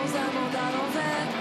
[0.03, 1.32] mãos na mão da novela.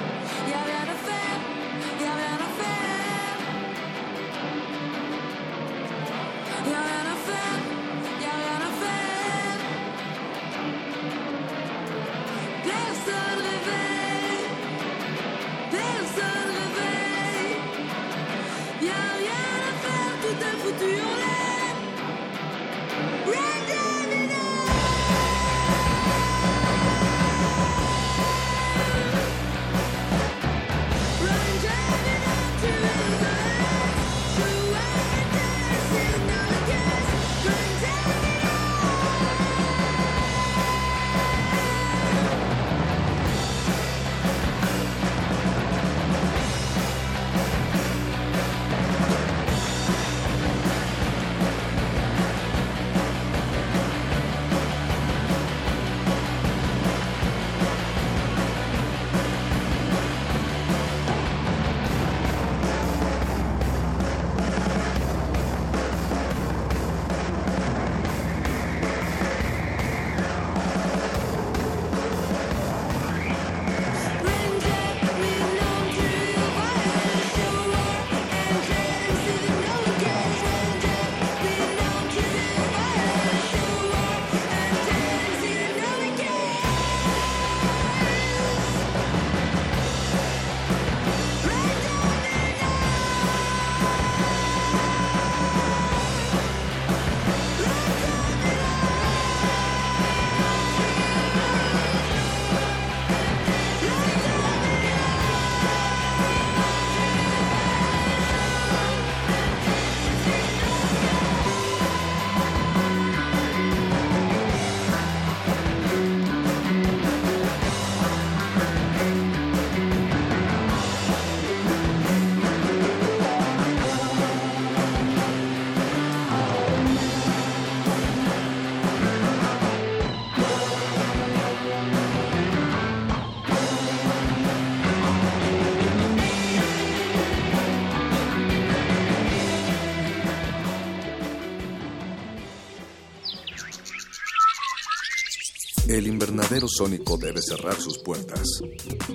[146.53, 148.61] Invernadero sónico debe cerrar sus puertas.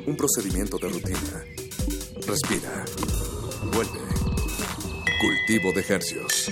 [0.08, 1.46] Un procedimiento de rutina.
[2.26, 2.84] Respira.
[3.72, 4.00] Vuelve.
[5.22, 6.52] Cultivo de hercios.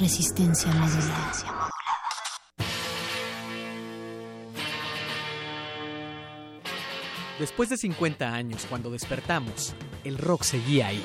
[0.00, 1.70] Resistencia modulada.
[7.38, 11.04] Después de 50 años, cuando despertamos, el rock seguía ahí.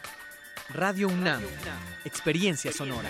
[0.73, 1.41] Radio UNAM,
[2.05, 3.09] Experiencia Sonora.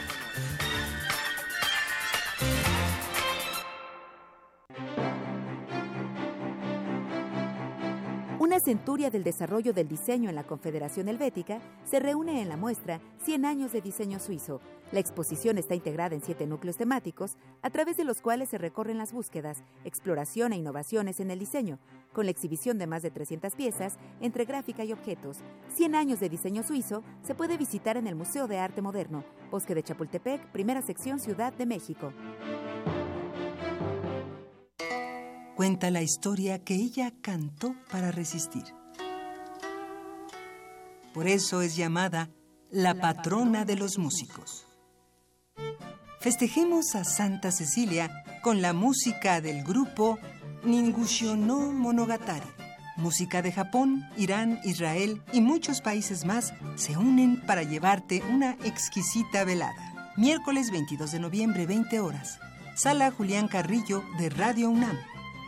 [8.40, 13.00] Una centuria del desarrollo del diseño en la Confederación Helvética se reúne en la muestra
[13.24, 14.60] 100 años de diseño suizo.
[14.92, 18.98] La exposición está integrada en siete núcleos temáticos, a través de los cuales se recorren
[18.98, 21.78] las búsquedas, exploración e innovaciones en el diseño,
[22.14, 25.38] con la exhibición de más de 300 piezas entre gráfica y objetos.
[25.76, 29.76] 100 años de diseño suizo se puede visitar en el Museo de Arte Moderno, Bosque
[29.76, 32.14] de Chapultepec, primera sección Ciudad de México.
[35.62, 38.64] cuenta la historia que ella cantó para resistir.
[41.14, 42.32] Por eso es llamada
[42.72, 44.66] la patrona de los músicos.
[46.20, 48.10] Festejemos a Santa Cecilia
[48.42, 50.18] con la música del grupo
[50.64, 52.48] Ningushono Monogatari.
[52.98, 59.44] Música de Japón, Irán, Israel y muchos países más se unen para llevarte una exquisita
[59.44, 60.14] velada.
[60.18, 62.40] Miércoles 22 de noviembre, 20 horas.
[62.76, 64.98] Sala Julián Carrillo de Radio UNAM.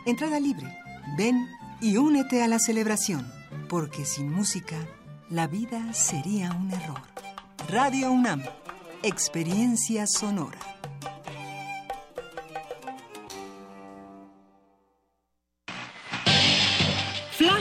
[0.06, 0.66] Entrada libre.
[1.16, 1.48] Ven
[1.80, 3.30] y únete a la celebración,
[3.68, 4.76] porque sin música
[5.30, 7.00] la vida sería un error.
[7.68, 8.42] Radio UNAM,
[9.02, 10.58] experiencia sonora.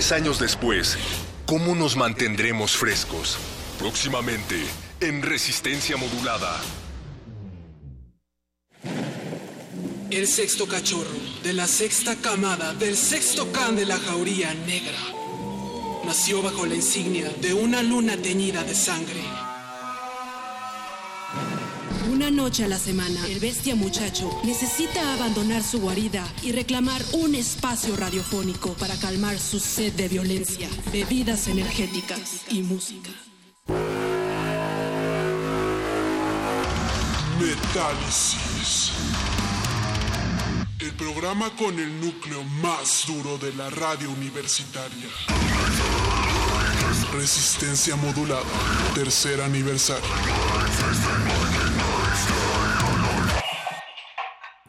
[0.00, 0.96] Años después,
[1.44, 3.36] ¿cómo nos mantendremos frescos?
[3.78, 4.56] Próximamente,
[4.98, 6.58] en Resistencia Modulada.
[10.10, 11.10] El sexto cachorro
[11.44, 14.98] de la sexta camada del sexto can de la jauría negra
[16.06, 19.22] nació bajo la insignia de una luna teñida de sangre.
[22.20, 27.34] Una noche a la semana, el bestia muchacho necesita abandonar su guarida y reclamar un
[27.34, 33.08] espacio radiofónico para calmar su sed de violencia, bebidas energéticas y música.
[37.38, 38.92] Metálisis.
[40.78, 45.08] El programa con el núcleo más duro de la radio universitaria.
[47.14, 48.44] Resistencia modulada.
[48.94, 50.04] Tercer aniversario.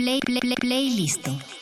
[0.00, 1.59] Play, play, play, playlist.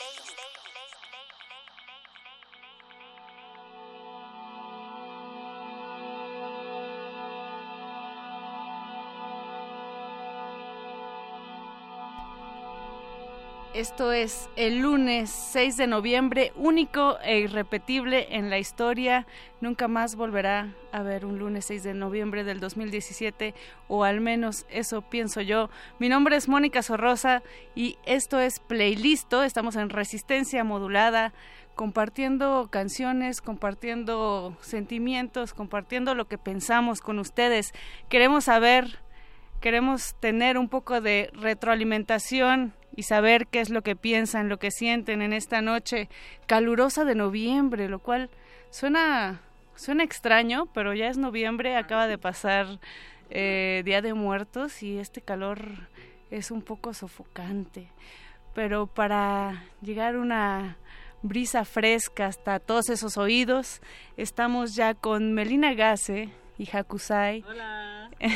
[13.79, 19.25] Esto es el lunes 6 de noviembre, único e irrepetible en la historia.
[19.61, 23.55] Nunca más volverá a haber un lunes 6 de noviembre del 2017,
[23.87, 25.69] o al menos eso pienso yo.
[25.97, 27.41] Mi nombre es Mónica Sorrosa
[27.73, 29.43] y esto es Playlisto.
[29.43, 31.31] Estamos en resistencia modulada
[31.75, 37.71] compartiendo canciones, compartiendo sentimientos, compartiendo lo que pensamos con ustedes.
[38.09, 38.99] Queremos saber,
[39.61, 44.71] queremos tener un poco de retroalimentación y saber qué es lo que piensan, lo que
[44.71, 46.09] sienten en esta noche
[46.47, 48.29] calurosa de noviembre, lo cual
[48.71, 49.39] suena
[49.75, 52.67] suena extraño, pero ya es noviembre, acaba de pasar
[53.29, 55.61] eh, Día de Muertos y este calor
[56.29, 57.87] es un poco sofocante.
[58.53, 60.75] Pero para llegar una
[61.21, 63.79] brisa fresca hasta todos esos oídos,
[64.17, 67.45] estamos ya con Melina Gase y Hakusai.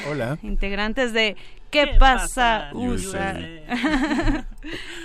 [0.10, 0.38] Hola.
[0.42, 1.36] integrantes de
[1.74, 3.34] ¿Qué, ¿Qué pasa, USA?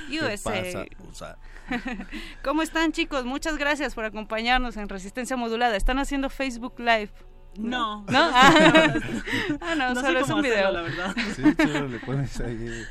[0.08, 0.50] ¿Qué USA.
[0.52, 1.38] pasa, USA?
[2.44, 3.24] ¿Cómo están chicos?
[3.24, 5.76] Muchas gracias por acompañarnos en Resistencia Modulada.
[5.76, 7.10] Están haciendo Facebook Live.
[7.58, 8.04] No.
[8.08, 8.30] ¿No?
[8.32, 8.52] Ah,
[9.60, 10.68] Ah, no, No sé solo es un video.
[10.68, 11.14] hacerlo, la verdad.
[11.34, 12.84] Sí, solo le pones ahí.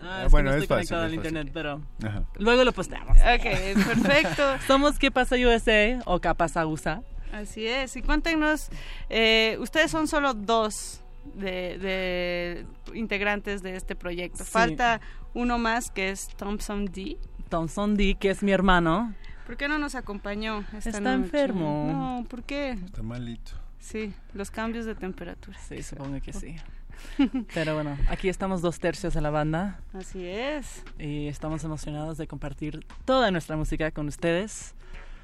[0.00, 1.26] Ah, Ah, es bueno, que no es estoy fácil, conectado es al fácil.
[1.36, 2.22] internet, pero Ajá.
[2.38, 3.16] luego lo posteamos.
[3.18, 4.42] Ok, perfecto.
[4.66, 7.02] Somos ¿Qué pasa USA o ¿Qué pasa USA?
[7.32, 7.96] Así es.
[7.96, 8.68] Y cuéntenos,
[9.08, 11.02] eh, ustedes son solo dos
[11.34, 14.44] de, de integrantes de este proyecto.
[14.44, 14.50] Sí.
[14.50, 15.00] Falta
[15.34, 17.18] uno más que es Thompson D.
[17.48, 19.14] Thompson D, que es mi hermano.
[19.46, 21.14] ¿Por qué no nos acompañó esta Está noche?
[21.14, 21.86] enfermo.
[22.18, 22.70] No, ¿por qué?
[22.72, 23.52] Está malito.
[23.78, 25.56] Sí, los cambios de temperatura.
[25.68, 26.56] Sí, supongo que sí.
[27.54, 30.82] Pero bueno, aquí estamos dos tercios de la banda Así es.
[30.98, 34.74] y estamos emocionados de compartir toda nuestra música con ustedes.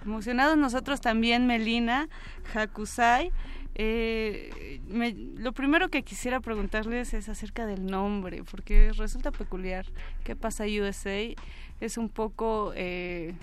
[0.05, 2.09] Emocionados nosotros también, Melina,
[2.55, 3.33] Hakusai.
[3.75, 9.87] Eh, me- lo primero que quisiera preguntarles es acerca del nombre, porque resulta peculiar.
[10.25, 11.35] ¿Qué pasa USA?
[11.81, 13.35] Es un poco, eh,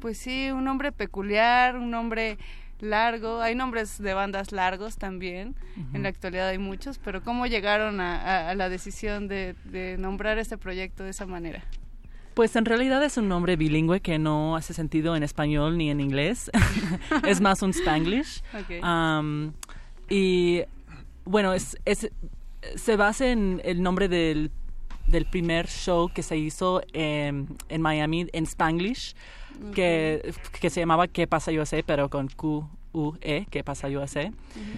[0.00, 2.38] pues sí, un nombre peculiar, un nombre
[2.80, 3.40] largo.
[3.40, 5.54] Hay nombres de bandas largos también.
[5.94, 9.96] En la actualidad hay muchos, pero ¿cómo llegaron a, a- a la decisión de, de
[9.98, 11.62] nombrar este proyecto de esa manera?
[12.34, 16.00] Pues en realidad es un nombre bilingüe que no hace sentido en español ni en
[16.00, 16.50] inglés.
[17.26, 18.42] es más un spanglish.
[20.08, 20.62] Y
[21.24, 22.10] bueno, es, es-
[22.76, 24.50] se basa en el nombre del,
[25.06, 29.14] del primer show que se hizo en, en Miami en spanglish,
[29.74, 31.82] que, que se llamaba ¿Qué pasa USA?
[31.86, 34.30] pero con Q-U-E, ¿Qué pasa USA?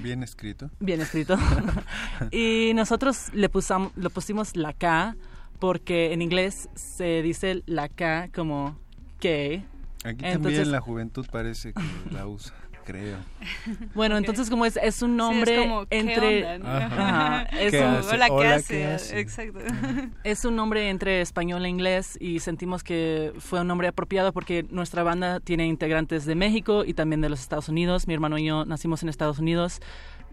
[0.02, 0.70] Bien escrito.
[0.80, 1.36] Bien escrito.
[2.30, 5.16] y nosotros le, pusam- le pusimos la K
[5.58, 8.78] porque en inglés se dice la K como
[9.20, 9.64] gay.
[10.04, 11.82] Aquí Entonces- también la juventud parece que
[12.12, 12.54] la usa,
[12.84, 13.16] creo.
[13.94, 16.44] Bueno, entonces como es, es un nombre como, ¿qué entre...
[16.56, 16.68] onda, no?
[16.68, 18.14] Ajá, es ¿Qué un- hace?
[18.14, 18.74] Hola, ¿qué Hola, hace?
[18.76, 19.20] ¿qué hace?
[19.20, 19.58] Exacto.
[20.24, 24.66] Es un nombre entre español e inglés y sentimos que fue un nombre apropiado porque
[24.70, 28.06] nuestra banda tiene integrantes de México y también de los Estados Unidos.
[28.06, 29.80] Mi hermano y yo nacimos en Estados Unidos,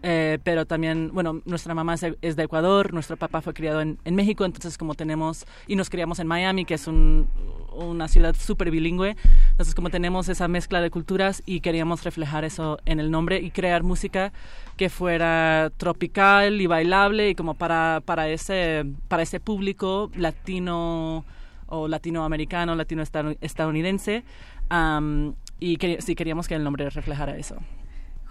[0.02, 4.14] eh, pero también, bueno, nuestra mamá es de, Ecuador, nuestro papá fue criado en, en
[4.14, 7.28] México, entonces como tenemos, y nos criamos en Miami, que es un-
[7.74, 9.16] una ciudad súper bilingüe,
[9.52, 13.50] entonces como tenemos esa mezcla de culturas y queríamos reflejar eso en el nombre y
[13.50, 14.32] crear música
[14.76, 21.24] que fuera tropical y bailable y como para, para, ese, para ese público latino
[21.66, 23.02] o latinoamericano, latino
[23.40, 24.24] estadounidense.
[24.68, 27.56] am, y que, sí, queríamos que el nombre reflejara eso.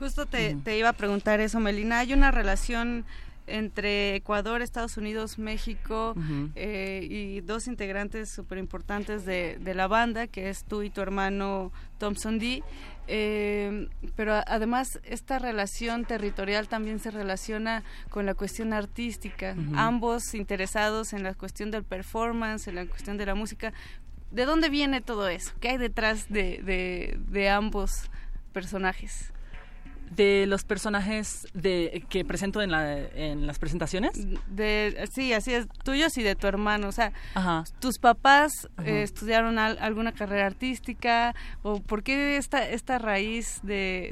[0.01, 1.99] Justo te, te iba a preguntar eso, Melina.
[1.99, 3.05] ¿Hay una relación
[3.45, 6.15] entre Ecuador, Estados Unidos, México
[6.55, 11.01] eh, y dos integrantes súper importantes de, de la banda, que es tú y tu
[11.01, 12.63] hermano Thompson D?
[13.07, 19.55] Eh, pero además esta relación territorial también se relaciona con la cuestión artística.
[19.75, 23.71] Ambos interesados en la cuestión del performance, en la cuestión de la música.
[24.31, 25.51] ¿De dónde viene todo eso?
[25.59, 28.09] ¿Qué hay detrás de, de, de ambos
[28.51, 29.31] personajes?
[30.15, 34.11] De los personajes de, que presento en, la, en las presentaciones.
[34.47, 36.89] De, sí, así es, tuyos y de tu hermano.
[36.89, 37.63] O sea, Ajá.
[37.79, 41.33] tus papás eh, estudiaron al- alguna carrera artística
[41.63, 44.09] o por qué esta, esta raíz de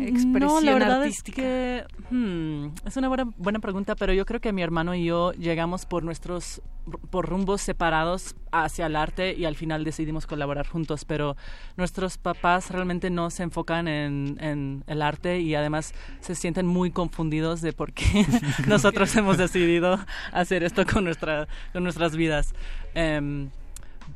[0.00, 1.42] expresión Mm, no, la verdad artística.
[1.42, 5.04] es que hmm, es una buena, buena pregunta, pero yo creo que mi hermano y
[5.04, 6.60] yo llegamos por nuestros
[7.10, 11.36] por rumbos separados hacia el arte y al final decidimos colaborar juntos, pero
[11.76, 16.90] nuestros papás realmente no se enfocan en, en el arte y además se sienten muy
[16.90, 18.26] confundidos de por qué
[18.66, 19.98] nosotros hemos decidido
[20.32, 22.54] hacer esto con nuestra con nuestras vidas.
[22.94, 23.50] Em,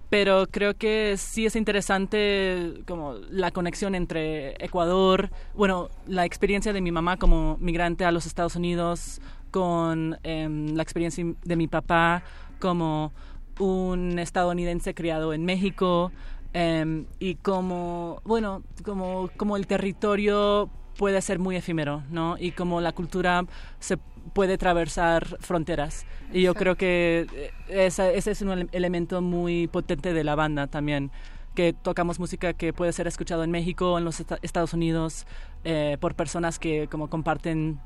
[0.09, 6.81] pero creo que sí es interesante como la conexión entre Ecuador, bueno, la experiencia de
[6.81, 9.21] mi mamá como migrante a los Estados Unidos,
[9.51, 12.25] con em, la experiencia de mi papá
[12.63, 13.13] como
[13.59, 16.13] un estadounidense criado en México
[16.55, 22.37] em, y como, bueno, como, como el territorio puede ser muy efímero, ¿no?
[22.39, 23.45] Y como la cultura
[23.81, 23.97] se
[24.35, 26.07] puede atravesar fronteras.
[26.33, 27.51] Y yo creo que eh,
[27.87, 31.11] esa- ese es un ele- elemento muy potente de la banda también.
[31.55, 35.27] que tocamos música que puede ser escuchado en México, en los esta- Estados Unidos,
[35.65, 37.79] eh, por personas que como comparten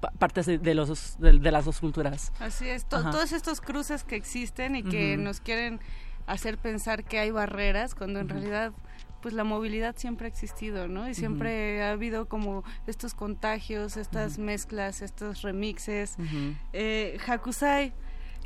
[0.00, 2.32] pa- partes de, de los, de, de las dos culturas.
[2.40, 3.10] Así es, to- Ajá.
[3.10, 5.80] todos estos cruces que existen y que nos quieren
[6.26, 8.72] hacer pensar que hay barreras, cuando en realidad
[9.20, 11.08] pues la movilidad siempre ha existido, ¿no?
[11.08, 16.16] Y siempre ha habido como estos contagios, estas mezclas, estos remixes.
[16.72, 17.92] Eh, Hakusai,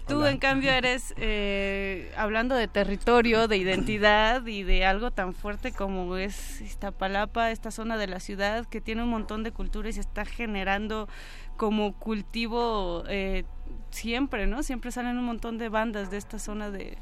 [0.07, 0.31] tú Hola.
[0.31, 6.17] en cambio eres, eh, hablando de territorio, de identidad y de algo tan fuerte como
[6.17, 10.01] es Iztapalapa, esta zona de la ciudad que tiene un montón de cultura y se
[10.01, 11.09] está generando
[11.57, 13.45] como cultivo eh,
[13.91, 14.63] siempre, ¿no?
[14.63, 16.99] Siempre salen un montón de bandas de esta zona de,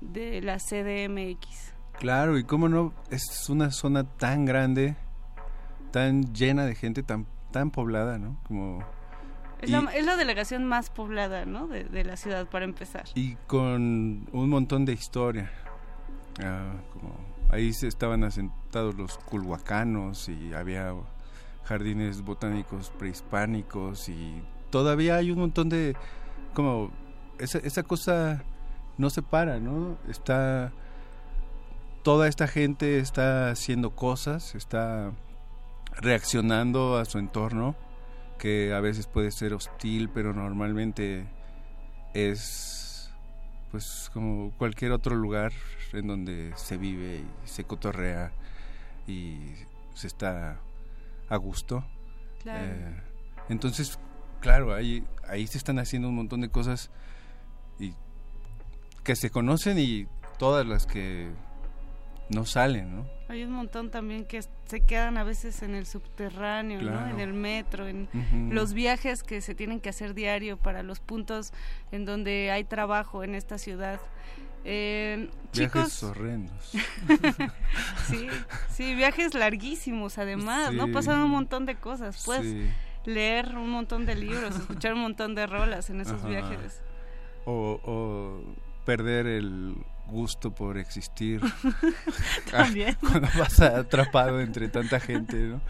[0.00, 1.74] de la CDMX.
[1.98, 4.96] Claro, y cómo no, es una zona tan grande,
[5.90, 8.40] tan llena de gente, tan, tan poblada, ¿no?
[8.46, 8.84] Como,
[9.64, 11.66] Es, y, la, es la delegación más poblada, ¿no?
[11.66, 13.04] De, de la ciudad, para empezar.
[13.14, 15.50] y con un montón de historia.
[16.42, 17.14] Ah, como
[17.50, 20.92] ahí se estaban asentados los culhuacanos y había
[21.64, 25.96] jardines botánicos prehispánicos y todavía hay un montón de
[26.52, 26.90] como
[27.38, 28.42] esa, esa cosa
[28.98, 29.96] no se para, ¿no?
[30.08, 30.72] Está
[32.02, 35.12] toda esta gente está haciendo cosas, está
[35.96, 37.76] reaccionando a su entorno
[38.44, 41.26] que a veces puede ser hostil, pero normalmente
[42.12, 43.10] es
[43.70, 45.50] pues como cualquier otro lugar
[45.94, 48.32] en donde se vive y se cotorrea
[49.06, 49.38] y
[49.94, 50.60] se está
[51.30, 51.86] a gusto.
[52.42, 52.66] Claro.
[52.66, 53.02] Eh,
[53.48, 53.98] entonces,
[54.40, 56.90] claro, ahí, ahí se están haciendo un montón de cosas
[57.78, 57.94] y
[59.04, 60.06] que se conocen y
[60.38, 61.30] todas las que
[62.28, 63.06] no salen, ¿no?
[63.28, 67.08] Hay un montón también que se quedan a veces en el subterráneo, ¿no?
[67.08, 68.08] En el metro, en
[68.50, 71.52] los viajes que se tienen que hacer diario para los puntos
[71.90, 73.98] en donde hay trabajo en esta ciudad.
[74.66, 76.72] Eh, Viajes chicos, horrendos.
[78.08, 78.28] sí,
[78.70, 80.90] sí, viajes larguísimos además, ¿no?
[80.92, 82.70] Pasan un montón de cosas, puedes Sí.
[83.04, 86.28] leer un montón de libros, escuchar un montón de rolas en esos Ajá.
[86.28, 86.80] viajes.
[87.46, 88.40] O, o
[88.86, 91.40] perder el gusto por existir.
[92.50, 92.94] También.
[93.00, 95.60] Cuando vas atrapado entre tanta gente, ¿no?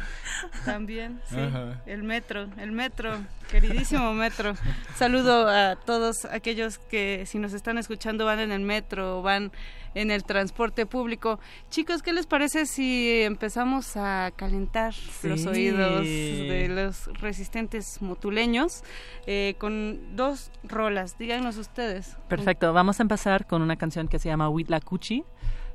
[0.65, 1.39] También, sí.
[1.39, 1.81] Ajá.
[1.86, 3.16] El metro, el metro,
[3.51, 4.55] queridísimo metro.
[4.97, 9.52] Saludo a todos aquellos que si nos están escuchando van en el metro o van
[9.95, 11.39] en el transporte público.
[11.71, 18.83] Chicos, ¿qué les parece si empezamos a calentar los oídos de los resistentes motuleños
[19.27, 21.16] eh, con dos rolas?
[21.19, 22.16] Díganos ustedes.
[22.29, 25.25] Perfecto, vamos a empezar con una canción que se llama Huitlacuchi,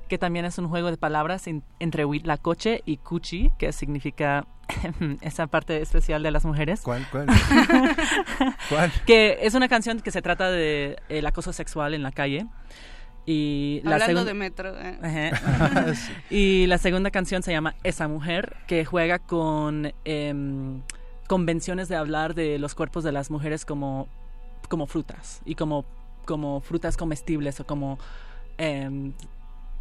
[0.07, 4.47] que también es un juego de palabras en- entre Huitlacoche y Cuchi, que significa
[5.21, 6.81] esa parte especial de las mujeres.
[6.81, 7.27] ¿Cuál, cuál?
[8.69, 8.91] ¿Cuál?
[9.05, 12.45] Que es una canción que se trata de el acoso sexual en la calle.
[13.25, 14.73] Y la Hablando segun- de metro.
[14.79, 15.31] eh.
[16.29, 20.81] Y la segunda canción se llama Esa Mujer, que juega con em,
[21.27, 24.07] convenciones de hablar de los cuerpos de las mujeres como,
[24.67, 25.85] como frutas y como,
[26.25, 27.99] como frutas comestibles o como...
[28.57, 29.13] em,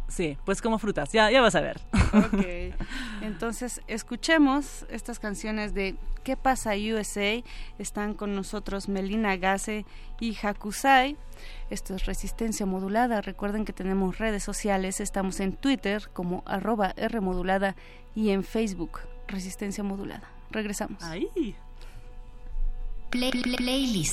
[0.07, 1.79] sí, pues como frutas, ya, ya vas a ver.
[2.13, 2.45] Ok,
[3.21, 7.41] entonces escuchemos estas canciones de ¿Qué pasa USA?
[7.79, 9.85] Están con nosotros Melina Gase
[10.19, 11.15] y Hakusai.
[11.69, 13.21] Esto es Resistencia Modulada.
[13.21, 14.99] Recuerden que tenemos redes sociales.
[14.99, 17.75] Estamos en Twitter como arroba Rmodulada
[18.15, 20.29] y en Facebook Resistencia Modulada.
[20.51, 21.03] Regresamos.
[21.03, 21.55] Ahí.
[23.11, 24.05] Play, play,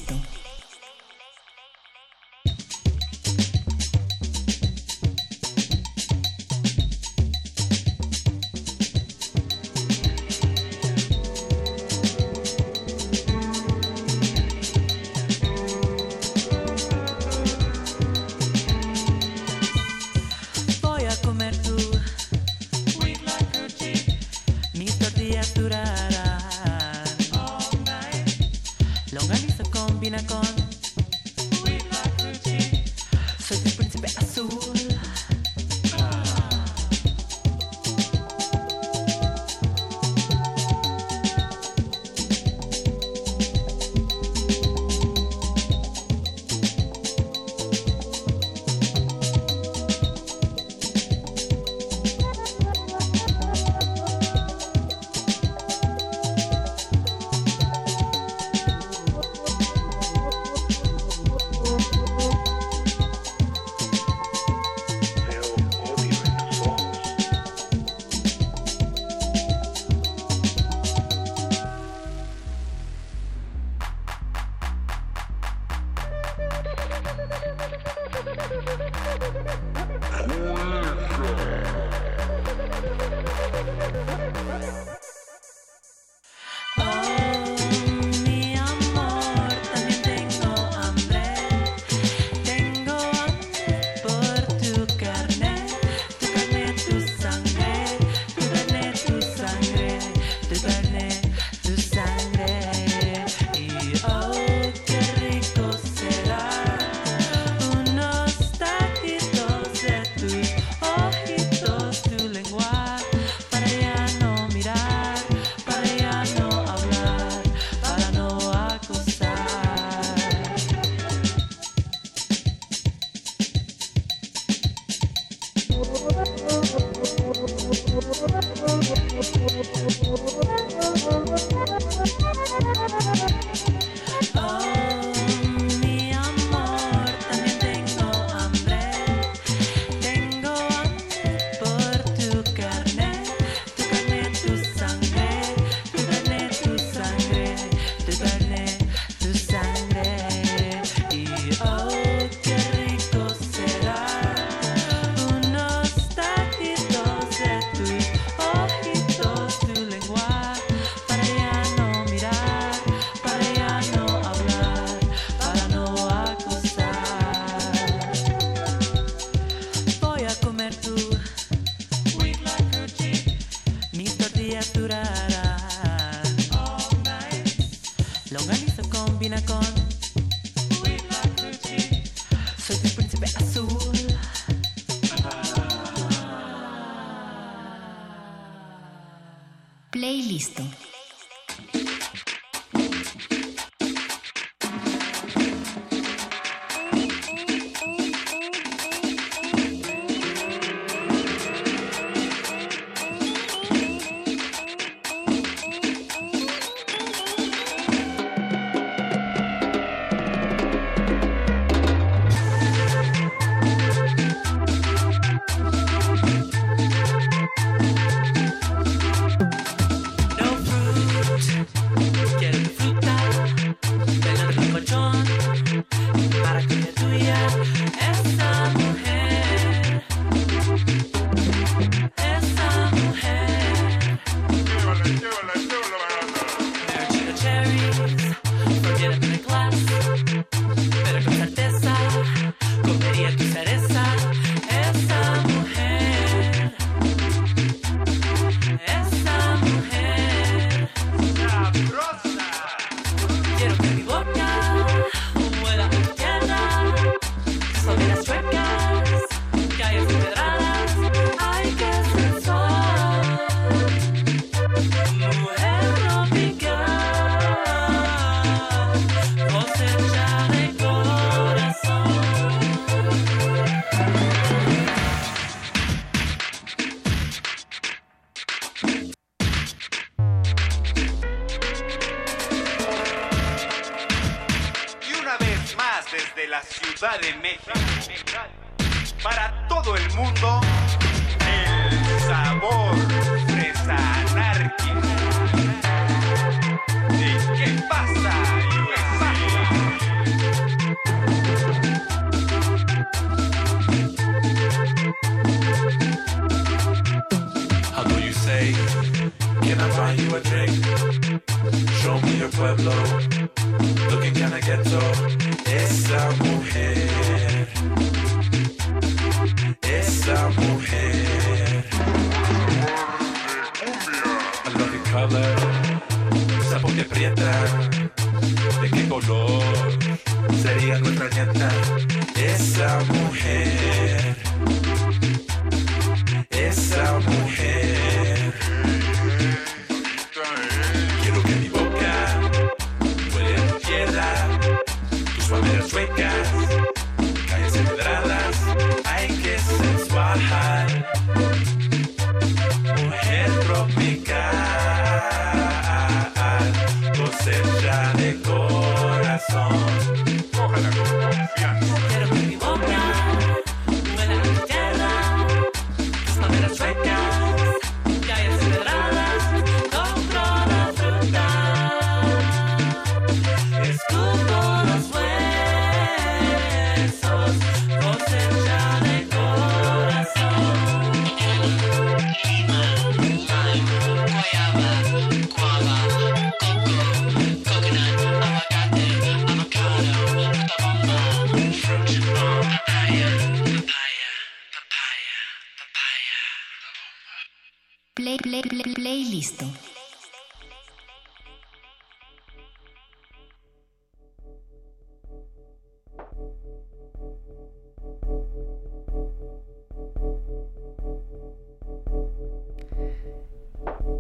[398.26, 399.62] Play, play, play, playlist.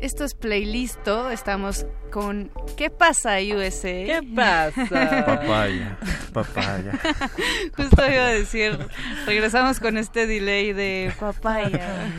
[0.00, 1.30] Esto es Playlisto.
[1.30, 3.88] Estamos con ¿Qué pasa, USA?
[3.88, 5.24] ¿Qué pasa?
[5.26, 5.98] Papaya,
[6.32, 6.92] papaya.
[7.76, 8.78] Justo iba a decir,
[9.26, 12.12] regresamos con este delay de papaya.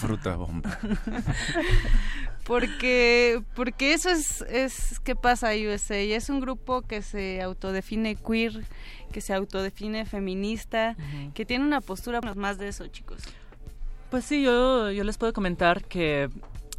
[0.00, 0.78] Fruta bomba.
[2.46, 5.96] Porque, porque eso es, es ¿Qué pasa, USA?
[5.98, 8.64] Es un grupo que se autodefine queer,
[9.12, 10.96] que se autodefine feminista,
[11.34, 13.22] que tiene una postura más de eso, chicos.
[14.10, 16.28] Pues sí, yo, yo les puedo comentar que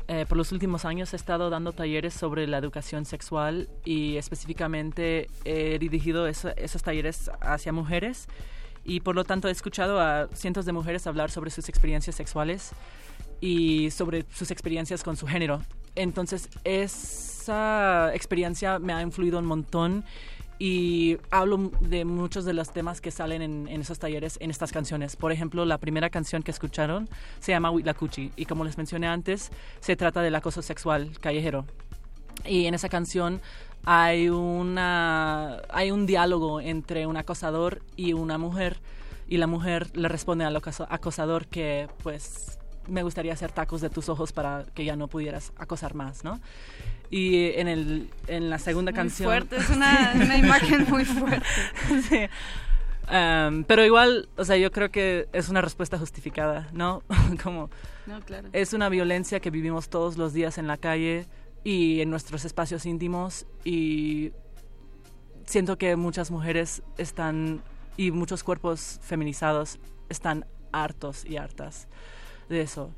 [0.09, 5.29] eh, por los últimos años he estado dando talleres sobre la educación sexual y específicamente
[5.45, 8.27] he dirigido eso- esos talleres hacia mujeres
[8.83, 12.71] y por lo tanto he escuchado a cientos de mujeres hablar sobre sus experiencias sexuales
[13.41, 15.61] y sobre sus experiencias con su género.
[15.95, 20.05] Entonces esa experiencia me ha influido un montón
[20.59, 25.15] y hablo de muchos de los temas que salen en, esos talleres en estas canciones.
[25.15, 29.51] Por ejemplo, la primera canción que escucharon se llama Huitlacuchi y como les mencioné antes,
[29.79, 31.65] se trata del acoso sexual callejero.
[32.45, 33.41] Y en esa canción
[33.85, 38.77] hay una hay un diálogo entre un acosador y una mujer
[39.27, 44.09] y la mujer le responde al acosador que pues me gustaría hacer tacos de tus
[44.09, 46.39] ojos para que ya no pudieras acosar más, ¿no?
[47.09, 51.45] Y en el en la segunda Muy canción fuerte, es una- una imagen muy fuerte.
[52.09, 52.19] Sí.
[53.11, 57.03] Um, pero igual, o sea, yo creo que es una respuesta justificada, ¿no?
[57.43, 57.69] Como
[58.05, 58.47] No, claro.
[58.53, 61.25] es una violencia que vivimos todos los días en la calle
[61.63, 64.31] y en nuestros espacios íntimos y
[65.45, 67.61] siento que muchas mujeres están
[67.97, 71.87] y muchos cuerpos feminizados están hartos y hartas
[72.51, 72.93] de eso.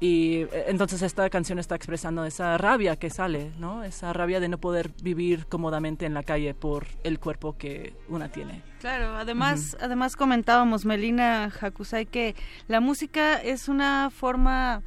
[0.00, 3.84] Y eh, entonces esta canción está expresando esa rabia que sale, ¿no?
[3.84, 8.28] Esa rabia de no poder vivir cómodamente en la calle por el cuerpo que una
[8.30, 8.62] tiene.
[8.80, 12.34] Claro, además, además comentábamos, Melina Hakusai, que
[12.68, 14.82] la música es una forma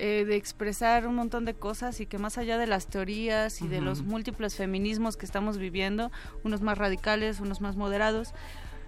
[0.00, 3.66] eh, de expresar un montón de cosas y que más allá de las teorías y
[3.66, 6.12] de los múltiples feminismos que estamos viviendo,
[6.44, 8.32] unos más radicales, unos más moderados,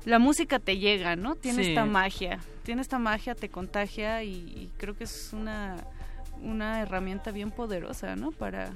[0.05, 1.35] la música te llega, ¿no?
[1.37, 1.71] Tiene Sí.
[1.71, 5.77] esta magia, tiene esta magia, te contagia y, y creo que es una,
[6.43, 8.31] una herramienta bien poderosa, ¿no?
[8.33, 8.73] Para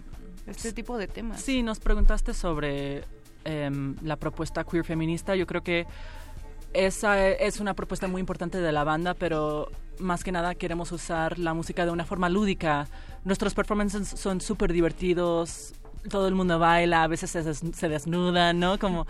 [0.46, 1.40] este tipo de temas.
[1.40, 3.04] Sí, nos preguntaste sobre
[3.44, 5.34] em, la propuesta queer feminista.
[5.36, 5.86] Yo creo que
[6.72, 11.38] esa es una propuesta muy importante de la banda, pero más que nada queremos usar
[11.38, 12.88] la música de una forma lúdica.
[13.24, 15.72] Nuestros performances son súper divertidos,
[16.08, 18.78] todo el mundo baila, a veces se, des- se desnudan, ¿no?
[18.78, 19.06] Como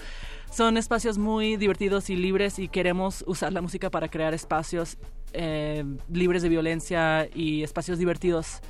[0.51, 4.97] son espacios muy divertidos y libres y queremos usar la música para crear espacios
[5.33, 8.61] eh, libres de violencia y espacios divertidos.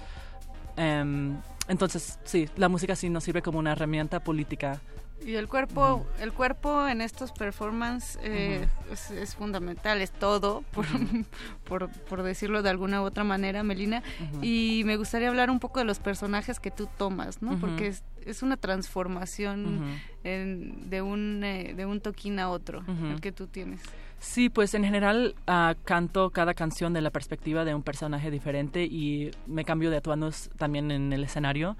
[0.76, 1.36] Em,
[1.68, 4.80] entonces, sí, la música sí nos sirve como una herramienta política.
[5.26, 10.84] Y el cuerpo, el cuerpo en estos performances eh, es, es fundamental, es todo, por,
[11.64, 14.02] por, por decirlo de alguna u otra manera, Melina.
[14.42, 17.58] Y me gustaría hablar un poco de los personajes que tú tomas, ¿no?
[17.58, 23.20] Porque es, es una transformación en- de, un, eh, de un toquín a otro, el
[23.20, 23.80] que tú tienes.
[24.20, 28.84] Sí, pues en general ah, canto cada canción de la perspectiva de un personaje diferente
[28.84, 31.76] y me cambio de atuendos también en el escenario.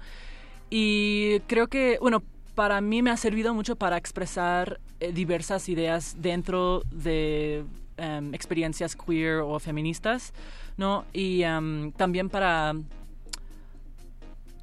[0.69, 2.23] Y creo que, bueno,
[2.55, 7.65] para mí me ha servido mucho para expresar eh, diversas ideas dentro de
[7.97, 10.33] em, experiencias queer o feministas,
[10.77, 11.05] ¿no?
[11.13, 12.73] Y em, también para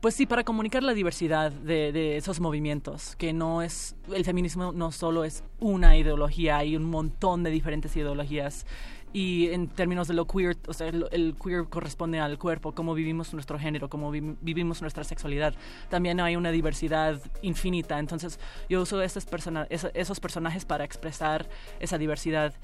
[0.01, 4.73] pues sí, para comunicar la diversidad de, de esos movimientos, que no es, el feminismo
[4.73, 8.67] no solo es una ideología, hay un montón de diferentes ideologías.
[9.15, 12.95] Y en términos de lo queer, o sea, el, el queer corresponde al cuerpo, cómo
[12.95, 15.53] vivimos nuestro género, cómo vi- vivimos nuestra sexualidad.
[15.91, 17.99] También hay una diversidad infinita.
[17.99, 21.47] Entonces, yo uso estos persona esos personajes para expresar
[21.79, 22.55] esa diversidad.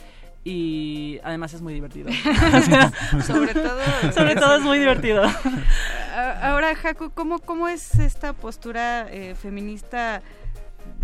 [0.44, 2.08] Y además es muy divertido.
[3.26, 3.80] Sobre todo...
[4.14, 5.24] Sobre todo es muy divertido.
[6.40, 10.22] Ahora, Jaco, ¿cómo, ¿cómo es esta postura eh, feminista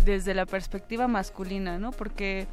[0.03, 1.91] desde la perspectiva masculina, no?
[1.91, 2.47] Porque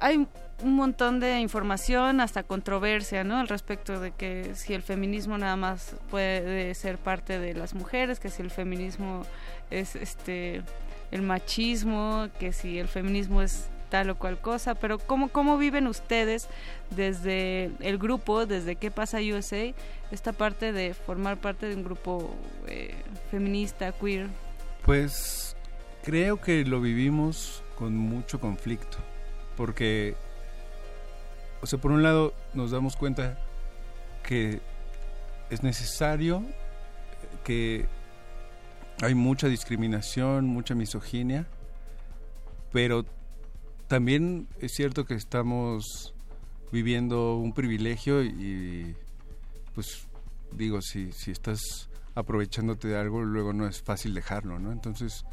[0.00, 0.26] hay
[0.62, 3.38] un montón de información, hasta controversia, ¿no?
[3.38, 8.20] Al respecto de que si el feminismo nada más puede ser parte de las mujeres,
[8.20, 9.22] que si el feminismo
[9.70, 10.62] es este
[11.10, 15.86] el machismo, que si el feminismo es tal o cual cosa, pero ¿cómo, cómo viven
[15.86, 16.48] ustedes
[16.96, 19.74] desde el grupo, desde qué pasa USA,
[20.10, 22.34] esta parte de formar parte de un grupo
[22.66, 22.94] eh,
[23.30, 24.28] feminista, queer?
[24.86, 25.54] Pues
[26.02, 28.96] creo que lo vivimos con mucho conflicto,
[29.58, 30.14] porque,
[31.62, 33.38] o sea, por un lado nos damos cuenta
[34.24, 34.60] que
[35.48, 36.44] es necesario
[37.44, 37.86] que
[39.00, 41.46] hay mucha discriminación, mucha misoginia,
[42.72, 43.04] pero
[43.86, 46.14] también es cierto que estamos
[46.72, 48.96] viviendo un privilegio y
[49.74, 50.06] pues
[50.52, 54.72] digo, si, si estás aprovechándote de algo, luego no es fácil dejarlo, ¿no?
[54.72, 55.24] Entonces,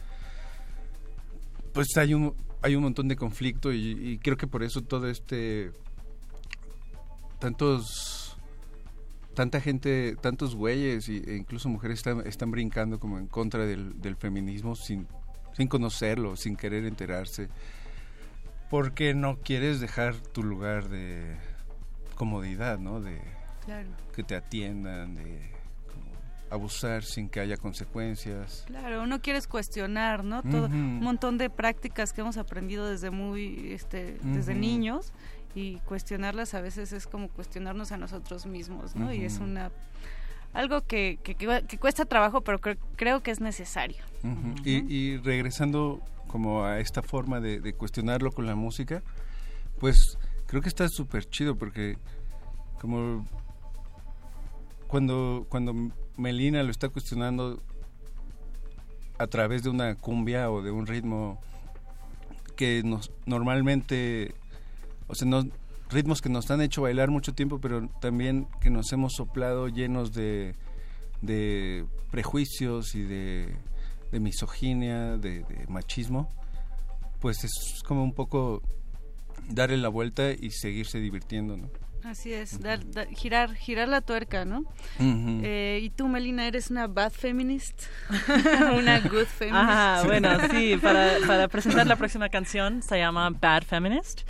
[1.73, 5.07] pues hay un, hay un montón de conflicto y, y creo que por eso todo
[5.09, 5.71] este
[7.39, 8.37] tantos
[9.33, 14.01] tanta gente, tantos güeyes y- e incluso mujeres están, están brincando como en contra del,
[14.01, 15.07] del feminismo sin,
[15.53, 17.47] sin conocerlo, sin querer enterarse,
[18.69, 21.37] porque no quieres dejar tu lugar de
[22.15, 22.99] comodidad, ¿no?
[22.99, 23.19] De
[23.63, 23.87] Claro.
[24.13, 25.51] que te atiendan, de
[26.49, 28.63] abusar sin que haya consecuencias.
[28.67, 30.41] Claro, no quieres cuestionar, ¿no?
[30.41, 30.65] Todo.
[30.65, 35.13] Un montón de prácticas que hemos aprendido desde muy, este, desde niños
[35.55, 39.13] y cuestionarlas a veces es como cuestionarnos a nosotros mismos, ¿no?
[39.13, 39.71] Y es una
[40.53, 41.35] algo que, que,
[41.77, 43.97] cuesta trabajo, pero cre- creo que es necesario.
[44.63, 49.01] Y regresando como a esta forma de, de cuestionarlo con la música,
[49.79, 51.97] pues creo que está súper chido porque
[52.79, 53.25] como
[54.87, 55.73] cuando, cuando
[56.17, 57.61] Melina lo está cuestionando
[59.17, 61.39] a través de una cumbia o de un ritmo
[62.55, 64.33] que nos normalmente,
[65.09, 65.43] o sea, no,
[65.89, 70.13] ritmos que nos han hecho bailar mucho tiempo, pero también que nos hemos soplado llenos
[70.13, 70.55] de,
[71.21, 73.55] de prejuicios y de,
[74.11, 76.31] de misoginia, de, de machismo,
[77.19, 78.61] pues es como un poco
[79.49, 81.69] darle la vuelta y seguirse divirtiendo, ¿no?
[82.03, 84.63] Así es, dar- dar- girar, girar la tuerca, ¿no?
[84.99, 87.83] Eh, y tú, Melina, eres una bad feminist,
[88.77, 89.53] una good feminist.
[89.69, 94.21] Ah, bueno, sí, para, para presentar la próxima canción se llama Bad Feminist.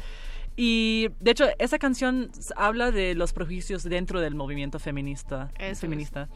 [0.61, 5.49] Y de hecho, esa canción habla de los prejuicios dentro del movimiento feminista.
[5.57, 5.79] Eso es.
[5.79, 6.27] feminista.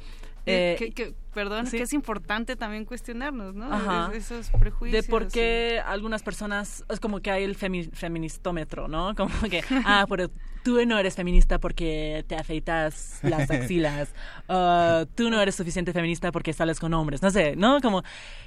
[0.46, 1.76] Eh, que, que- perdón, sí.
[1.76, 3.66] que es importante también cuestionarnos, ¿no?
[3.66, 4.12] Ajá.
[4.14, 5.04] Es- esos prejuicios.
[5.04, 9.14] De por qué algunas personas, es como que hay el femi- feministómetro, ¿no?
[9.16, 10.30] Como que, ah, pero
[10.64, 14.14] tú no eres feminista porque te afeitas las axilas,
[14.48, 17.82] Ah, tú no eres suficiente feminista porque sales con hombres, no sé, ¿no?
[17.82, 18.04] Como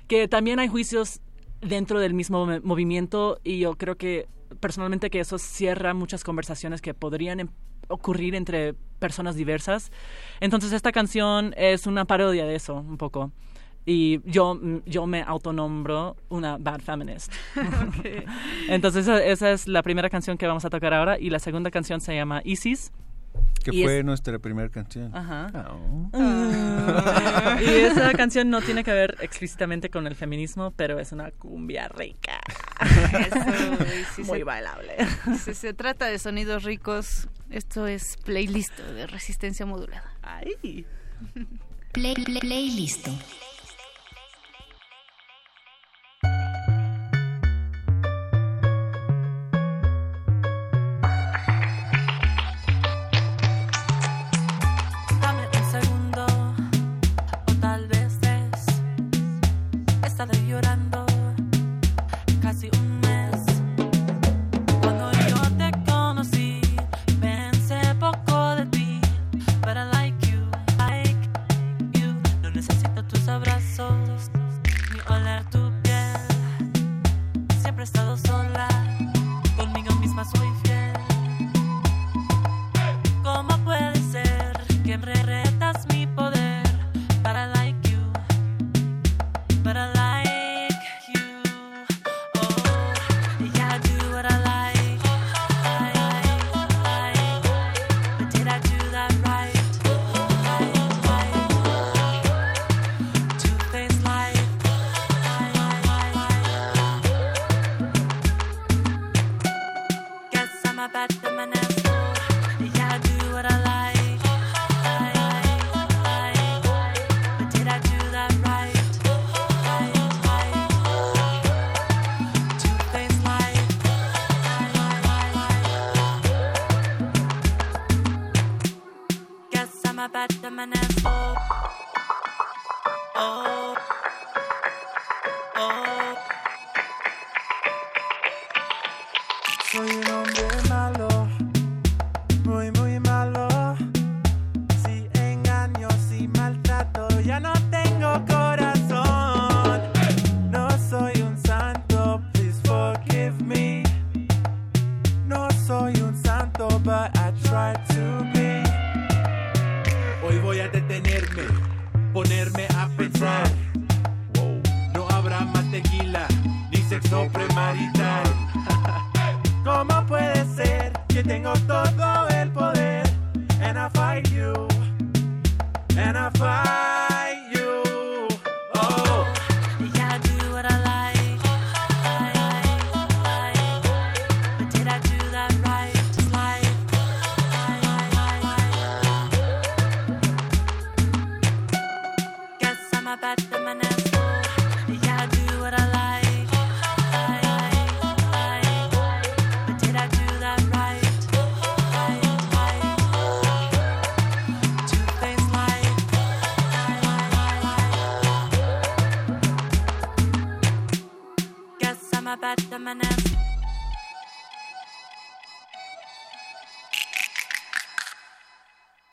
[0.08, 1.20] que también hay juicios
[1.60, 4.26] dentro del mismo mo- movimiento y yo creo que
[4.60, 7.48] personalmente que eso cierra muchas conversaciones que podrían em-
[7.88, 9.92] ocurrir entre personas diversas.
[10.40, 13.32] Entonces esta canción es una parodia de eso, un poco.
[13.84, 17.32] Y yo, mm, yo me autonombro una bad feminist.
[18.68, 21.70] Entonces esa, esa es la primera canción que vamos a tocar ahora y la segunda
[21.70, 22.92] canción se llama Isis.
[23.64, 25.14] Que Y fue es- nuestra primera canción.
[25.14, 25.48] Ajá.
[25.72, 26.10] Oh.
[26.14, 27.58] Ah.
[27.60, 31.88] y esa canción no tiene que ver explícitamente con el feminismo, pero es una cumbia
[31.88, 32.40] rica.
[32.80, 34.96] Eso, y si Muy se- bailable.
[35.44, 40.12] Si se trata de sonidos ricos, esto es playlist de resistencia modulada.
[40.22, 40.84] Ay.
[41.92, 43.08] Play, play, playlist.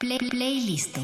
[0.03, 0.99] Play, playlist.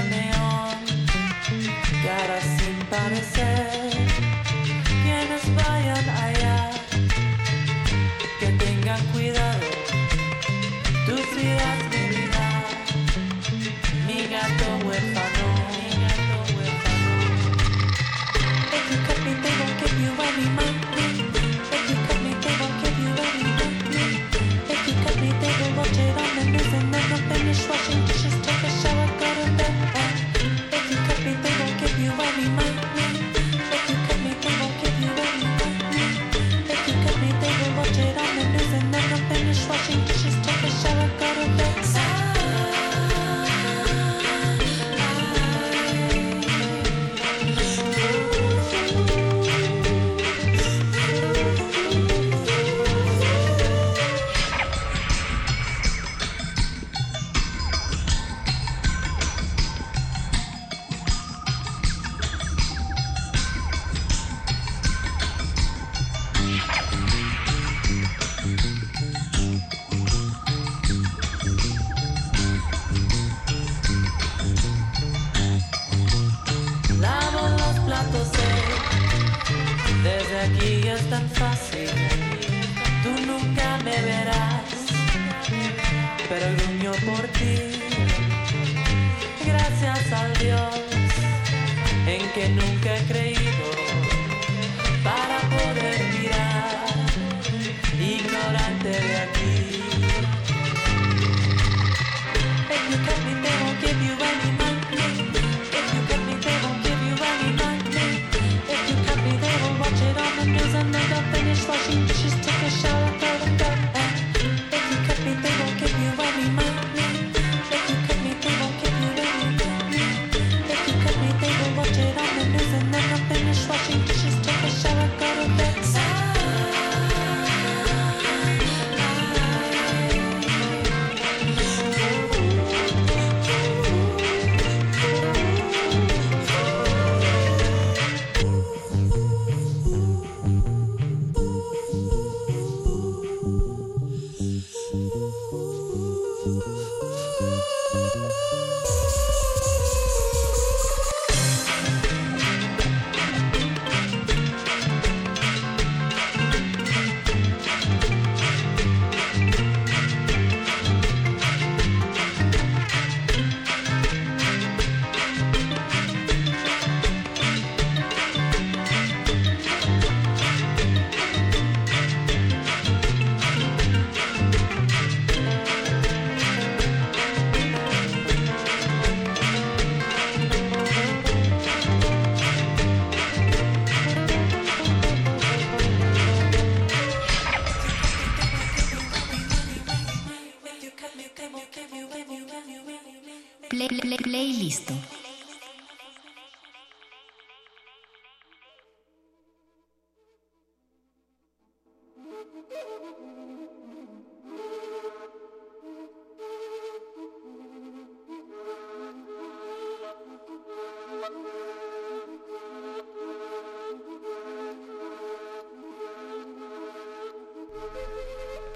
[0.00, 1.06] Naranja neón,
[2.04, 3.89] cara sin parecer.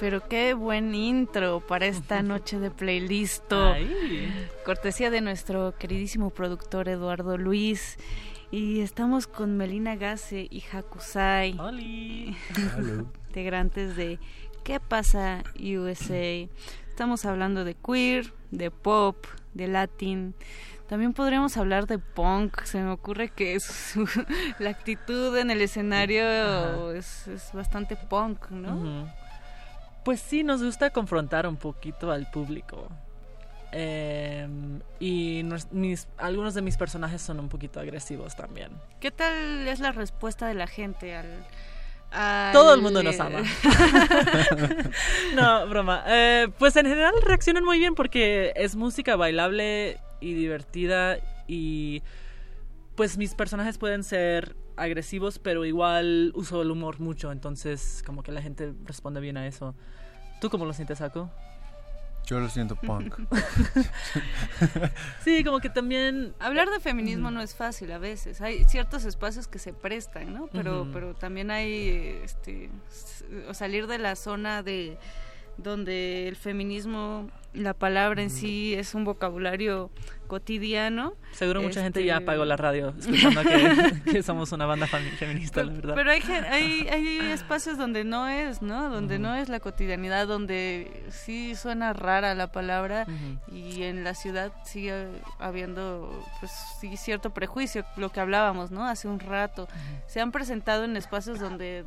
[0.04, 3.72] Pero qué buen intro para esta noche de playlisto.
[3.72, 4.30] Ay.
[4.66, 7.96] Cortesía de nuestro queridísimo productor Eduardo Luis.
[8.50, 11.56] Y estamos con Melina Gase y Hakusai.
[13.28, 14.18] Integrantes de
[14.62, 16.48] ¿Qué pasa USA?
[16.90, 19.24] Estamos hablando de queer, de pop,
[19.54, 20.34] de latin.
[20.86, 22.62] También podríamos hablar de punk.
[22.64, 24.06] Se me ocurre que su-
[24.58, 28.76] la actitud en el escenario es, es bastante punk, ¿no?
[28.76, 29.08] Ujú.
[30.04, 32.88] Pues sí, nos gusta confrontar un poquito al público.
[33.72, 38.70] Em, y nos- mis, algunos de mis personajes son un poquito agresivos también.
[39.00, 41.26] ¿Qué tal es la respuesta de la gente al...
[42.12, 43.40] al- Todo el mundo nos ama.
[45.34, 46.04] no, broma.
[46.06, 51.18] Eh, pues en general reaccionan muy bien porque es música bailable y divertida
[51.48, 52.02] y
[52.96, 58.32] pues mis personajes pueden ser agresivos, pero igual uso el humor mucho, entonces como que
[58.32, 59.74] la gente responde bien a eso.
[60.40, 61.30] ¿Tú cómo lo sientes, Saco?
[62.26, 63.18] Yo lo siento punk.
[65.22, 66.34] Sí, como que también...
[66.38, 68.40] Hablar de feminismo no es fácil a veces.
[68.40, 70.48] Hay ciertos espacios que se prestan, ¿no?
[70.48, 72.70] Pero, pero también hay este,
[73.52, 74.98] salir de la zona de
[75.56, 79.90] donde el feminismo, la palabra en sí es un vocabulario
[80.26, 81.14] cotidiano.
[81.32, 85.62] Seguro mucha gente Este, ya apagó la radio escuchando que, que somos una banda feminista,
[85.62, 85.94] la verdad.
[85.94, 88.90] Pero hay, hay, hay espacios donde no es, ¿no?
[88.90, 93.06] Donde no es la cotidianidad, donde sí suena rara la palabra
[93.52, 95.06] y en la ciudad sigue
[95.38, 98.86] habiendo, pues sí, cierto prejuicio, lo que hablábamos, ¿no?
[98.86, 99.68] Hace un rato.
[100.06, 101.84] Se han presentado en espacios donde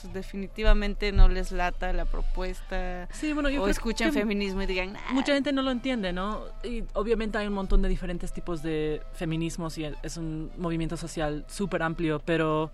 [0.00, 4.94] pues, definitivamente no les lata la propuesta Sí, bueno, yo o escuchan feminismo y digan,
[4.94, 5.12] "Nah".
[5.12, 6.44] Mucha gente no lo entiende, ¿no?
[6.64, 11.44] Y obviamente hay un montón de diferentes tipos de feminismos y es un movimiento social
[11.48, 12.70] súper amplio, pero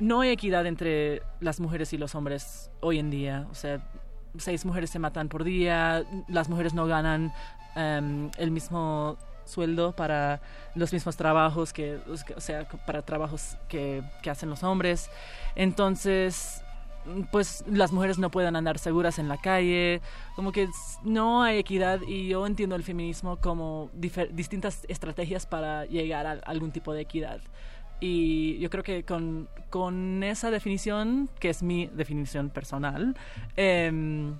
[0.00, 3.46] no hay equidad entre las mujeres y los hombres hoy en día.
[3.50, 3.80] O sea,
[4.36, 7.32] seis mujeres se matan por día, las mujeres no ganan
[7.76, 9.16] em, el mismo
[9.48, 10.40] sueldo para
[10.74, 11.98] los mismos trabajos que,
[12.36, 15.10] o sea, para trabajos que, que hacen los hombres.
[15.56, 16.62] Entonces,
[17.30, 20.00] pues las mujeres no pueden andar seguras en la calle,
[20.36, 20.68] como que
[21.02, 26.70] no hay equidad y yo entiendo el feminismo como distintas estrategias para llegar a algún
[26.70, 27.40] tipo de equidad.
[28.00, 33.16] Y yo creo que con, con esa definición, que es mi definición personal,
[33.56, 34.36] em,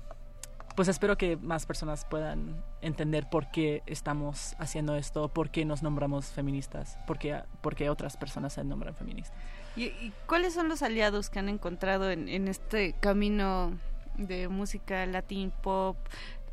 [0.79, 5.83] pues espero que más personas puedan entender por qué estamos haciendo esto, por qué nos
[5.83, 9.37] nombramos feministas, por qué, por qué otras personas se nombran feministas.
[9.75, 13.73] ¿Y, y cuáles son los aliados que han encontrado en, en este camino
[14.19, 15.97] de música latín pop,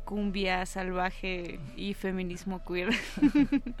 [0.04, 2.90] cumbia salvaje y feminismo queer?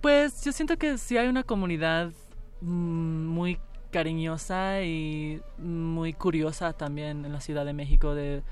[0.00, 2.12] Pues yo siento que sí hay una comunidad
[2.60, 3.58] mm, muy
[3.90, 8.44] cariñosa y muy curiosa también en la Ciudad de México de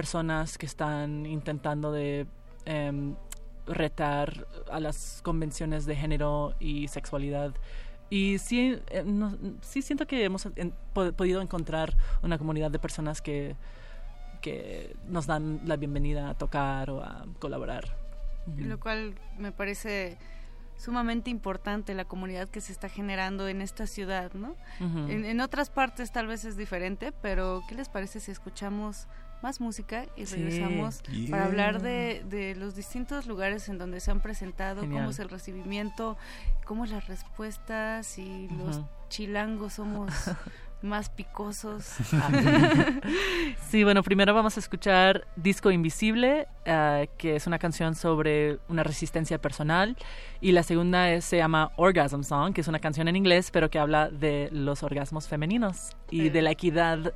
[0.00, 2.26] personas que están intentando de
[2.66, 3.14] em,
[3.66, 7.54] retar a las convenciones de género y sexualidad.
[8.10, 12.78] Y sí, eh, no- sí siento que hemos en- po- podido encontrar una comunidad de
[12.78, 13.56] personas que,
[14.42, 17.84] que nos dan la bienvenida a tocar o a colaborar.
[18.58, 20.18] Lo cual me parece
[20.76, 24.54] sumamente importante la comunidad que se está generando en esta ciudad, ¿no?
[25.10, 29.06] En otras partes tal vez es diferente, pero ¿qué les parece si escuchamos
[29.46, 30.34] más música y Sí.
[30.36, 31.30] regresamos Yeah.
[31.30, 35.02] para hablar de, de los distintos lugares en donde se han presentado, Genial.
[35.02, 36.16] cómo es el recibimiento,
[36.64, 38.88] cómo es las respuestas y los Ujú.
[39.08, 40.10] chilangos somos
[40.82, 41.84] más picosos?
[43.70, 48.82] Sí, bueno, primero vamos a escuchar Disco Invisible, eh, que es una canción sobre una
[48.82, 49.96] resistencia personal,
[50.40, 53.70] y la segunda es- se llama Orgasm Song, que es una canción en inglés, pero
[53.70, 56.30] que habla de los orgasmos femeninos y Eh.
[56.30, 57.12] de la equidad,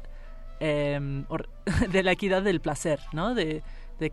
[0.61, 1.49] eh, or-
[1.91, 3.35] de la equidad del placer, ¿no?
[3.35, 3.63] De,
[3.99, 4.13] de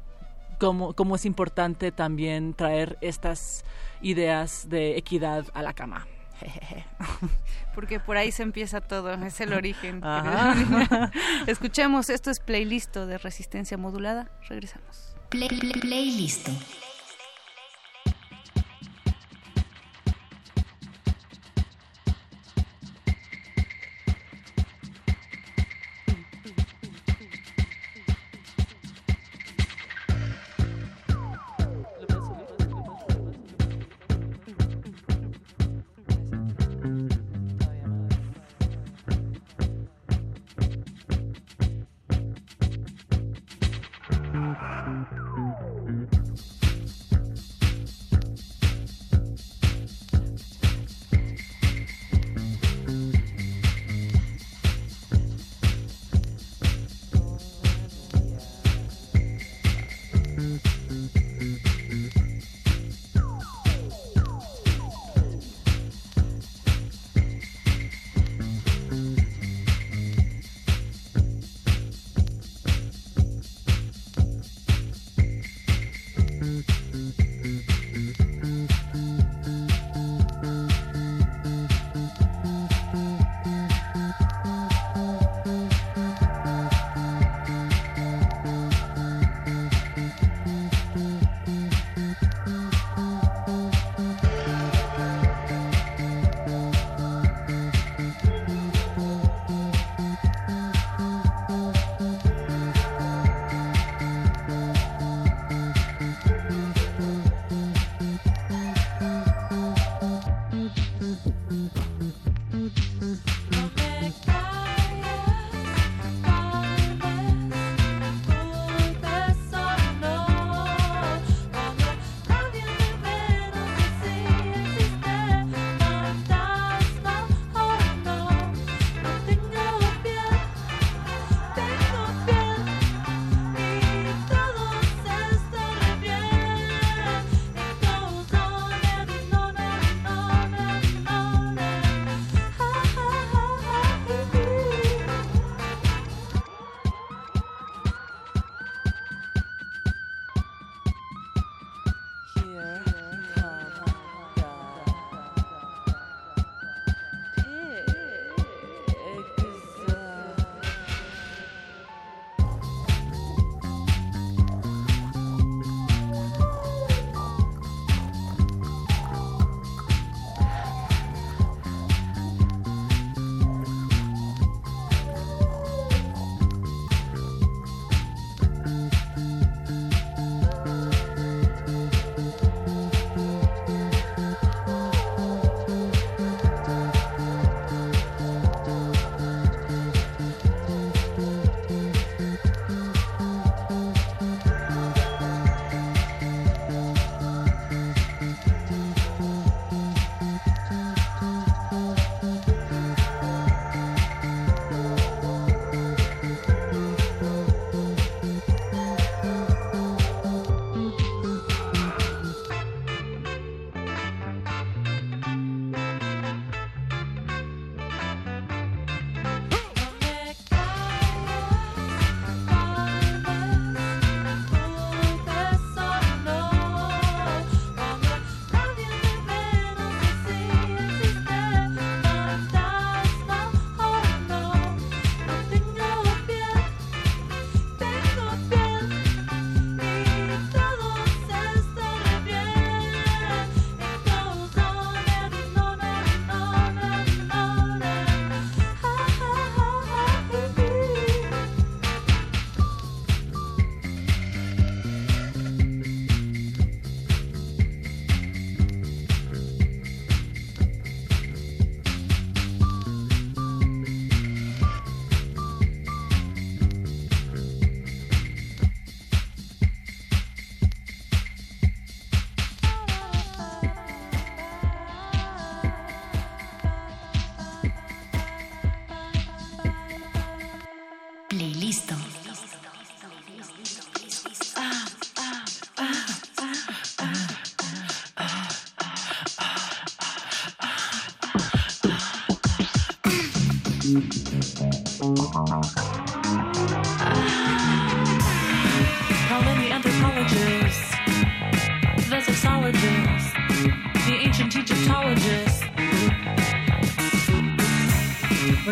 [0.59, 3.63] cómo, cómo es importante también traer estas
[4.01, 6.07] ideas de equidad a la cama.
[7.75, 10.03] Porque por ahí se empieza todo, es el origen.
[10.03, 11.11] Ajá.
[11.47, 15.15] Escuchemos, esto es playlist de resistencia modulada, regresamos.
[15.29, 16.49] Play, play- playlist.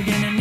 [0.05, 0.34] We're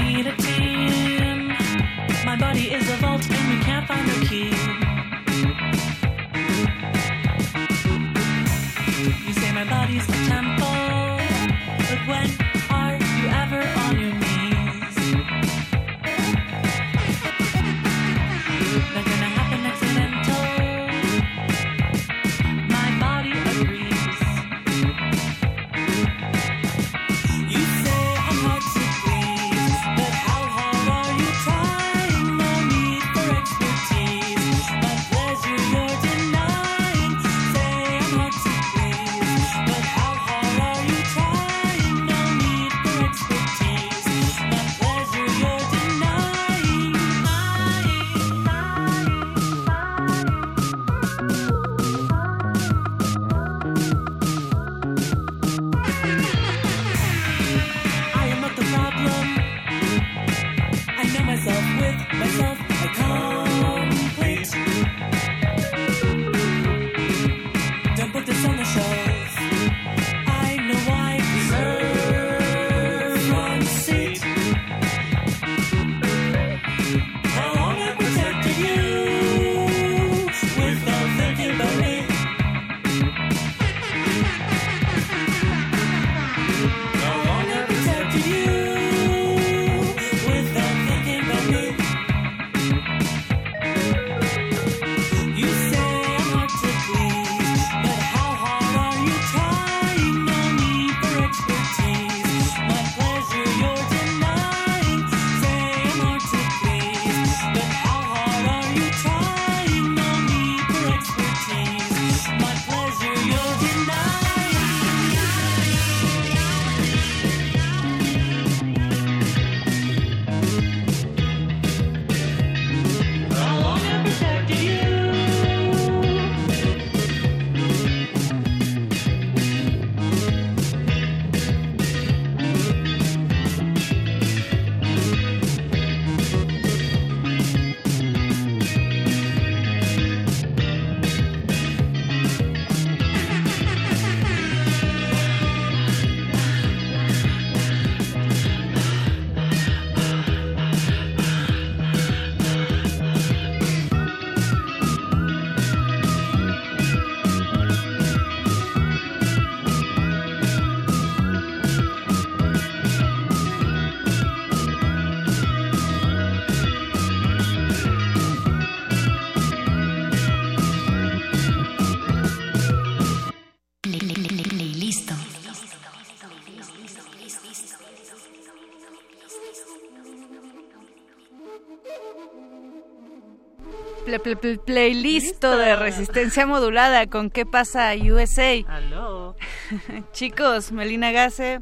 [184.04, 188.54] Ple- ple- ple- playlist de resistencia modulada con qué pasa USA.
[190.12, 191.60] Chicos, Melina Gase,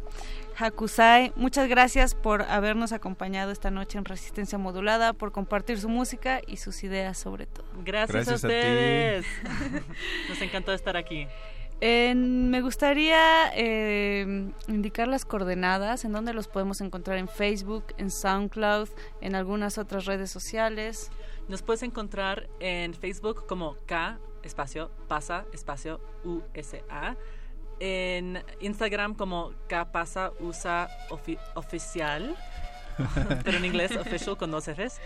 [0.59, 6.41] Hakusai, muchas gracias por habernos acompañado esta noche en Resistencia Modulada, por compartir su música
[6.47, 7.65] y sus ideas sobre todo.
[7.85, 8.57] Gracias, Gracias a a ti.
[8.57, 9.27] ustedes.
[10.29, 11.29] Nos encantó estar aquí.
[11.87, 18.89] Me gustaría eh, indicar las coordenadas, en donde los podemos encontrar en Facebook, en SoundCloud,
[19.21, 21.11] en algunas otras redes sociales.
[21.49, 27.17] Nos puedes encontrar en Facebook como K espacio pasa espacio USA.
[27.81, 32.37] En Instagram como K pasa usa ofi- oficial,
[33.45, 35.01] pero en inglés official con dos Fs.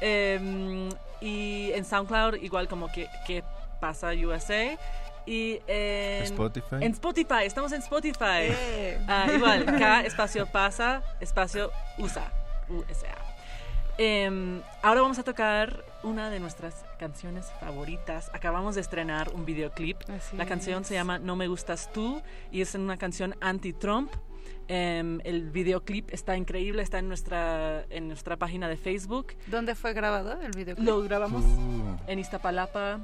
[0.00, 0.88] Em,
[1.20, 3.44] y en SoundCloud igual como que, que
[3.82, 4.78] pasa USA.
[5.26, 6.76] Y en Spotify.
[6.80, 8.48] En Spotify, estamos en Spotify.
[8.50, 9.04] Eh.
[9.06, 12.30] Ah, igual, K espacio pasa espacio USA.
[12.68, 13.14] USA.
[13.98, 18.30] Em, ahora vamos a tocar una de nuestras canciones favoritas.
[18.32, 19.98] Acabamos de estrenar un videoclip.
[20.08, 20.88] Así La canción es.
[20.88, 24.10] se llama No me gustas tú y es una canción anti-Trump.
[24.68, 29.34] Em, el videoclip está increíble, está en nuestra, en nuestra página de Facebook.
[29.48, 30.86] ¿Dónde fue grabado el videoclip?
[30.86, 31.96] Lo grabamos Uh.
[32.06, 33.00] en Iztapalapa.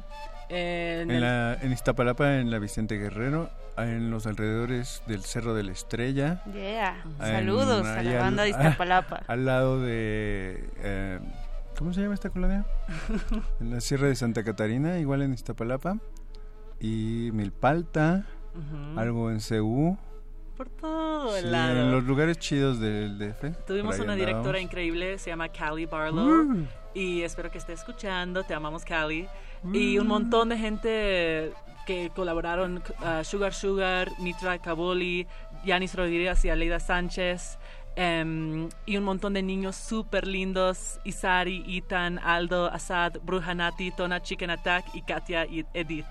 [0.48, 5.52] En, En, el- la, en Iztapalapa, en la Vicente Guerrero, en los alrededores del Cerro
[5.54, 6.42] de la Estrella.
[6.52, 7.02] Yeah.
[7.04, 9.22] en- Saludos a la al- banda de Iztapalapa.
[9.26, 10.64] al lado de...
[10.78, 11.18] eh,
[11.78, 12.64] ¿Cómo se llama esta colonia?
[13.60, 15.98] en la Sierra de Santa Catarina, igual en Iztapalapa.
[16.80, 18.24] Y Milpalta,
[18.96, 19.98] algo en Ceú,
[20.58, 21.80] por todo el Sí, lado.
[21.80, 23.64] en los lugares chidos del DF.
[23.66, 26.42] Tuvimos una directora increíble, se llama Callie Barlow.
[26.42, 26.66] Uh.
[26.94, 28.42] Y espero que esté escuchando.
[28.42, 29.28] Te amamos, Callie.
[29.72, 31.52] Y un montón de gente
[31.86, 35.26] que colaboraron: uh, Sugar Sugar, Mitra Kabuli,
[35.64, 37.58] Yanis Rodríguez y Aleida Sánchez.
[38.00, 44.50] em, y un montón de niños súper lindos: Isari, Ethan, Aldo, Asad, Brujanati, Tona Chicken
[44.50, 46.06] Attack y Katia y Edith.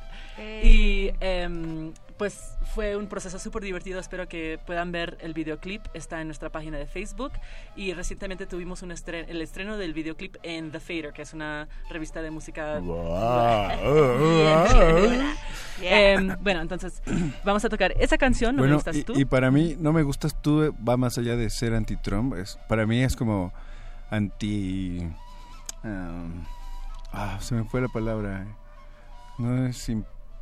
[0.64, 3.99] Y em, pues fue un proceso súper divertido.
[3.99, 5.82] Espero que puedan ver el videoclip.
[5.93, 7.32] Está en nuestra página de Facebook.
[7.75, 11.67] Y recientemente tuvimos un estre- el estreno del videoclip en The Fader, que es una
[11.90, 12.80] revista de música.
[15.82, 17.03] Em, bueno, entonces
[17.43, 18.56] vamos a tocar esa canción.
[18.56, 19.14] ¿No me gustas y, tú?
[19.16, 22.33] y para mí, no me gustas tú, eh, va más allá de ser anti-Trump.
[22.35, 23.53] Es, para mí es como
[24.09, 25.07] anti...
[25.83, 26.43] um,
[27.14, 28.48] ah, se me fue la palabra.
[29.38, 29.77] No es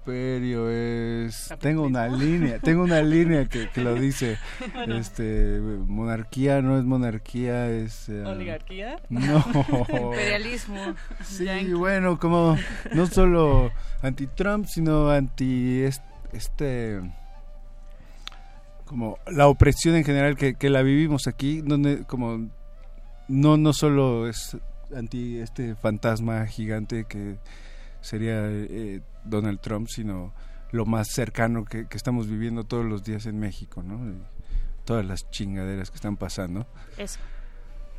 [0.05, 1.53] imperio, es...
[1.59, 4.37] Tengo una línea, tengo una línea que, que lo dice.
[4.73, 4.97] Bueno.
[4.97, 8.09] Este, monarquía no es monarquía, es...
[8.09, 8.99] eh, ¿Oligarquía?
[9.09, 9.43] No.
[9.89, 10.95] Imperialismo.
[11.23, 12.57] Sí, bueno, como
[12.93, 16.03] no solo anti-Trump, sino anti est-
[16.33, 17.01] este
[18.85, 22.49] como la opresión en general que, que la vivimos aquí, donde como
[23.27, 24.55] no no solo es
[24.95, 27.37] anti este fantasma gigante que
[28.01, 30.33] sería eh, Donald Trump, sino
[30.71, 34.07] lo más cercano que, que estamos viviendo todos los días en México, ¿no?
[34.09, 34.17] Y
[34.85, 36.67] todas las chingaderas que están pasando.
[36.97, 37.19] Eso.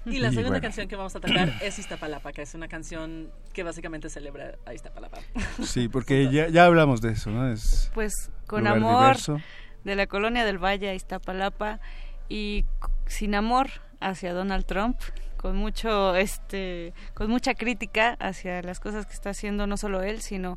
[0.05, 0.63] Y la Y segunda bueno.
[0.63, 4.73] canción que vamos a tocar es Iztapalapa, que es una canción que básicamente celebra a
[4.73, 5.19] Iztapalapa.
[5.65, 7.49] Sí, porque ya, ya hablamos de eso, ¿no?
[7.51, 9.41] Es Pues con amor diverso.
[9.83, 11.81] de la colonia del Valle a Iztapalapa
[12.29, 12.65] y
[13.07, 14.97] sin amor hacia Donald Trump,
[15.39, 20.21] con mucho este con mucha crítica hacia las cosas que está haciendo no solo él,
[20.21, 20.57] sino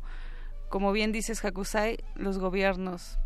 [0.70, 3.18] como bien dices Hakusai, los gobiernos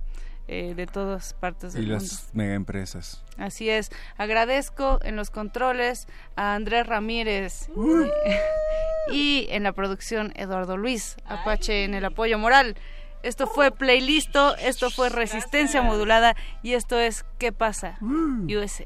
[0.48, 2.02] eh, de todas partes y del mundo.
[2.02, 3.22] las mega empresas.
[3.38, 3.90] Así es.
[4.16, 7.68] Agradezco en los controles a Andrés Ramírez
[9.12, 12.76] y en la producción Eduardo Luis Apache en el apoyo moral.
[13.22, 17.98] Esto fue Playlisto, esto fue Resistencia Modulada y esto es ¿Qué pasa?
[18.00, 18.84] USA.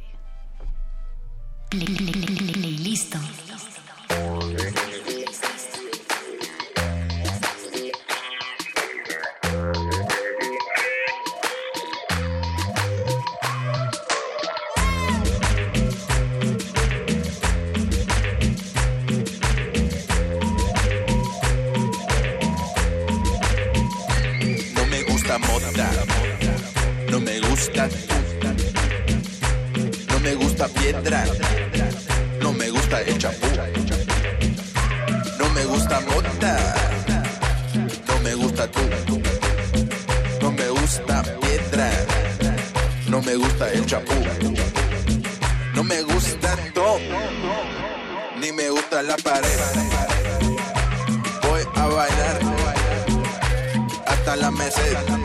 [1.72, 3.18] Listo.
[4.10, 4.87] No
[30.08, 31.24] no me gusta piedra,
[32.40, 33.46] no me gusta el chapú,
[35.38, 36.74] no me gusta moda,
[38.06, 38.80] no me gusta tú,
[40.40, 41.90] no me gusta piedra,
[43.08, 44.14] no me gusta el chapú,
[45.74, 46.98] no me gusta todo,
[48.40, 49.58] ni me gusta la pared.
[51.42, 52.40] Voy a bailar
[54.06, 55.17] hasta la meseta.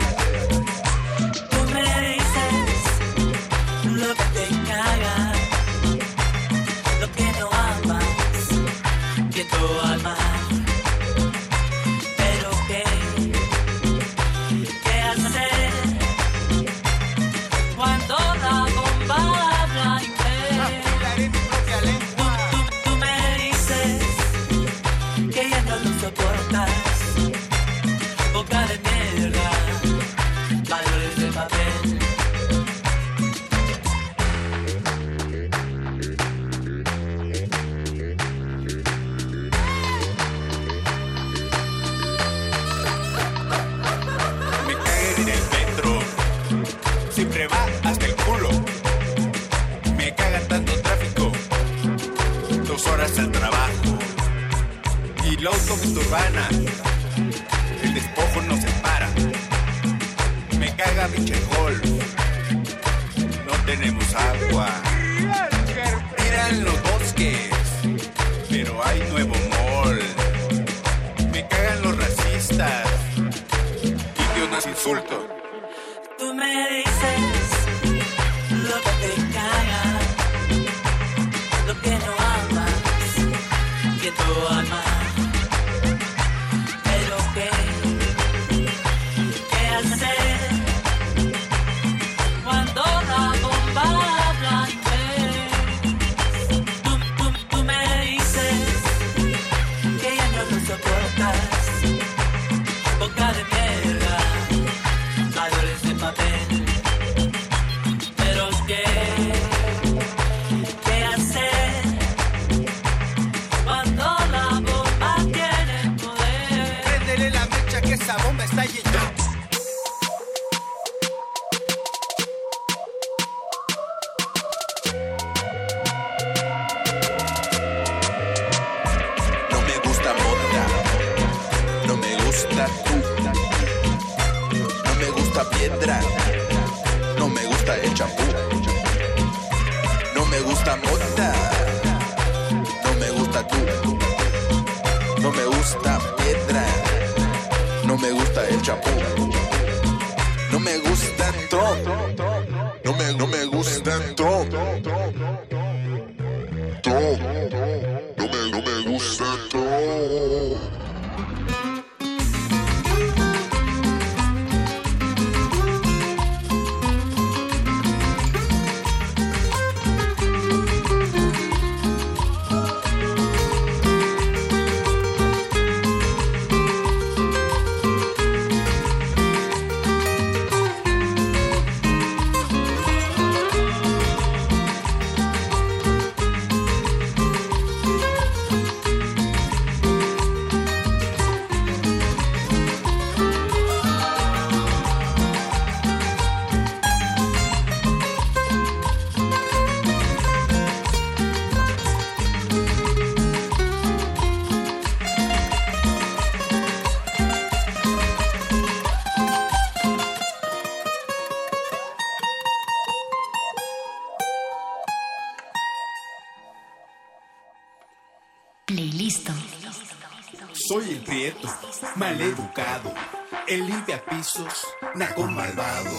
[224.16, 225.90] Pisos, naco malvado,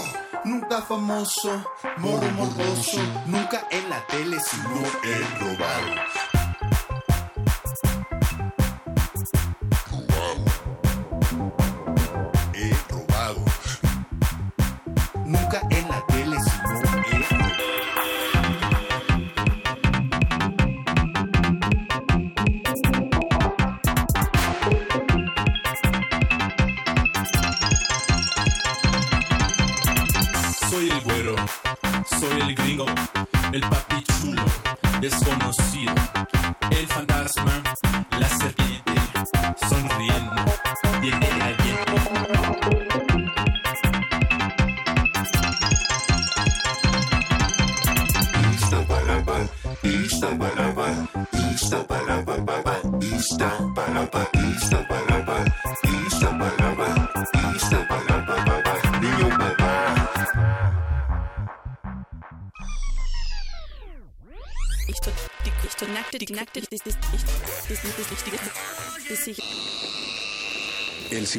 [0.46, 1.64] nunca famoso,
[1.98, 6.25] moro morboso, nunca en la tele sino he robado.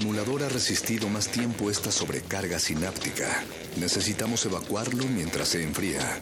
[0.00, 3.42] Simulador ha resistido más tiempo esta sobrecarga sináptica.
[3.78, 6.20] Necesitamos evacuarlo mientras se enfría.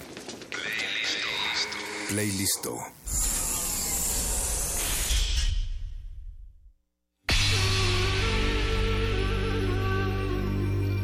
[2.08, 2.78] Playlisto.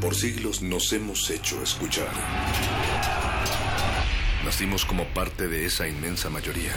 [0.01, 2.13] Por siglos nos hemos hecho escuchar.
[4.45, 6.77] Nacimos como parte de esa inmensa mayoría.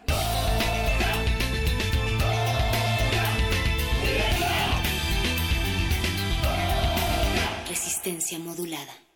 [8.03, 9.10] Resistencia modulada.